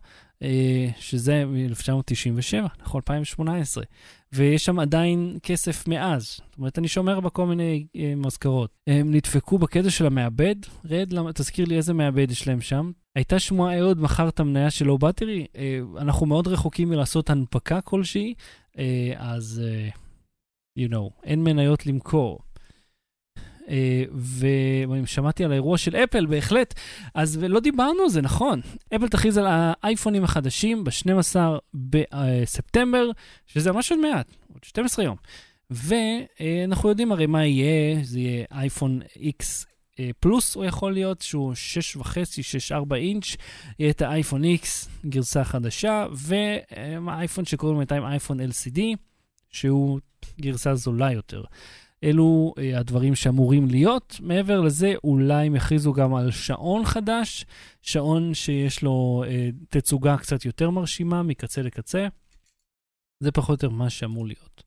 שזה 0.99 1.45
מ-1997, 1.47 2.83
נכון, 2.83 3.01
2018. 3.07 3.85
ויש 4.33 4.65
שם 4.65 4.79
עדיין 4.79 5.39
כסף 5.43 5.89
מאז. 5.89 6.25
זאת 6.25 6.59
אומרת, 6.59 6.79
אני 6.79 6.89
שומר 6.89 7.21
בה 7.21 7.31
כל 7.31 7.47
מיני 7.47 7.87
uh, 7.97 7.99
מזכרות. 8.17 8.71
הם 8.87 9.15
נדפקו 9.15 9.59
בקטע 9.59 9.91
של 9.91 10.07
המעבד. 10.07 10.55
רד, 10.85 11.13
למה, 11.13 11.33
תזכיר 11.33 11.67
לי 11.67 11.77
איזה 11.77 11.95
מעבד 11.95 12.31
יש 12.31 12.49
להם 12.49 12.61
שם. 12.61 12.91
הייתה 13.17 13.39
שמועה, 13.39 13.79
אהוד 13.79 14.01
מכר 14.01 14.29
את 14.29 14.41
המניה 14.41 14.71
של 14.71 14.85
לואו 14.87 14.99
באטרי, 14.99 15.47
אנחנו 15.99 16.27
מאוד 16.27 16.49
רחוקים 16.49 16.89
מלעשות 16.89 17.31
הנפקה 17.31 17.81
כלשהי, 17.81 18.35
אה, 18.79 19.13
אז 19.17 19.63
אה, 19.65 19.89
you 20.79 20.91
know, 20.91 21.25
אין 21.25 21.45
מניות 21.45 21.87
למכור. 21.87 22.39
אה, 23.69 24.05
ואם 24.15 25.07
שמעתי 25.07 25.45
על 25.45 25.53
האירוע 25.53 25.79
של 25.79 25.97
אפל, 25.97 26.27
בהחלט. 26.27 26.75
אז 27.15 27.39
לא 27.43 27.61
דיברנו 27.61 28.03
על 28.03 28.09
זה, 28.09 28.23
נכון. 28.23 28.61
אפל 28.97 29.09
תכריז 29.09 29.39
על 29.39 29.47
האייפונים 29.49 30.25
החדשים 30.25 30.85
ב-12 30.85 31.37
בספטמבר, 31.75 33.11
שזה 33.47 33.73
ממש 33.73 33.93
עוד 33.93 34.01
מעט, 34.01 34.31
עוד 34.53 34.65
12 34.65 35.05
יום. 35.05 35.17
ואנחנו 35.71 36.89
יודעים 36.89 37.13
הרי 37.13 37.27
מה 37.27 37.47
יהיה, 37.47 38.05
זה 38.05 38.19
יהיה 38.19 38.45
אייפון 38.53 39.01
X 39.17 39.67
אה, 40.01 40.11
פלוס 40.21 40.55
הוא 40.55 40.65
יכול 40.65 40.93
להיות, 40.93 41.21
שהוא 41.21 41.53
6.5, 42.01 42.07
6.4 42.71 42.95
אינץ', 42.95 43.37
יהיה 43.79 43.91
את 43.91 44.03
האייפון 44.03 44.45
X, 44.45 44.89
גרסה 45.07 45.45
חדשה, 45.45 46.07
והאייפון 46.13 47.45
שקוראים 47.45 47.79
בינתיים 47.79 48.05
אייפון 48.05 48.41
LCD, 48.41 48.81
שהוא 49.51 50.01
גרסה 50.41 50.75
זולה 50.75 51.13
יותר. 51.13 51.43
אלו 52.05 52.55
uh, 52.59 52.79
הדברים 52.79 53.15
שאמורים 53.15 53.69
להיות. 53.69 54.17
מעבר 54.23 54.61
לזה, 54.61 54.95
אולי 55.05 55.47
הם 55.47 55.55
יכריזו 55.55 55.93
גם 55.93 56.15
על 56.15 56.31
שעון 56.31 56.85
חדש, 56.85 57.47
שעון 57.83 58.35
שיש 58.35 58.83
לו 58.83 59.25
uh, 59.27 59.67
תצוגה 59.69 60.17
קצת 60.17 60.45
יותר 60.45 60.71
מרשימה 60.71 61.23
מקצה 61.23 61.63
לקצה. 61.63 62.07
זה 63.21 63.33
פחות 63.33 63.49
או 63.49 63.55
יותר 63.69 63.77
מה 63.77 63.91
שאמור 63.91 64.27
להיות. 64.27 64.63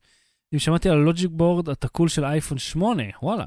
אם 0.54 0.58
שמעתי 0.58 0.88
על 0.88 0.98
הלוג'יק 0.98 1.30
בורד 1.30 1.68
התקול 1.68 2.08
של 2.08 2.24
אייפון 2.24 2.58
8, 2.58 3.02
וואלה, 3.22 3.46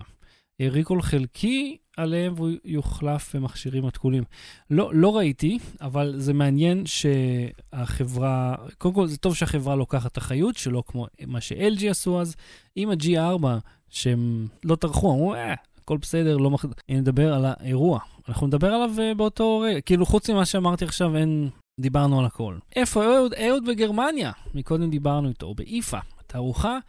ריקול 0.62 1.02
חלקי 1.02 1.78
עליהם 1.98 2.34
והוא 2.36 2.50
יוחלף 2.66 3.36
במכשירים 3.36 3.86
התקולים. 3.86 4.24
לא, 4.70 4.92
לא 4.94 5.18
ראיתי, 5.18 5.60
אבל 5.82 6.14
זה 6.18 6.34
מעניין 6.34 6.84
שהחברה, 6.86 8.56
קודם 8.78 8.96
כל 8.96 9.08
זה 9.08 9.18
טוב 9.18 9.36
שהחברה 9.36 9.76
לוקחת 9.76 10.18
אחריות, 10.18 10.58
שלא 10.58 10.84
כמו 10.86 11.08
מה 11.28 11.42
ש-LG 11.42 11.90
עשו 11.90 12.22
אז, 12.22 12.36
עם 12.76 12.90
ה-G4, 12.90 13.46
שהם 13.90 14.48
לא 14.64 14.76
טרחו, 14.76 15.12
אמרו, 15.12 15.34
אה, 15.34 15.54
הכל 15.84 15.98
בסדר, 15.98 16.38
לא 16.38 16.52
מח... 16.52 16.66
אני 16.90 17.00
מדבר 17.00 17.34
על 17.34 17.46
האירוע. 17.46 18.00
אנחנו 18.30 18.48
נדבר 18.48 18.68
עליו 18.74 18.92
uh, 18.96 19.18
באותו 19.18 19.60
רגע, 19.60 19.82
כאילו 19.82 20.06
חוץ 20.06 20.30
ממה 20.30 20.46
שאמרתי 20.46 20.86
עכשיו, 20.86 21.18
אין... 21.18 21.50
דיברנו 21.80 22.20
על 22.20 22.26
הכל. 22.26 22.58
איפה 22.76 23.06
אהוד? 23.06 23.34
אהוד 23.34 23.66
בגרמניה. 23.66 24.32
מקודם 24.54 24.90
דיברנו 24.90 25.30
איתו, 25.30 25.54
באיפה. 25.54 25.98
תערוכה 26.28 26.80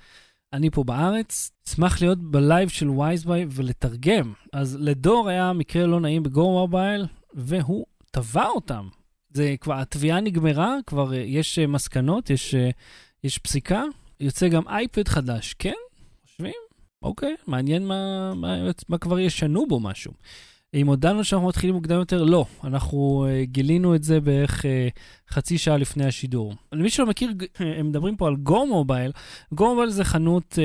אני 0.52 0.70
פה 0.70 0.84
בארץ, 0.84 1.50
אשמח 1.68 2.00
להיות 2.00 2.18
בלייב 2.18 2.68
של 2.68 2.90
WiseBuy 2.90 3.46
ולתרגם. 3.50 4.32
אז 4.52 4.76
לדור 4.80 5.28
היה 5.28 5.52
מקרה 5.52 5.86
לא 5.86 6.00
נעים 6.00 6.22
בגו 6.22 6.50
מובייל, 6.50 7.06
והוא 7.34 7.86
תבע 8.10 8.46
אותם. 8.46 8.88
זה 9.32 9.54
כבר, 9.60 9.74
התביעה 9.74 10.20
נגמרה, 10.20 10.76
כבר 10.86 11.12
אה, 11.12 11.18
יש 11.18 11.58
אה, 11.58 11.66
מסקנות, 11.66 12.30
יש, 12.30 12.54
אה, 12.54 12.70
יש 13.24 13.38
פסיקה. 13.38 13.82
יוצא 14.20 14.48
גם 14.48 14.68
אייפד 14.68 15.08
חדש, 15.08 15.54
כן? 15.58 15.74
אוקיי, 17.02 17.36
מעניין 17.46 17.86
מה, 17.86 18.32
מה, 18.34 18.56
מה 18.88 18.98
כבר 18.98 19.18
ישנו 19.18 19.66
בו 19.66 19.80
משהו. 19.80 20.12
אם 20.74 20.86
הודענו 20.86 21.24
שאנחנו 21.24 21.48
מתחילים 21.48 21.74
מוקדם 21.74 21.98
יותר, 21.98 22.22
לא. 22.24 22.46
אנחנו 22.64 23.26
uh, 23.26 23.46
גילינו 23.46 23.94
את 23.94 24.02
זה 24.04 24.20
בערך 24.20 24.64
uh, 24.64 24.68
חצי 25.30 25.58
שעה 25.58 25.76
לפני 25.76 26.04
השידור. 26.04 26.54
למי 26.72 26.90
שלא 26.90 27.06
מכיר, 27.06 27.30
הם 27.58 27.88
מדברים 27.88 28.16
פה 28.16 28.28
על 28.28 28.36
גו 28.36 28.66
מובייל. 28.66 29.12
גו 29.52 29.70
מובייל 29.70 29.90
זה 29.90 30.04
חנות 30.04 30.58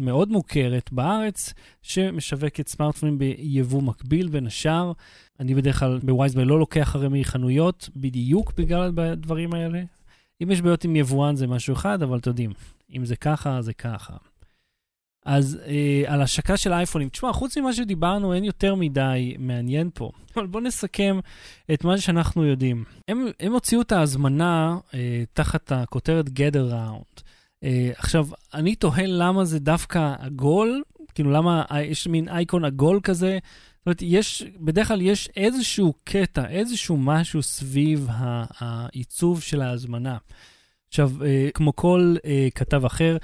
מאוד 0.00 0.30
מוכרת 0.30 0.92
בארץ, 0.92 1.54
שמשווקת 1.82 2.68
סמארטפונים 2.68 3.18
ביבוא 3.18 3.82
מקביל 3.82 4.28
בין 4.28 4.46
השאר. 4.46 4.92
אני 5.40 5.54
בדרך 5.54 5.78
כלל 5.78 5.98
בווייזביי 6.02 6.44
לא 6.44 6.58
לוקח 6.58 6.96
הרי 6.96 7.08
מחנויות, 7.10 7.88
בדיוק 7.96 8.52
בגלל 8.56 8.92
הדברים 8.98 9.54
האלה. 9.54 9.82
אם 10.42 10.50
יש 10.50 10.60
בעיות 10.60 10.84
עם 10.84 10.96
יבואן 10.96 11.36
זה 11.36 11.46
משהו 11.46 11.74
אחד, 11.74 12.02
אבל 12.02 12.18
אתם 12.18 12.30
יודעים, 12.30 12.52
אם 12.96 13.04
זה 13.04 13.16
ככה, 13.16 13.62
זה 13.62 13.72
ככה. 13.72 14.29
אז 15.24 15.58
אה, 15.66 16.12
על 16.12 16.22
השקה 16.22 16.56
של 16.56 16.72
אייפונים, 16.72 17.08
תשמע, 17.08 17.32
חוץ 17.32 17.58
ממה 17.58 17.72
שדיברנו, 17.72 18.34
אין 18.34 18.44
יותר 18.44 18.74
מדי 18.74 19.34
מעניין 19.38 19.90
פה. 19.94 20.10
אבל 20.36 20.46
בואו 20.46 20.64
נסכם 20.64 21.20
את 21.72 21.84
מה 21.84 21.98
שאנחנו 21.98 22.44
יודעים. 22.44 22.84
הם, 23.08 23.26
הם 23.40 23.52
הוציאו 23.52 23.80
את 23.80 23.92
ההזמנה 23.92 24.78
אה, 24.94 25.22
תחת 25.32 25.72
הכותרת 25.72 26.26
Gather 26.26 26.72
Round. 26.72 27.22
אה, 27.64 27.90
עכשיו, 27.96 28.26
אני 28.54 28.74
תוהה 28.74 29.06
למה 29.06 29.44
זה 29.44 29.58
דווקא 29.58 30.14
עגול, 30.18 30.82
כאילו 31.14 31.30
למה 31.30 31.64
יש 31.84 32.06
מין 32.06 32.28
אייקון 32.28 32.64
עגול 32.64 33.00
כזה. 33.02 33.38
זאת 33.78 33.86
אומרת, 33.86 34.02
יש, 34.02 34.44
בדרך 34.60 34.88
כלל 34.88 35.00
יש 35.00 35.28
איזשהו 35.36 35.94
קטע, 36.04 36.48
איזשהו 36.48 36.96
משהו 36.96 37.42
סביב 37.42 38.08
העיצוב 38.58 39.42
של 39.42 39.62
ההזמנה. 39.62 40.16
עכשיו, 40.90 41.10
אה, 41.24 41.48
כמו 41.54 41.76
כל 41.76 42.16
אה, 42.24 42.48
כתב 42.54 42.84
אחר, 42.84 43.16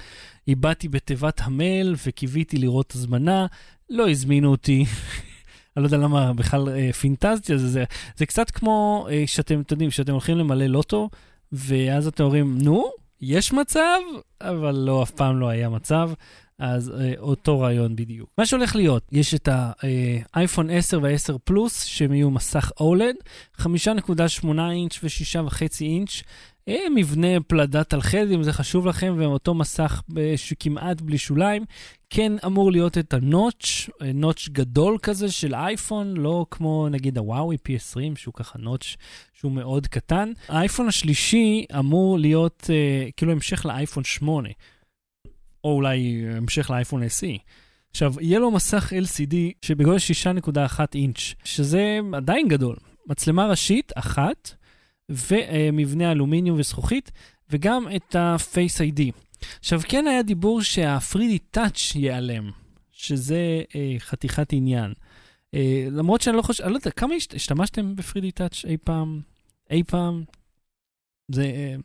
איבדתי 0.47 0.87
בתיבת 0.87 1.41
המייל 1.43 1.95
וקיוויתי 2.07 2.57
לראות 2.57 2.95
הזמנה, 2.95 3.45
לא 3.89 4.09
הזמינו 4.09 4.51
אותי. 4.51 4.85
אני 5.77 5.83
לא 5.83 5.87
יודע 5.87 5.97
למה 5.97 6.33
בכלל 6.33 6.69
אה, 6.69 6.93
פינטזתי 6.93 7.53
על 7.53 7.59
זה, 7.59 7.67
זה, 7.67 7.83
זה 8.15 8.25
קצת 8.25 8.51
כמו 8.51 9.07
שאתם, 9.25 9.61
אתם 9.61 9.73
יודעים, 9.73 9.91
שאתם 9.91 10.11
הולכים 10.11 10.37
למלא 10.37 10.65
לוטו, 10.65 11.09
ואז 11.51 12.07
אתם 12.07 12.23
אומרים, 12.23 12.57
נו, 12.61 12.91
יש 13.21 13.53
מצב, 13.53 13.99
אבל 14.41 14.75
לא, 14.75 15.03
אף 15.03 15.11
פעם 15.11 15.39
לא 15.39 15.47
היה 15.49 15.69
מצב. 15.69 16.11
אז 16.59 16.91
אה, 16.99 17.13
אותו 17.19 17.59
רעיון 17.59 17.95
בדיוק. 17.95 18.29
מה 18.37 18.45
שהולך 18.45 18.75
להיות, 18.75 19.03
יש 19.11 19.33
את 19.33 19.49
האייפון 19.51 20.69
10 20.69 20.99
וה-10 21.01 21.37
פלוס, 21.43 21.83
שהם 21.83 22.13
יהיו 22.13 22.31
מסך 22.31 22.71
OLED, 22.79 23.29
5.8 23.61 23.67
אינץ' 24.71 24.99
ו-6.5 25.03 25.61
אינץ', 25.81 26.23
אה, 26.67 26.89
מבנה 26.95 27.27
פלדת 27.47 27.93
על 27.93 28.01
חד, 28.01 28.31
אם 28.33 28.43
זה 28.43 28.53
חשוב 28.53 28.87
לכם, 28.87 29.15
ואותו 29.17 29.53
מסך 29.53 30.01
שכמעט 30.35 31.01
בלי 31.01 31.17
שוליים. 31.17 31.65
כן 32.09 32.31
אמור 32.45 32.71
להיות 32.71 32.97
את 32.97 33.13
הנוטש, 33.13 33.89
אה, 34.01 34.11
נוטש 34.13 34.49
גדול 34.49 34.97
כזה 35.01 35.31
של 35.31 35.55
אייפון, 35.55 36.17
לא 36.17 36.45
כמו 36.51 36.89
נגיד 36.89 37.17
הוואוי 37.17 37.57
P20, 37.67 38.15
שהוא 38.15 38.33
ככה 38.33 38.59
נוטש 38.59 38.97
שהוא 39.33 39.51
מאוד 39.51 39.87
קטן. 39.87 40.31
האייפון 40.47 40.87
השלישי 40.87 41.65
אמור 41.79 42.19
להיות 42.19 42.63
uh, 42.63 43.11
כאילו 43.17 43.31
המשך 43.31 43.65
לאייפון 43.65 44.03
8, 44.03 44.49
או 45.63 45.73
אולי 45.73 46.25
המשך 46.37 46.69
לאייפון 46.69 47.03
SE. 47.03 47.39
עכשיו, 47.91 48.13
יהיה 48.21 48.39
לו 48.39 48.51
מסך 48.51 48.93
LCD 48.93 49.35
שבגודל 49.61 49.97
6.1 50.43 50.79
אינץ', 50.95 51.33
שזה 51.43 51.99
עדיין 52.13 52.47
גדול. 52.47 52.75
מצלמה 53.07 53.47
ראשית, 53.47 53.91
אחת, 53.95 54.51
ומבנה 55.09 56.11
אלומיניום 56.11 56.59
וזכוכית, 56.59 57.11
וגם 57.49 57.85
את 57.95 58.15
ה-Face 58.15 58.95
ID. 58.95 59.01
עכשיו, 59.59 59.81
כן 59.87 60.07
היה 60.07 60.23
דיבור 60.23 60.61
שה-3D 60.61 61.57
Touch 61.57 61.95
ייעלם, 61.95 62.51
שזה 62.91 63.61
אה, 63.75 63.95
חתיכת 63.99 64.53
עניין. 64.53 64.93
אה, 65.53 65.87
למרות 65.91 66.21
שאני 66.21 66.37
לא 66.37 66.41
חושב, 66.41 66.63
אני 66.63 66.71
לא 66.73 66.77
יודע, 66.77 66.91
כמה 66.91 67.15
השתמשתם 67.35 67.95
ב-3D 67.95 68.25
Touch 68.39 68.67
אי 68.67 68.77
פעם? 68.77 69.21
אי 69.71 69.83
פעם? 69.83 70.23
זה, 71.31 71.43
אה, 71.43 71.75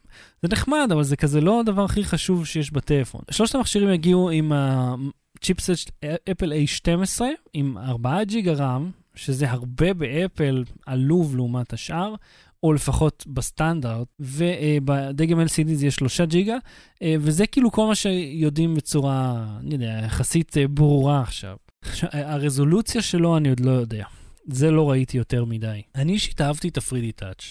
זה 0.42 0.48
נחמד, 0.52 0.88
אבל 0.92 1.02
זה 1.02 1.16
כזה 1.16 1.40
לא 1.40 1.60
הדבר 1.60 1.84
הכי 1.84 2.04
חשוב 2.04 2.46
שיש 2.46 2.72
בטלפון. 2.72 3.20
שלושת 3.30 3.54
המכשירים 3.54 3.90
יגיעו 3.90 4.30
עם 4.30 4.52
הצ'יפסט 4.54 5.90
אפל 6.30 6.52
A12, 6.52 7.20
עם 7.52 7.78
4 7.78 8.24
ג'יגה 8.24 8.52
רם, 8.52 8.90
שזה 9.14 9.50
הרבה 9.50 9.94
באפל 9.94 10.64
עלוב 10.86 11.36
לעומת 11.36 11.72
השאר, 11.72 12.14
או 12.62 12.72
לפחות 12.72 13.24
בסטנדרט, 13.26 14.08
ובדגם 14.20 15.40
LCD 15.40 15.74
זה 15.74 15.84
יהיה 15.84 15.90
3 15.90 16.20
ג'יגה, 16.20 16.56
אה, 17.02 17.14
וזה 17.20 17.46
כאילו 17.46 17.70
כל 17.70 17.86
מה 17.86 17.94
שיודעים 17.94 18.74
בצורה, 18.74 19.46
אני 19.60 19.74
יודע, 19.74 20.00
יחסית 20.04 20.56
אה, 20.58 20.68
ברורה 20.68 21.20
עכשיו. 21.20 21.56
הרזולוציה 22.12 23.02
שלו 23.02 23.36
אני 23.36 23.48
עוד 23.48 23.60
לא 23.60 23.70
יודע. 23.70 24.04
זה 24.46 24.70
לא 24.70 24.90
ראיתי 24.90 25.18
יותר 25.18 25.44
מדי. 25.44 25.82
אני 25.94 26.12
אישית 26.12 26.40
אהבתי 26.40 26.68
את 26.68 26.78
ה-3D 26.78 27.22
Touch. 27.22 27.44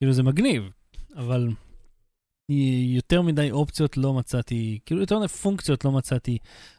כאילו 0.00 0.12
זה 0.12 0.22
מגניב, 0.22 0.70
אבל 1.18 1.48
יותר 2.94 3.22
מדי 3.22 3.50
אופציות 3.50 3.96
לא 3.96 4.14
מצאתי, 4.14 4.78
כאילו 4.86 5.00
יותר 5.00 5.18
מדי 5.18 5.28
פונקציות 5.28 5.84
לא 5.84 5.92
מצאתי 5.92 6.38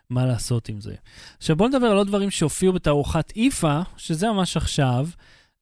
מה 0.09 0.25
לעשות 0.25 0.69
עם 0.69 0.81
זה. 0.81 0.95
עכשיו 1.37 1.55
בואו 1.55 1.69
נדבר 1.69 1.87
על 1.87 1.97
עוד 1.97 2.07
דברים 2.07 2.31
שהופיעו 2.31 2.73
בתערוכת 2.73 3.33
איפה, 3.35 3.79
שזה 3.97 4.27
ממש 4.27 4.57
עכשיו. 4.57 5.07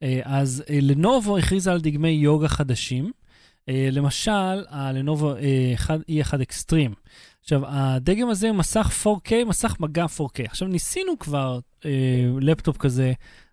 אה, 0.02 0.20
אז 0.24 0.64
אה, 0.70 0.78
לנובו 0.82 1.38
הכריזה 1.38 1.72
על 1.72 1.80
דגמי 1.80 2.08
יוגה 2.08 2.48
חדשים. 2.48 3.12
אה, 3.68 3.88
למשל, 3.92 4.64
הלנובו 4.68 5.34
X1 5.34 6.42
Extreme. 6.42 6.94
עכשיו, 7.42 7.62
הדגם 7.66 8.28
הזה 8.28 8.48
הוא 8.48 8.56
מסך 8.56 9.06
4K, 9.06 9.44
מסך 9.46 9.76
מגע 9.80 10.04
4K. 10.04 10.44
עכשיו, 10.44 10.68
ניסינו 10.68 11.18
כבר 11.18 11.58
לפטופ 12.40 12.76
כזה 12.76 13.12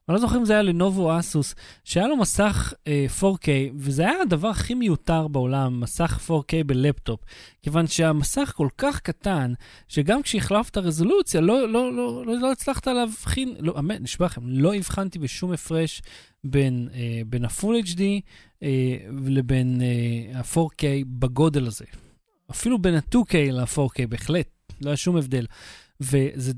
אני 0.09 0.15
לא 0.15 0.21
זוכר 0.21 0.37
אם 0.37 0.45
זה 0.45 0.53
היה 0.53 0.61
לנובו 0.61 1.19
אסוס, 1.19 1.55
שהיה 1.83 2.07
לו 2.07 2.17
מסך 2.17 2.73
uh, 2.73 3.21
4K, 3.21 3.47
וזה 3.75 4.01
היה 4.01 4.21
הדבר 4.21 4.47
הכי 4.47 4.73
מיותר 4.73 5.27
בעולם, 5.27 5.79
מסך 5.79 6.29
4K 6.29 6.63
בלפטופ, 6.65 7.19
כיוון 7.61 7.87
שהמסך 7.87 8.53
כל 8.55 8.67
כך 8.77 8.99
קטן, 8.99 9.53
שגם 9.87 10.21
כשהחלפת 10.21 10.77
רזולוציה, 10.77 11.41
לא, 11.41 11.69
לא, 11.69 11.93
לא, 11.93 12.25
לא, 12.25 12.39
לא 12.39 12.51
הצלחת 12.51 12.87
להבחין, 12.87 13.55
לא, 13.59 13.75
אמת, 13.79 14.01
נשבע 14.01 14.25
לכם, 14.25 14.41
לא 14.45 14.75
הבחנתי 14.75 15.19
בשום 15.19 15.51
הפרש 15.51 16.01
בין, 16.43 16.89
uh, 16.91 16.95
בין 17.27 17.45
ה-Full 17.45 17.85
HD 17.85 17.99
uh, 17.99 18.65
לבין 19.27 19.81
uh, 19.81 20.37
ה-4K 20.37 20.83
בגודל 21.05 21.67
הזה. 21.67 21.85
אפילו 22.51 22.79
בין 22.79 22.95
ה-2K 22.95 23.35
ל-4K, 23.51 24.07
בהחלט. 24.09 24.47
לא 24.81 24.89
היה 24.89 24.97
שום 24.97 25.17
הבדל. 25.17 25.45
וזה 26.01 26.53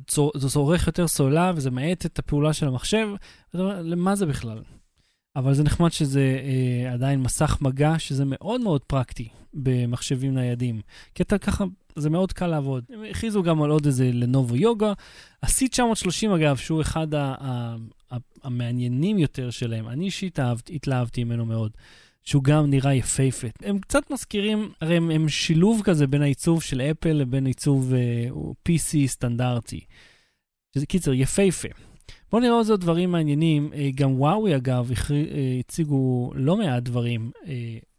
צורך 0.48 0.88
יותר 0.88 1.08
סוללה, 1.08 1.52
וזה 1.56 1.72
מאט 1.72 2.06
את 2.06 2.20
הפעולה 2.20 2.54
של 2.54 2.68
המחשב, 2.68 3.08
למה 3.54 4.16
זה 4.16 4.26
בכלל? 4.26 4.62
אבל 5.36 5.54
זה 5.54 5.64
נחמד 5.64 5.92
שזה 5.92 6.40
אה, 6.44 6.94
עדיין 6.94 7.22
מסך 7.22 7.58
מגע, 7.62 8.00
שזה 8.00 8.24
מאוד 8.26 8.62
מאוד 8.62 8.82
פרקטי 8.84 9.30
במחשבים 9.54 10.34
ניידים. 10.34 10.82
כי 11.16 11.24
אתה 11.24 11.38
ככה, 11.38 11.66
זה 11.96 12.10
מאוד 12.10 12.34
קל 12.34 12.48
לעבוד. 12.48 12.84
הם 12.90 13.04
הכריזו 13.10 13.44
גם 13.44 13.62
על 13.62 13.70
עוד 13.70 13.86
איזה 13.86 14.10
לנובו 14.14 14.56
יוגה. 14.56 14.94
ה-C930 15.44 16.36
אגב, 16.36 16.56
שהוא 16.56 16.82
אחד 16.82 17.08
המעניינים 18.44 19.20
יותר 19.20 19.50
שלהם, 19.50 19.88
אני 19.88 20.06
אישית 20.06 20.40
התלהבתי 20.76 21.24
ממנו 21.24 21.46
מאוד. 21.46 21.72
שהוא 22.28 22.44
גם 22.44 22.70
נראה 22.70 22.94
יפהפה. 22.94 23.48
הם 23.62 23.80
קצת 23.80 24.12
מזכירים, 24.12 24.72
הרי 24.82 24.98
הם, 24.98 25.12
הם 25.12 25.30
שילוב 25.30 25.82
כזה 25.84 26.08
בין 26.08 26.22
העיצוב 26.22 26.62
של 26.62 26.82
אפל 26.82 27.14
לבין 27.14 27.46
עיצוב 27.46 27.94
uh, 27.94 27.96
אה, 27.96 28.30
PC 28.70 29.08
סטנדרטי. 29.08 29.80
שזה 30.76 30.86
קיצר, 30.86 31.14
יפהפה. 31.14 31.68
בואו 32.32 32.42
נראה 32.42 32.54
עוד 32.54 32.82
דברים 32.82 33.12
מעניינים. 33.12 33.70
Uh, 33.74 33.76
גם 33.96 34.20
וואוי, 34.20 34.56
אגב, 34.56 34.92
uh, 34.92 35.14
הציגו 35.60 36.32
לא 36.36 36.58
מעט 36.58 36.84
דברים 36.84 37.32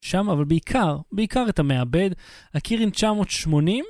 שם, 0.00 0.30
אבל 0.30 0.44
בעיקר, 0.44 0.96
בעיקר 1.12 1.46
את 1.48 1.58
המעבד, 1.58 2.10
הקירין 2.54 2.90
980, 2.90 3.84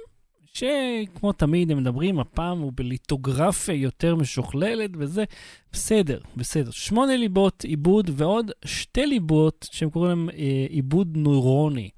שכמו 0.58 1.32
תמיד 1.32 1.70
הם 1.70 1.78
מדברים, 1.78 2.20
הפעם 2.20 2.58
הוא 2.58 2.72
בליטוגרפיה 2.74 3.74
יותר 3.74 4.16
משוכללת, 4.16 4.90
וזה 4.98 5.24
בסדר, 5.72 6.20
בסדר. 6.36 6.70
שמונה 6.70 7.16
ליבות 7.16 7.64
עיבוד 7.64 8.10
ועוד 8.16 8.50
שתי 8.64 9.06
ליבות 9.06 9.66
שהם 9.72 9.90
קוראים 9.90 10.10
להם 10.10 10.30
אה, 10.30 10.66
עיבוד 10.68 11.16
נוירוני, 11.16 11.90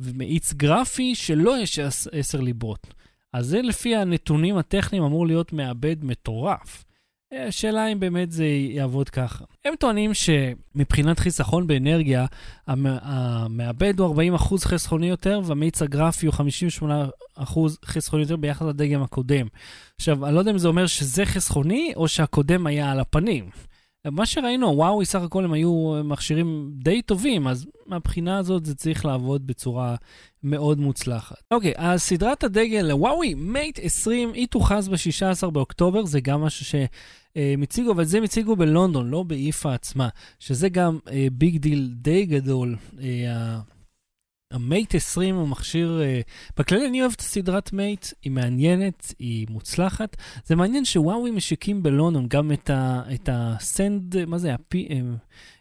ומאיץ 0.00 0.52
גרפי 0.52 1.14
שלא 1.14 1.58
יש 1.58 1.78
עשר 2.12 2.40
ליבות. 2.40 2.86
אז 3.32 3.46
זה 3.46 3.62
לפי 3.62 3.96
הנתונים 3.96 4.56
הטכניים 4.56 5.04
אמור 5.04 5.26
להיות 5.26 5.52
מעבד 5.52 6.04
מטורף. 6.04 6.84
השאלה 7.32 7.86
אם 7.86 8.00
באמת 8.00 8.32
זה 8.32 8.46
יעבוד 8.46 9.08
ככה. 9.08 9.44
הם 9.64 9.74
טוענים 9.78 10.10
שמבחינת 10.14 11.18
חיסכון 11.18 11.66
באנרגיה, 11.66 12.26
המעבד 12.66 14.00
הוא 14.00 14.22
40% 14.36 14.64
חסכוני 14.64 15.08
יותר, 15.08 15.40
והמאיץ 15.44 15.82
הגרפי 15.82 16.26
הוא 16.26 16.34
58% 17.38 17.42
חסכוני 17.84 18.22
יותר 18.22 18.36
ביחס 18.36 18.62
לדגם 18.62 19.02
הקודם. 19.02 19.46
עכשיו, 19.96 20.26
אני 20.26 20.34
לא 20.34 20.38
יודע 20.38 20.50
אם 20.50 20.58
זה 20.58 20.68
אומר 20.68 20.86
שזה 20.86 21.26
חסכוני, 21.26 21.92
או 21.96 22.08
שהקודם 22.08 22.66
היה 22.66 22.90
על 22.90 23.00
הפנים. 23.00 23.50
מה 24.04 24.26
שראינו, 24.26 24.66
וואוי, 24.76 25.04
סך 25.04 25.22
הכל 25.22 25.44
הם 25.44 25.52
היו 25.52 25.92
מכשירים 26.04 26.70
די 26.74 27.02
טובים, 27.02 27.48
אז 27.48 27.66
מהבחינה 27.86 28.38
הזאת 28.38 28.66
זה 28.66 28.74
צריך 28.74 29.04
לעבוד 29.04 29.46
בצורה 29.46 29.96
מאוד 30.42 30.78
מוצלחת. 30.80 31.36
אוקיי, 31.50 31.72
אז 31.76 32.02
סדרת 32.02 32.44
הדגל 32.44 32.82
לוואוי, 32.82 33.34
מייט 33.34 33.78
20, 33.82 34.32
היא 34.32 34.46
תוכרז 34.46 34.88
ב-16 34.88 35.50
באוקטובר, 35.50 36.04
זה 36.04 36.20
גם 36.20 36.40
משהו 36.40 36.64
שהם 37.34 37.62
הציגו, 37.62 37.92
אבל 37.92 38.04
זה 38.04 38.18
הם 38.18 38.24
הציגו 38.24 38.56
בלונדון, 38.56 39.10
לא 39.10 39.22
באיפה 39.22 39.74
עצמה, 39.74 40.08
שזה 40.38 40.68
גם 40.68 40.98
big 41.32 41.56
אה, 41.56 41.58
deal 41.58 41.90
די 41.94 42.26
גדול. 42.26 42.76
אה, 42.92 43.00
ה 44.50 44.59
Mate 44.59 44.94
20 44.94 45.34
הוא 45.34 45.48
מכשיר, 45.48 46.00
אה, 46.00 46.30
בכללי 46.58 46.86
אני 46.88 47.00
אוהב 47.00 47.12
את 47.16 47.20
הסדרת 47.20 47.72
Mate, 47.72 48.06
היא 48.22 48.32
מעניינת, 48.32 49.14
היא 49.18 49.46
מוצלחת. 49.50 50.16
זה 50.44 50.56
מעניין 50.56 50.84
שוואוי 50.84 51.30
משיקים 51.30 51.82
בלונדון 51.82 52.26
גם 52.28 52.52
את 53.14 53.28
הסנד, 53.32 54.24
מה 54.24 54.38
זה, 54.38 54.54
ה 54.54 54.65
P, 54.65 54.88
אה, 54.90 54.94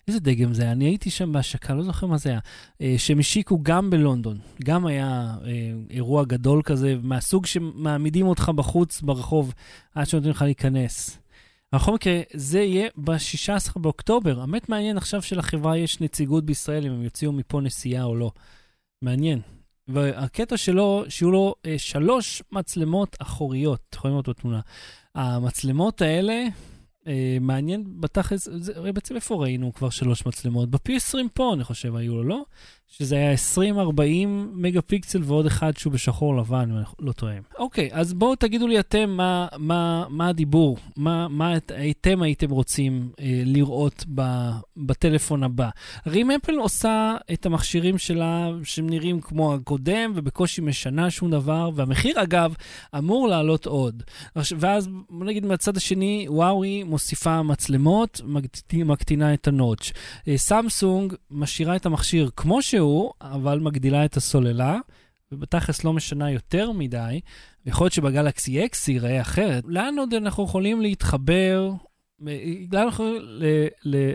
איזה 0.08 0.20
דגם 0.20 0.54
זה 0.54 0.64
היה? 0.64 0.72
אני 0.72 0.86
הייתי 0.86 1.10
שם 1.10 1.32
בהשקה, 1.32 1.74
לא 1.74 1.84
זוכר 1.84 2.08
מה 2.08 2.18
זה 2.18 2.30
היה. 2.30 2.40
אה, 2.40 2.84
שהם 2.98 3.20
השיקו 3.20 3.60
גם 3.64 3.90
בלונדון, 3.90 4.38
גם 4.64 4.86
היה 4.86 5.36
אה, 5.42 5.46
אירוע 5.90 6.24
גדול 6.26 6.62
כזה, 6.64 6.96
מהסוג 7.04 7.46
שמעמידים 7.46 8.28
אותך 8.28 8.52
בחוץ 8.56 9.02
ברחוב 9.02 9.54
עד 9.96 10.08
שנותנים 10.08 10.32
לך 10.32 10.42
להיכנס. 10.42 11.20
בכל 11.76 11.94
מקרה, 11.94 12.22
זה 12.34 12.60
יהיה 12.60 12.90
ב-16 12.98 13.80
באוקטובר. 13.80 14.42
האמת 14.42 14.70
מעניין 14.70 14.98
עכשיו 14.98 15.22
שלחברה 15.22 15.78
יש 15.78 16.02
נציגות 16.02 16.46
בישראל, 16.46 16.86
אם 16.86 16.92
הם 16.92 17.02
יוציאו 17.02 17.32
מפה 17.32 17.62
נסיעה 17.62 18.04
או 18.04 18.16
לא. 18.16 18.32
מעניין. 19.02 19.42
והקטע 19.88 20.58
שלו, 20.58 21.04
שיהיו 21.10 21.32
לו 21.32 21.56
אה, 21.66 21.76
שלוש 21.78 22.44
מצלמות 22.52 23.18
אחוריות, 23.20 23.80
אתם 23.90 23.98
יכולים 23.98 24.14
לראות 24.14 24.30
בתמונה. 24.30 24.60
המצלמות 25.16 26.02
האלה, 26.02 26.44
אה, 27.08 27.38
מעניין 27.42 27.84
בתכלס, 28.00 28.48
בעצם 28.94 29.16
איפה 29.16 29.36
ראינו 29.36 29.74
כבר 29.74 29.90
שלוש 29.90 30.26
מצלמות? 30.26 30.70
בפי 30.70 30.96
20 30.96 31.30
פה, 31.34 31.54
אני 31.54 31.64
חושב, 31.64 31.96
היו 31.96 32.16
לו, 32.16 32.24
לא? 32.24 32.46
שזה 32.90 33.16
היה 33.16 33.34
20-40 33.58 33.62
מגה 34.54 34.82
פיקסל 34.82 35.22
ועוד 35.24 35.46
אחד 35.46 35.78
שהוא 35.78 35.94
בשחור 35.94 36.38
לבן, 36.38 36.70
אם 36.72 36.76
אני 36.78 36.84
לא 37.00 37.12
טועה. 37.12 37.34
אוקיי, 37.58 37.90
אז 37.92 38.14
בואו 38.14 38.36
תגידו 38.36 38.68
לי 38.68 38.80
אתם 38.80 39.10
מה, 39.10 39.48
מה, 39.58 40.06
מה 40.10 40.28
הדיבור, 40.28 40.78
מה, 40.98 41.28
מה 41.28 41.58
אתם 41.92 42.22
הייתם 42.22 42.50
רוצים 42.50 43.10
אה, 43.20 43.42
לראות 43.46 44.06
ב, 44.16 44.50
בטלפון 44.78 45.44
הבא. 45.44 45.70
הרי 46.06 46.22
אם 46.22 46.32
אפל 46.32 46.56
עושה 46.56 47.16
את 47.34 47.46
המכשירים 47.46 47.98
שלה, 47.98 48.50
שהם 48.64 48.90
נראים 48.90 49.22
כמו 49.22 49.54
הקודם, 49.54 50.12
ובקושי 50.16 50.62
משנה 50.62 51.12
שום 51.12 51.32
דבר, 51.32 51.70
והמחיר 51.76 52.24
אגב 52.24 52.56
אמור 52.98 53.28
לעלות 53.28 53.66
עוד. 53.66 54.04
ואז 54.36 54.90
נגיד 55.12 55.46
מהצד 55.46 55.78
השני, 55.78 56.26
וואוי 56.30 56.84
מוסיפה 56.84 57.44
מצלמות, 57.44 58.22
מקטינה 58.74 59.34
את 59.34 59.48
הנוטש. 59.48 59.94
אה, 60.28 60.38
סמסונג 60.38 61.14
משאירה 61.32 61.76
את 61.76 61.86
המכשיר 61.86 62.30
כמו 62.36 62.62
ש... 62.62 62.76
שהוא, 62.80 63.12
אבל 63.22 63.60
מגדילה 63.60 64.06
את 64.06 64.18
הסוללה, 64.18 64.78
ובתכלס 65.32 65.84
לא 65.84 65.94
משנה 65.94 66.32
יותר 66.32 66.72
מדי. 66.72 67.20
יכול 67.66 67.86
להיות 67.86 67.94
שבגלקסי 67.94 68.66
X 68.66 68.76
ייראה 68.88 69.22
אחרת. 69.22 69.64
לאן 69.68 69.96
עוד 70.00 70.14
אנחנו 70.14 70.44
יכולים 70.44 70.82
להתחבר, 70.82 71.72
לאן 72.72 72.84
אנחנו 72.84 73.16
יכולים 73.16 73.22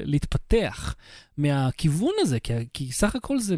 להתפתח 0.05 0.95
מהכיוון 1.39 2.13
הזה? 2.21 2.41
כי, 2.41 2.53
כי 2.73 2.93
סך 2.93 3.17
הכל 3.17 3.39
זה, 3.39 3.57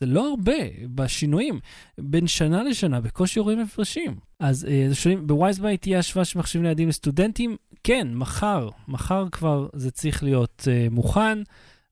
זה 0.00 0.06
לא 0.06 0.28
הרבה 0.28 0.52
בשינויים. 0.94 1.60
בין 1.98 2.26
שנה 2.26 2.62
לשנה 2.62 3.00
בקושי 3.00 3.40
רואים 3.40 3.60
הפרשים. 3.60 4.14
אז 4.40 4.64
אה, 4.64 4.88
שואלים, 4.94 5.26
ב 5.26 5.33
WiseBuy 5.33 5.82
תהיה 5.82 5.98
השוואה 5.98 6.24
של 6.24 6.38
מחשבים 6.38 6.62
ניידים 6.62 6.88
לסטודנטים? 6.88 7.56
כן, 7.84 8.08
מחר. 8.14 8.68
מחר 8.88 9.26
כבר 9.32 9.68
זה 9.72 9.90
צריך 9.90 10.22
להיות 10.22 10.62
אה, 10.64 10.94
מוכן. 10.94 11.38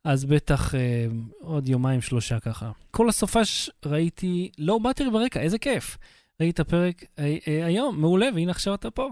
אז 0.05 0.25
בטח 0.25 0.75
אה, 0.75 1.07
עוד 1.41 1.69
יומיים 1.69 2.01
שלושה 2.01 2.41
ככה. 2.41 2.71
כל 2.91 3.09
הסופש 3.09 3.71
ראיתי, 3.87 4.51
לא 4.59 4.79
באתי 4.79 5.11
ברקע, 5.11 5.41
איזה 5.41 5.59
כיף. 5.59 5.99
ראיתי 6.41 6.55
את 6.55 6.61
הפרק 6.61 7.05
אה, 7.19 7.37
אה, 7.49 7.67
היום, 7.67 8.01
מעולה, 8.01 8.29
והנה 8.35 8.51
עכשיו 8.51 8.75
אתה 8.75 8.91
פה. 8.91 9.11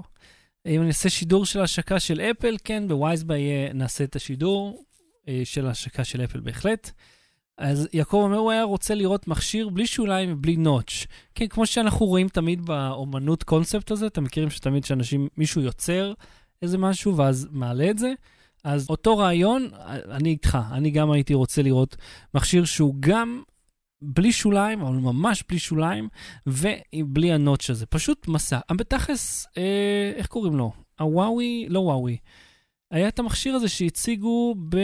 אם 0.67 0.81
אני 0.81 0.89
אעשה 0.89 1.11
שידור 1.11 1.47
של 1.47 1.61
השקה 1.61 2.01
של 2.01 2.21
אפל, 2.21 2.57
כן, 2.65 2.89
בווייזביי 2.89 3.73
נעשה 3.75 4.05
את 4.05 4.17
השידור 4.17 4.85
אה, 5.29 5.41
של 5.45 5.67
השקה 5.67 6.05
של 6.05 6.25
אפל 6.25 6.41
בהחלט. 6.41 6.91
אז 7.59 7.89
יעקב 7.93 8.17
אומר, 8.17 8.37
הוא 8.37 8.51
היה 8.51 8.63
רוצה 8.63 8.95
לראות 8.95 9.29
מכשיר 9.29 9.69
בלי 9.69 9.87
שוליים 9.87 10.33
ובלי 10.33 10.57
נוטש. 10.57 11.07
כן, 11.35 11.47
כמו 11.47 11.67
שאנחנו 11.67 12.07
רואים 12.07 12.29
תמיד 12.29 12.67
באומנות 12.67 13.43
קונספט 13.43 13.91
הזה, 13.91 14.07
אתם 14.07 14.25
מכירים 14.25 14.51
שתמיד 14.51 14.85
שאנשים, 14.85 15.29
מישהו 15.37 15.61
יוצר 15.61 16.13
איזה 16.63 16.79
משהו 16.79 17.17
ואז 17.17 17.49
מעלה 17.51 17.91
את 17.91 17.99
זה. 17.99 18.13
אז 18.65 18.87
אותו 18.91 19.19
רעיון, 19.19 19.69
אני 20.11 20.29
איתך, 20.29 20.59
אני 20.73 20.91
גם 20.91 21.11
הייתי 21.11 21.35
רוצה 21.35 21.63
לראות 21.63 21.97
מכשיר 22.35 22.65
שהוא 22.65 22.95
גם 23.01 23.43
בלי 24.03 24.33
שוליים, 24.33 24.81
אבל 24.81 24.97
ממש 24.97 25.45
בלי 25.49 25.59
שוליים, 25.59 26.09
ובלי 26.47 27.33
הנוטש 27.33 27.71
הזה. 27.71 27.87
פשוט 27.87 28.29
מסע. 28.29 28.59
בתכלס, 28.71 29.47
אה, 29.59 30.13
איך 30.17 30.27
קוראים 30.27 30.57
לו? 30.57 30.73
הוואוי, 31.01 31.67
לא 31.69 31.81
וואוי. 31.81 32.17
היה 32.91 33.09
את 33.09 33.19
המכשיר 33.19 33.55
הזה 33.55 33.69
שהציגו 33.69 34.55
ב, 34.69 34.77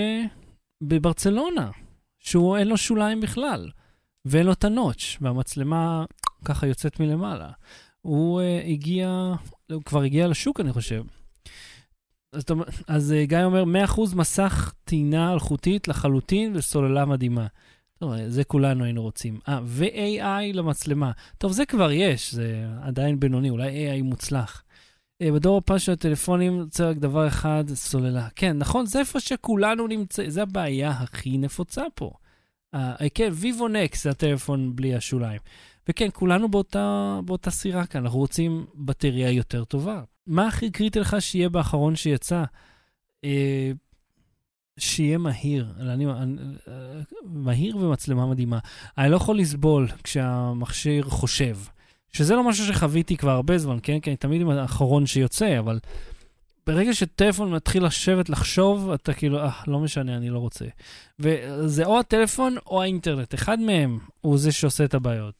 בברצלונה, 0.82 1.70
שהוא 2.20 2.56
אין 2.56 2.68
לו 2.68 2.76
שוליים 2.76 3.20
בכלל, 3.20 3.70
ואין 4.24 4.46
לו 4.46 4.52
את 4.52 4.64
הנוטש, 4.64 5.18
והמצלמה 5.20 6.04
ככה 6.44 6.66
יוצאת 6.66 7.00
מלמעלה. 7.00 7.50
הוא 8.00 8.40
אה, 8.40 8.62
הגיע, 8.66 9.34
הוא 9.72 9.82
כבר 9.82 10.02
הגיע 10.02 10.28
לשוק, 10.28 10.60
אני 10.60 10.72
חושב. 10.72 11.02
אז, 12.32 12.44
אז 12.86 13.12
אה, 13.12 13.24
גיא 13.24 13.38
אומר, 13.44 13.64
100% 13.86 14.16
מסך 14.16 14.72
טעינה 14.84 15.32
אלחוטית 15.32 15.88
לחלוטין 15.88 16.52
וסוללה 16.56 17.04
מדהימה. 17.04 17.46
טוב, 17.98 18.12
זה 18.28 18.44
כולנו 18.44 18.84
היינו 18.84 19.02
רוצים. 19.02 19.38
אה, 19.48 19.60
ו-AI 19.64 20.54
למצלמה. 20.56 21.10
טוב, 21.38 21.52
זה 21.52 21.66
כבר 21.66 21.92
יש, 21.92 22.34
זה 22.34 22.66
עדיין 22.82 23.20
בינוני, 23.20 23.50
אולי 23.50 23.98
AI 23.98 24.02
מוצלח. 24.02 24.62
אה, 25.22 25.32
בדור 25.32 25.58
הפעם 25.58 25.78
של 25.78 25.92
הטלפונים 25.92 26.60
רוצה 26.60 26.90
רק 26.90 26.96
דבר 26.96 27.28
אחד, 27.28 27.64
סוללה. 27.74 28.28
כן, 28.36 28.58
נכון, 28.58 28.86
זה 28.86 28.98
איפה 28.98 29.20
שכולנו 29.20 29.86
נמצאים, 29.86 30.30
זה 30.30 30.42
הבעיה 30.42 30.90
הכי 30.90 31.38
נפוצה 31.38 31.82
פה. 31.94 32.10
אה, 32.74 32.94
כן, 33.14 33.30
ויבו 33.32 33.68
נקס 33.68 34.04
זה 34.04 34.10
הטלפון 34.10 34.76
בלי 34.76 34.94
השוליים. 34.94 35.40
וכן, 35.88 36.08
כולנו 36.12 36.48
באותה, 36.48 37.20
באותה 37.24 37.50
סירה 37.50 37.86
כאן, 37.86 38.04
אנחנו 38.04 38.18
רוצים 38.18 38.66
בטריה 38.74 39.30
יותר 39.30 39.64
טובה. 39.64 40.02
מה 40.28 40.46
הכי 40.46 40.70
קריטי 40.70 41.00
לך 41.00 41.16
שיהיה 41.20 41.48
באחרון 41.48 41.96
שיצא? 41.96 42.44
אה, 43.24 43.70
שיהיה 44.78 45.18
מהיר. 45.18 45.66
אני, 45.80 46.06
אני, 46.06 46.36
מהיר 47.24 47.76
ומצלמה 47.76 48.26
מדהימה. 48.26 48.58
אני 48.98 49.10
לא 49.10 49.16
יכול 49.16 49.38
לסבול 49.38 49.88
כשהמכשיר 50.04 51.04
חושב. 51.04 51.56
שזה 52.12 52.34
לא 52.34 52.48
משהו 52.48 52.66
שחוויתי 52.66 53.16
כבר 53.16 53.30
הרבה 53.30 53.58
זמן, 53.58 53.78
כן? 53.82 54.00
כי 54.00 54.10
אני 54.10 54.16
תמיד 54.16 54.40
עם 54.40 54.50
האחרון 54.50 55.06
שיוצא, 55.06 55.58
אבל 55.58 55.78
ברגע 56.66 56.94
שטלפון 56.94 57.50
מתחיל 57.50 57.84
לשבת, 57.84 58.28
לחשוב, 58.28 58.90
אתה 58.90 59.14
כאילו, 59.14 59.38
אה, 59.38 59.50
לא 59.66 59.78
משנה, 59.78 60.16
אני 60.16 60.30
לא 60.30 60.38
רוצה. 60.38 60.64
וזה 61.18 61.84
או 61.84 61.98
הטלפון 62.00 62.56
או 62.66 62.82
האינטרנט, 62.82 63.34
אחד 63.34 63.60
מהם 63.60 63.98
הוא 64.20 64.38
זה 64.38 64.52
שעושה 64.52 64.84
את 64.84 64.94
הבעיות. 64.94 65.34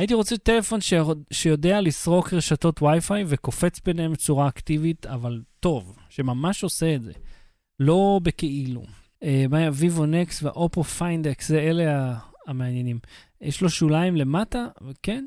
הייתי 0.00 0.14
רוצה 0.14 0.36
טלפון 0.36 0.80
ש... 0.80 0.94
שיודע 1.30 1.80
לסרוק 1.80 2.34
רשתות 2.34 2.82
וי-פיי 2.82 3.24
וקופץ 3.26 3.80
ביניהם 3.80 4.12
בצורה 4.12 4.48
אקטיבית, 4.48 5.06
אבל 5.06 5.42
טוב, 5.60 5.96
שממש 6.08 6.62
עושה 6.64 6.94
את 6.94 7.02
זה. 7.02 7.12
לא 7.80 8.20
בכאילו. 8.22 8.82
אה, 9.22 9.44
מה 9.50 9.58
היה? 9.58 9.70
Vivo 9.74 10.06
Nex 10.06 10.42
וה 10.42 10.84
Oppo 10.84 11.10
Find 11.10 11.35
X, 11.35 11.48
זה 11.48 11.60
אלה 11.60 12.18
המעניינים. 12.46 12.98
יש 13.40 13.62
לו 13.62 13.70
שוליים 13.70 14.16
למטה, 14.16 14.66
כן? 15.02 15.24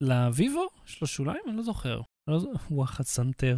ל 0.00 0.11
Vivo? 0.11 0.66
יש 0.88 1.00
לו 1.00 1.06
שוליים? 1.06 1.40
אני 1.48 1.56
לא 1.56 1.62
זוכר. 1.62 2.00
לא 2.28 2.38
זוכר. 2.38 2.74
וואחד 2.74 3.04
סנטר. 3.04 3.56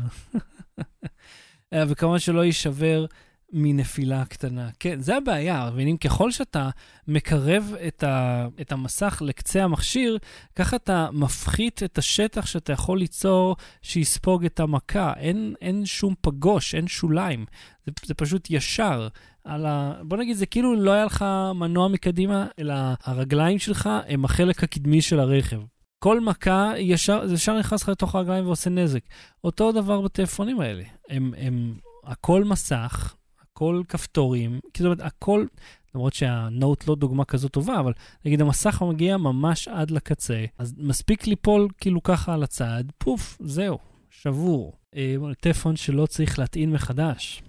אה, 1.73 1.85
וכמובן 1.89 2.19
שלא 2.19 2.45
יישבר 2.45 3.07
מנפילה 3.53 4.25
קטנה. 4.25 4.69
כן, 4.81 5.01
זה 5.01 5.17
הבעיה, 5.17 5.71
מבינים? 5.73 5.97
ככל 5.97 6.31
שאתה 6.31 6.71
מקרב 7.09 7.75
את, 7.87 8.03
ה, 8.03 8.47
את 8.61 8.73
המסך 8.73 9.23
לקצה 9.27 9.65
המכשיר, 9.65 10.19
ככה 10.57 10.77
אתה 10.77 11.09
מפחית 11.13 11.83
את 11.83 11.99
השטח 11.99 12.47
שאתה 12.47 12.73
יכול 12.73 12.99
ליצור 12.99 13.57
שיספוג 13.83 14.45
את 14.45 14.61
המכה. 14.61 15.13
אין, 15.17 15.55
אין 15.61 15.87
שום 15.87 16.15
פגוש, 16.21 16.75
אין 16.75 16.87
שוליים. 16.87 17.45
זה, 17.87 17.93
זה 18.05 18.15
פשוט 18.15 18.51
ישר. 18.51 19.09
על 19.45 19.67
ה... 19.67 19.93
בוא 20.03 20.17
נגיד, 20.17 20.37
זה 20.37 20.47
כאילו 20.47 20.77
לא 20.77 20.91
היה 20.91 21.05
לך 21.05 21.25
מנוע 21.55 21.89
מקדימה, 21.89 22.47
אלא 22.59 22.75
הרגליים 23.05 23.59
שלך 23.59 23.91
הם 24.09 24.25
החלק 24.25 24.65
הקדמי 24.65 25.03
של 25.03 25.21
הרכב. 25.21 25.61
כל 25.99 26.21
מכה 26.21 26.73
ישר, 26.79 27.27
זה 27.27 27.35
ישר 27.35 27.59
נכנס 27.59 27.83
לך 27.83 27.89
לתוך 27.89 28.15
הרגליים 28.15 28.47
ועושה 28.47 28.71
נזק. 28.71 29.01
אותו 29.45 29.73
דבר 29.73 30.01
בטלפונים 30.01 30.61
האלה. 30.61 30.83
הם, 31.11 31.35
הם 31.37 31.75
הכל 32.05 32.45
מסך, 32.45 33.15
הכל 33.57 33.83
כפתורים, 33.89 34.61
כי 34.75 34.83
זאת 34.83 34.87
אומרת, 34.87 35.01
הכל, 35.01 35.47
למרות 35.95 36.15
שה 36.15 36.46
Note 36.46 36.89
לא 36.89 36.95
דוגמה 36.95 37.25
כזאת 37.25 37.53
טובה, 37.53 37.81
אבל 37.81 37.93
נגיד 38.25 38.41
המסך 38.41 38.83
מגיע 38.83 39.17
ממש 39.17 39.69
עד 39.69 39.91
לקצה, 39.91 40.45
אז 40.59 40.75
מספיק 40.79 41.27
ליפול 41.27 41.69
כאילו 41.81 42.03
ככה 42.03 42.35
על 42.35 42.43
הצד, 42.43 42.85
פוף, 42.99 43.39
זהו, 43.41 43.79
שבור. 44.11 44.73
אה, 44.97 45.15
טלפון 45.41 45.77
שלא 45.77 46.07
צריך 46.07 46.39
להטעין 46.39 46.73
מחדש. 46.73 47.43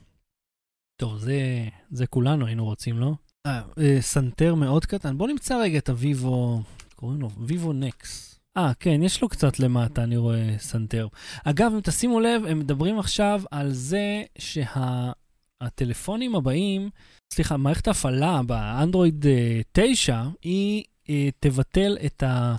טוב, 1.01 1.17
זה, 1.17 1.67
זה 1.91 2.07
כולנו 2.07 2.45
היינו 2.45 2.65
רוצים, 2.65 2.99
לא? 2.99 3.13
אה, 3.45 3.61
אה, 3.79 3.97
סנטר 4.01 4.55
מאוד 4.55 4.85
קטן. 4.85 5.17
בואו 5.17 5.29
נמצא 5.29 5.57
רגע 5.61 5.77
את 5.77 5.89
ה 5.89 6.01
Vivo, 6.01 6.61
קוראים 6.95 7.21
לו 7.21 7.29
Vivo 7.29 7.73
Nex. 7.73 8.39
אה, 8.57 8.71
כן, 8.79 9.03
יש 9.03 9.21
לו 9.21 9.29
קצת 9.29 9.59
למטה, 9.59 10.03
אני 10.03 10.17
רואה 10.17 10.55
סנטר. 10.57 11.07
אגב, 11.43 11.71
אם 11.73 11.79
תשימו 11.83 12.19
לב, 12.19 12.45
הם 12.45 12.59
מדברים 12.59 12.99
עכשיו 12.99 13.41
על 13.51 13.71
זה 13.71 14.23
שהטלפונים 14.37 15.26
שה... 15.63 16.37
הבאים, 16.37 16.89
סליחה, 17.33 17.57
מערכת 17.57 17.87
ההפעלה 17.87 18.41
באנדרואיד 18.43 19.25
9, 19.71 20.13
אה, 20.13 20.27
היא 20.41 20.83
אה, 21.09 21.29
תבטל 21.39 21.97
את 22.05 22.23
ה... 22.23 22.55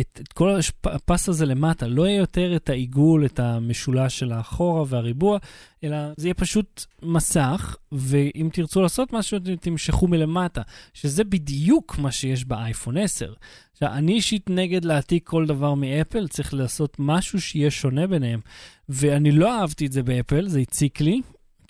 את, 0.00 0.20
את 0.22 0.32
כל 0.32 0.58
הפס 0.84 1.28
הזה 1.28 1.46
למטה, 1.46 1.86
לא 1.86 2.06
יהיה 2.06 2.16
יותר 2.16 2.56
את 2.56 2.70
העיגול, 2.70 3.26
את 3.26 3.40
המשולש 3.40 4.18
של 4.18 4.32
האחורה 4.32 4.84
והריבוע, 4.86 5.38
אלא 5.84 5.96
זה 6.16 6.26
יהיה 6.26 6.34
פשוט 6.34 6.84
מסך, 7.02 7.76
ואם 7.92 8.48
תרצו 8.52 8.82
לעשות 8.82 9.12
משהו, 9.12 9.38
תמשכו 9.60 10.08
מלמטה, 10.08 10.62
שזה 10.94 11.24
בדיוק 11.24 11.98
מה 11.98 12.12
שיש 12.12 12.44
באייפון 12.44 12.96
10. 12.96 13.32
עכשיו, 13.72 13.88
אני 13.92 14.12
אישית 14.12 14.50
נגד 14.50 14.84
להעתיק 14.84 15.28
כל 15.28 15.46
דבר 15.46 15.74
מאפל, 15.74 16.28
צריך 16.28 16.54
לעשות 16.54 16.96
משהו 16.98 17.40
שיהיה 17.40 17.70
שונה 17.70 18.06
ביניהם. 18.06 18.40
ואני 18.88 19.32
לא 19.32 19.60
אהבתי 19.60 19.86
את 19.86 19.92
זה 19.92 20.02
באפל, 20.02 20.48
זה 20.48 20.60
הציק 20.60 21.00
לי, 21.00 21.20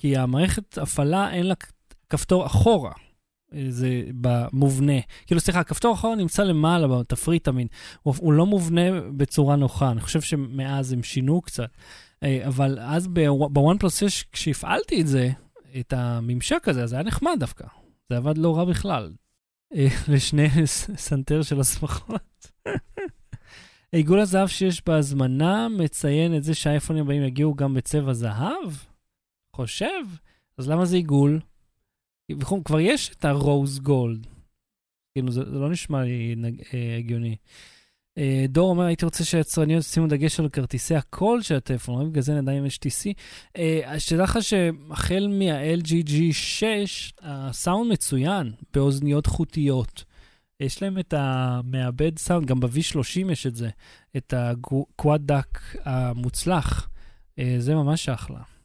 כי 0.07 0.17
המערכת 0.17 0.79
הפעלה 0.79 1.33
אין 1.33 1.47
לה 1.47 1.55
כפתור 2.11 2.47
אחורה. 2.47 2.93
זה 3.69 4.03
במובנה. 4.21 4.93
כאילו, 5.27 5.41
סליחה, 5.41 5.61
הכפתור 5.61 5.91
האחרון 5.91 6.19
נמצא 6.19 6.43
למעלה 6.43 6.87
בתפריט 6.89 7.49
המין. 7.49 7.67
הוא, 8.03 8.15
הוא 8.19 8.33
לא 8.33 8.47
מובנה 8.47 9.01
בצורה 9.17 9.57
נוחה. 9.57 9.91
אני 9.91 10.01
חושב 10.01 10.21
שמאז 10.21 10.93
הם 10.93 11.03
שינו 11.03 11.41
קצת. 11.41 11.69
אה, 12.23 12.47
אבל 12.47 12.79
אז 12.81 13.09
בוואן 13.51 13.79
פלוס 13.79 14.01
6, 14.01 14.23
כשהפעלתי 14.33 15.01
את 15.01 15.07
זה, 15.07 15.31
את 15.81 15.93
הממשק 15.93 16.69
הזה, 16.69 16.87
זה 16.87 16.97
היה 16.97 17.05
נחמד 17.05 17.37
דווקא. 17.41 17.65
זה 18.11 18.17
עבד 18.17 18.39
לא 18.39 18.57
רע 18.57 18.65
בכלל. 18.65 19.13
אה, 19.75 19.89
לשני 20.15 20.49
סנטר 20.97 21.43
של 21.43 21.61
הסמכות. 21.61 22.51
עיגול 23.93 24.21
הזהב 24.21 24.49
שיש 24.49 24.83
בהזמנה 24.87 25.69
מציין 25.69 26.37
את 26.37 26.45
זה 26.45 26.55
שהאייפונים 26.55 27.05
הבאים 27.05 27.23
יגיעו 27.23 27.55
גם 27.55 27.75
בצבע 27.75 28.13
זהב? 28.13 28.73
חושב? 29.57 30.03
אז 30.59 30.69
למה 30.69 30.85
זה 30.85 30.97
עיגול? 30.97 31.41
כבר 32.65 32.81
יש 32.81 33.11
את 33.11 33.25
ה 33.25 33.35
rose 33.35 33.79
gold. 33.79 34.27
כאילו, 35.15 35.33
זה, 35.33 35.45
זה 35.45 35.59
לא 35.59 35.71
נשמע 35.71 36.03
לי 36.03 36.35
נג, 36.37 36.61
אה, 36.75 36.97
הגיוני. 36.99 37.37
אה, 38.19 38.45
דור 38.49 38.71
אומר, 38.71 38.85
הייתי 38.85 39.05
רוצה 39.05 39.25
שהיצרניות 39.25 39.81
ישימו 39.85 40.07
דגש 40.07 40.41
על 40.41 40.49
כרטיסי 40.49 40.95
הקול 40.95 41.43
של 41.43 41.55
הטלפון, 41.55 42.11
בגלל 42.11 42.23
זה 42.23 42.41
נדע 42.41 42.53
אם 42.53 42.67
יש 42.67 42.77
TC. 42.77 43.13
אה, 43.57 44.01
שתדע 44.01 44.23
לך 44.23 44.39
שהחל 44.43 45.29
מה-LG 45.29 46.09
G6, 46.09 46.63
הסאונד 47.23 47.93
מצוין 47.93 48.53
באוזניות 48.75 49.27
חוטיות. 49.27 50.05
יש 50.61 50.83
להם 50.83 50.99
את 50.99 51.15
המעבד 51.17 52.19
סאונד, 52.19 52.47
גם 52.47 52.61
ב-V30 52.61 53.33
יש 53.33 53.47
את 53.47 53.57
זה, 53.57 53.69
את 54.17 54.35
הקוואד 54.37 55.27
דאק 55.27 55.77
המוצלח. 55.85 56.89
אה, 57.39 57.57
זה 57.59 57.75
ממש 57.75 58.09
אחלה. 58.09 58.56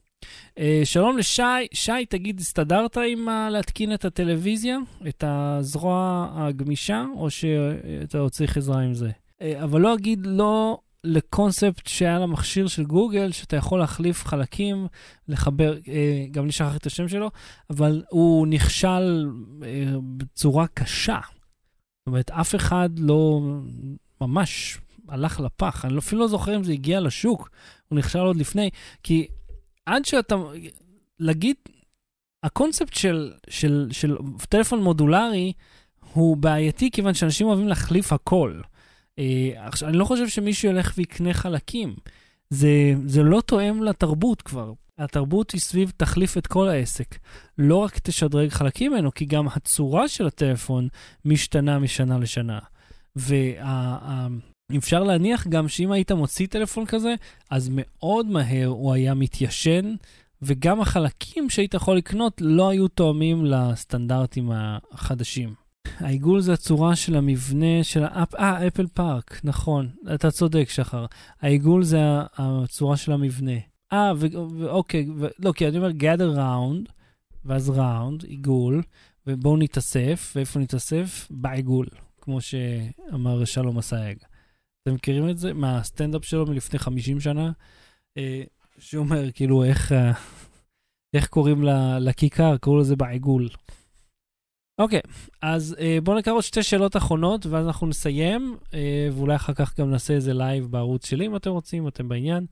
Uh, 0.55 0.61
שלום 0.83 1.17
לשי, 1.17 1.41
שי, 1.73 2.05
תגיד, 2.09 2.39
הסתדרת 2.39 2.97
עם 2.97 3.27
להתקין 3.51 3.93
את 3.93 4.05
הטלוויזיה, 4.05 4.77
את 5.07 5.23
הזרוע 5.27 6.27
הגמישה, 6.33 7.05
או 7.15 7.29
שאתה 7.29 8.17
עוד 8.17 8.31
צריך 8.31 8.57
עזרה 8.57 8.81
עם 8.81 8.93
זה? 8.93 9.09
Uh, 9.09 9.43
אבל 9.63 9.81
לא 9.81 9.93
אגיד 9.93 10.19
לא 10.25 10.79
לקונספט 11.03 11.87
שהיה 11.87 12.19
למכשיר 12.19 12.67
של 12.67 12.83
גוגל, 12.83 13.31
שאתה 13.31 13.55
יכול 13.55 13.79
להחליף 13.79 14.25
חלקים, 14.25 14.87
לחבר, 15.27 15.77
uh, 15.83 15.87
גם 16.31 16.45
לי 16.45 16.51
שכחתי 16.51 16.77
את 16.77 16.85
השם 16.85 17.07
שלו, 17.07 17.31
אבל 17.69 18.03
הוא 18.09 18.47
נכשל 18.47 19.29
uh, 19.59 19.65
בצורה 20.17 20.67
קשה. 20.67 21.19
זאת 21.99 22.07
אומרת, 22.07 22.31
אף 22.31 22.55
אחד 22.55 22.89
לא 22.97 23.41
ממש 24.21 24.77
הלך 25.09 25.39
לפח. 25.39 25.85
אני 25.85 25.97
אפילו 25.97 26.21
לא 26.21 26.27
זוכר 26.27 26.55
אם 26.55 26.63
זה 26.63 26.71
הגיע 26.71 26.99
לשוק, 26.99 27.49
הוא 27.87 27.99
נכשל 27.99 28.19
עוד 28.19 28.35
לפני, 28.35 28.69
כי 29.03 29.27
עד 29.85 30.05
שאתה, 30.05 30.35
להגיד, 31.19 31.55
הקונספט 32.43 32.93
של, 32.93 33.33
של, 33.49 33.87
של 33.91 34.17
טלפון 34.49 34.83
מודולרי 34.83 35.53
הוא 36.13 36.37
בעייתי 36.37 36.91
כיוון 36.91 37.13
שאנשים 37.13 37.47
אוהבים 37.47 37.67
להחליף 37.67 38.13
הכל. 38.13 38.61
אה, 39.19 39.69
אני 39.87 39.97
לא 39.97 40.05
חושב 40.05 40.27
שמישהו 40.27 40.69
ילך 40.69 40.93
ויקנה 40.97 41.33
חלקים. 41.33 41.95
זה, 42.49 42.93
זה 43.05 43.23
לא 43.23 43.41
תואם 43.41 43.83
לתרבות 43.83 44.41
כבר. 44.41 44.73
התרבות 44.97 45.51
היא 45.51 45.61
סביב 45.61 45.91
תחליף 45.97 46.37
את 46.37 46.47
כל 46.47 46.67
העסק. 46.67 47.17
לא 47.57 47.75
רק 47.75 47.99
תשדרג 47.99 48.49
חלקים 48.49 48.91
ממנו, 48.91 49.13
כי 49.13 49.25
גם 49.25 49.47
הצורה 49.47 50.07
של 50.07 50.27
הטלפון 50.27 50.87
משתנה 51.25 51.79
משנה 51.79 52.17
לשנה. 52.17 52.59
וה... 53.15 54.27
אפשר 54.77 55.03
להניח 55.03 55.47
גם 55.47 55.67
שאם 55.67 55.91
היית 55.91 56.11
מוציא 56.11 56.47
טלפון 56.47 56.85
כזה, 56.85 57.15
אז 57.49 57.69
מאוד 57.73 58.27
מהר 58.27 58.67
הוא 58.67 58.93
היה 58.93 59.13
מתיישן, 59.13 59.95
וגם 60.41 60.81
החלקים 60.81 61.49
שהיית 61.49 61.73
יכול 61.73 61.97
לקנות 61.97 62.41
לא 62.41 62.69
היו 62.69 62.87
תואמים 62.87 63.45
לסטנדרטים 63.45 64.51
החדשים. 64.91 65.53
העיגול 65.97 66.41
זה 66.41 66.53
הצורה 66.53 66.95
של 66.95 67.15
המבנה 67.15 67.83
של 67.83 68.03
האפ... 68.03 68.35
אה, 68.35 68.67
אפל 68.67 68.87
פארק, 68.87 69.41
נכון, 69.43 69.89
אתה 70.13 70.31
צודק, 70.31 70.69
שחר. 70.69 71.05
העיגול 71.41 71.83
זה 71.83 71.99
הצורה 72.37 72.97
של 72.97 73.11
המבנה. 73.11 73.57
אה, 73.93 74.13
ואוקיי, 74.59 75.07
ו... 75.17 75.27
לא, 75.39 75.51
כי 75.51 75.67
אני 75.67 75.77
אומר 75.77 75.89
gather 75.89 76.37
round, 76.37 76.91
ואז 77.45 77.69
round, 77.69 78.25
עיגול, 78.27 78.81
ובואו 79.27 79.57
נתאסף, 79.57 80.33
ואיפה 80.35 80.59
נתאסף? 80.59 81.27
בעיגול, 81.29 81.87
כמו 82.21 82.41
שאמר 82.41 83.45
שלום 83.45 83.77
אסייג. 83.77 84.17
אתם 84.83 84.93
מכירים 84.93 85.29
את 85.29 85.37
זה? 85.37 85.53
מהסטנדאפ 85.53 86.25
שלו 86.25 86.45
מלפני 86.45 86.79
50 86.79 87.19
שנה? 87.19 87.51
אה, 88.17 88.43
שהוא 88.79 89.03
אומר, 89.03 89.31
כאילו, 89.31 89.63
איך, 89.63 89.91
אה, 89.91 90.11
איך 91.13 91.27
קוראים 91.27 91.63
לכיכר? 91.99 92.57
קראו 92.57 92.79
לזה 92.79 92.95
בעיגול. 92.95 93.49
אוקיי, 94.79 95.01
אז 95.41 95.75
אה, 95.79 95.97
בואו 96.03 96.17
נקרא 96.17 96.33
עוד 96.33 96.43
שתי 96.43 96.63
שאלות 96.63 96.97
אחרונות, 96.97 97.45
ואז 97.45 97.67
אנחנו 97.67 97.87
נסיים, 97.87 98.57
אה, 98.73 99.09
ואולי 99.11 99.35
אחר 99.35 99.53
כך 99.53 99.79
גם 99.79 99.91
נעשה 99.91 100.13
איזה 100.13 100.33
לייב 100.33 100.65
בערוץ 100.65 101.05
שלי, 101.05 101.25
אם 101.25 101.35
אתם 101.35 101.49
רוצים, 101.49 101.87
אתם 101.87 102.09
בעניין. 102.09 102.45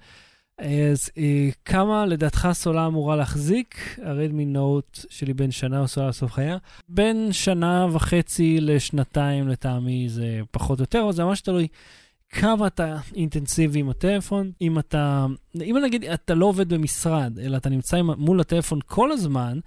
אז 0.57 1.09
אה, 1.17 1.49
כמה 1.65 2.05
לדעתך 2.05 2.49
סולה 2.53 2.87
אמורה 2.87 3.15
להחזיק? 3.15 3.99
הרדמי 4.03 4.45
נוט 4.45 4.99
שלי 5.09 5.33
בין 5.33 5.51
שנה 5.51 5.79
או 5.79 5.87
סולה 5.87 6.09
לסוף 6.09 6.31
חייה? 6.31 6.57
בין 6.89 7.31
שנה 7.31 7.87
וחצי 7.91 8.57
לשנתיים 8.61 9.47
לטעמי 9.47 10.09
זה 10.09 10.39
פחות 10.51 10.79
או 10.79 10.83
יותר, 10.83 11.03
אבל 11.03 11.11
זה 11.11 11.23
ממש 11.23 11.41
תלוי 11.41 11.67
כמה 12.29 12.67
אתה 12.67 12.97
אינטנסיבי 13.15 13.79
עם 13.79 13.89
הטלפון. 13.89 14.51
אם 14.61 14.79
אתה, 14.79 15.25
אם 15.55 15.77
נגיד 15.83 16.05
אתה 16.05 16.33
לא 16.35 16.45
עובד 16.45 16.73
במשרד, 16.73 17.39
אלא 17.39 17.57
אתה 17.57 17.69
נמצא 17.69 18.01
מול 18.01 18.39
הטלפון 18.39 18.79
כל 18.85 19.11
הזמן, 19.11 19.59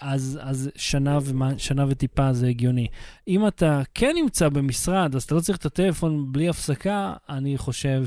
אז, 0.00 0.38
אז 0.42 0.70
שנה, 0.76 1.18
ומה, 1.22 1.58
שנה 1.58 1.84
וטיפה 1.88 2.32
זה 2.32 2.48
הגיוני. 2.48 2.86
אם 3.28 3.46
אתה 3.46 3.82
כן 3.94 4.12
נמצא 4.16 4.48
במשרד, 4.48 5.14
אז 5.14 5.22
אתה 5.22 5.34
לא 5.34 5.40
צריך 5.40 5.58
את 5.58 5.66
הטלפון 5.66 6.32
בלי 6.32 6.48
הפסקה, 6.48 7.14
אני 7.28 7.58
חושב 7.58 8.04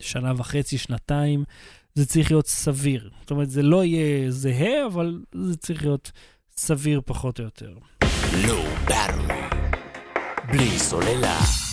ששנה 0.00 0.32
וחצי, 0.36 0.78
שנתיים, 0.78 1.44
זה 1.94 2.06
צריך 2.06 2.30
להיות 2.30 2.46
סביר. 2.46 3.10
זאת 3.20 3.30
אומרת, 3.30 3.50
זה 3.50 3.62
לא 3.62 3.84
יהיה 3.84 4.30
זהה, 4.30 4.86
אבל 4.86 5.20
זה 5.34 5.56
צריך 5.56 5.84
להיות 5.84 6.12
סביר 6.56 7.00
פחות 7.04 7.38
או 7.40 7.44
יותר. 7.44 7.74
בלי 10.48 10.78
סוללה. 10.78 11.71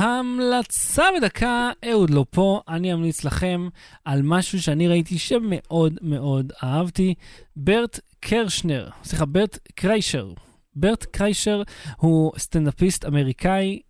המלצה 0.00 1.04
בדקה, 1.16 1.70
אהוד 1.90 2.10
לא 2.10 2.24
פה, 2.30 2.60
אני 2.68 2.92
אמליץ 2.92 3.24
לכם 3.24 3.68
על 4.04 4.20
משהו 4.22 4.62
שאני 4.62 4.88
ראיתי 4.88 5.18
שמאוד 5.18 5.98
מאוד 6.02 6.52
אהבתי. 6.62 7.14
ברט 7.56 8.00
קרשנר, 8.20 8.88
סליחה, 9.04 9.24
ברט 9.24 9.58
קריישר. 9.74 10.32
ברט 10.76 11.04
קריישר 11.04 11.62
הוא 11.96 12.32
סטנדאפיסט 12.38 13.04
אמריקאי 13.04 13.80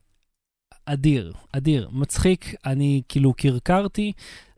אדיר, 0.87 1.33
אדיר, 1.53 1.89
מצחיק, 1.93 2.55
אני 2.67 3.03
כאילו 3.09 3.35
קרקרתי. 3.35 4.13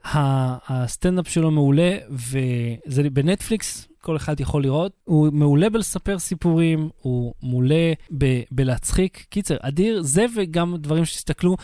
הסטנדאפ 0.04 1.28
שלו 1.28 1.50
מעולה, 1.50 1.96
וזה 2.10 3.10
בנטפליקס, 3.10 3.88
כל 4.02 4.16
אחד 4.16 4.40
יכול 4.40 4.62
לראות. 4.62 4.92
הוא 5.04 5.28
מעולה 5.32 5.70
בלספר 5.70 6.18
סיפורים, 6.18 6.88
הוא 7.02 7.34
מעולה 7.42 7.92
ב- 8.18 8.42
בלהצחיק. 8.50 9.26
קיצר, 9.30 9.56
אדיר, 9.60 10.02
זה 10.02 10.26
וגם 10.36 10.76
דברים 10.76 11.04
שתסתכלו, 11.04 11.56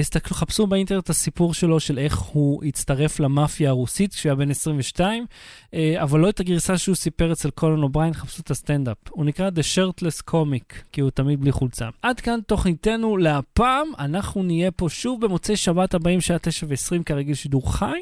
תסתכלו, 0.00 0.30
אה, 0.36 0.40
חפשו 0.40 0.66
באינטרנט 0.66 1.04
את 1.04 1.10
הסיפור 1.10 1.54
שלו 1.54 1.80
של 1.80 1.98
איך 1.98 2.18
הוא 2.18 2.64
הצטרף 2.64 3.20
למאפיה 3.20 3.70
הרוסית 3.70 4.14
כשהוא 4.14 4.30
היה 4.30 4.36
בן 4.36 4.50
22, 4.50 5.26
אה, 5.74 6.02
אבל 6.02 6.20
לא 6.20 6.28
את 6.28 6.40
הגרסה 6.40 6.78
שהוא 6.78 6.94
סיפר 6.94 7.32
אצל 7.32 7.50
קונאן 7.50 7.82
אובריין, 7.82 8.14
חפשו 8.14 8.42
את 8.42 8.50
הסטנדאפ. 8.50 8.96
הוא 9.10 9.24
נקרא 9.24 9.48
The 9.48 9.76
Shirtless 9.76 10.30
Comic, 10.30 10.74
כי 10.92 11.00
הוא 11.00 11.10
תמיד 11.10 11.40
בלי 11.40 11.52
חולצה. 11.52 11.88
עד 12.02 12.20
כאן 12.20 12.40
תוכניתנו 12.46 13.16
להפעם, 13.16 13.88
אנחנו 13.98 14.42
נהיה 14.42 14.70
פה 14.70 14.88
שוב 14.88 15.20
במוצאי 15.20 15.56
שבת 15.56 15.94
הבאים, 15.94 16.20
שעה 16.20 16.38
9 16.38 16.66
ו-20 16.68 17.02
כרגיל 17.02 17.34
שידור 17.34 17.72
חי. 17.72 18.00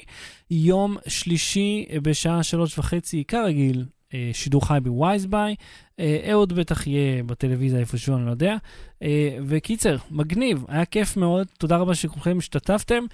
יום 0.51 0.97
שלישי 1.07 1.87
בשעה 2.03 2.43
שלוש 2.43 2.79
וחצי, 2.79 3.25
כרגיל, 3.29 3.85
אה, 4.15 4.31
שידור 4.33 4.67
חי 4.67 4.79
ב 4.83 4.91
WiseBuy. 4.91 5.55
אה, 6.01 6.31
אהוד 6.31 6.53
בטח 6.53 6.87
יהיה 6.87 7.23
בטלוויזיה 7.23 7.81
איפשהו, 7.81 8.17
אני 8.17 8.27
לא 8.27 8.31
יודע. 8.31 8.57
אה, 9.03 9.39
וקיצר, 9.47 9.97
מגניב, 10.11 10.65
היה 10.69 10.85
כיף 10.85 11.17
מאוד, 11.17 11.47
תודה 11.59 11.77
רבה 11.77 11.95
שכולכם 11.95 12.39
השתתפתם. 12.39 13.05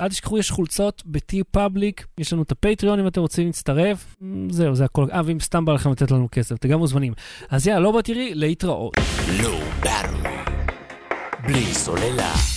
אל 0.00 0.08
תשכחו, 0.08 0.38
יש 0.38 0.50
חולצות 0.50 1.02
ב-TeePublic, 1.06 2.06
יש 2.18 2.32
לנו 2.32 2.42
את 2.42 2.52
ה 2.52 2.58
Patreon 2.58 3.00
אם 3.00 3.06
אתם 3.06 3.20
רוצים 3.20 3.46
להצטרף. 3.46 4.16
זהו, 4.50 4.74
זה 4.74 4.84
הכל. 4.84 5.06
אה, 5.12 5.20
ואם 5.24 5.40
סתם 5.40 5.64
בא 5.64 5.72
לכם 5.72 5.90
לתת 5.90 6.10
לנו 6.10 6.28
כסף, 6.32 6.56
אתם 6.56 6.68
גם 6.68 6.78
מוזמנים. 6.78 7.12
אז 7.50 7.66
יאללה, 7.66 7.80
לא 7.80 7.92
בתראי, 7.92 8.34
להתראות. 8.34 8.96
לא 9.42 9.60
בלי 11.46 11.74
סוללה. 11.74 12.55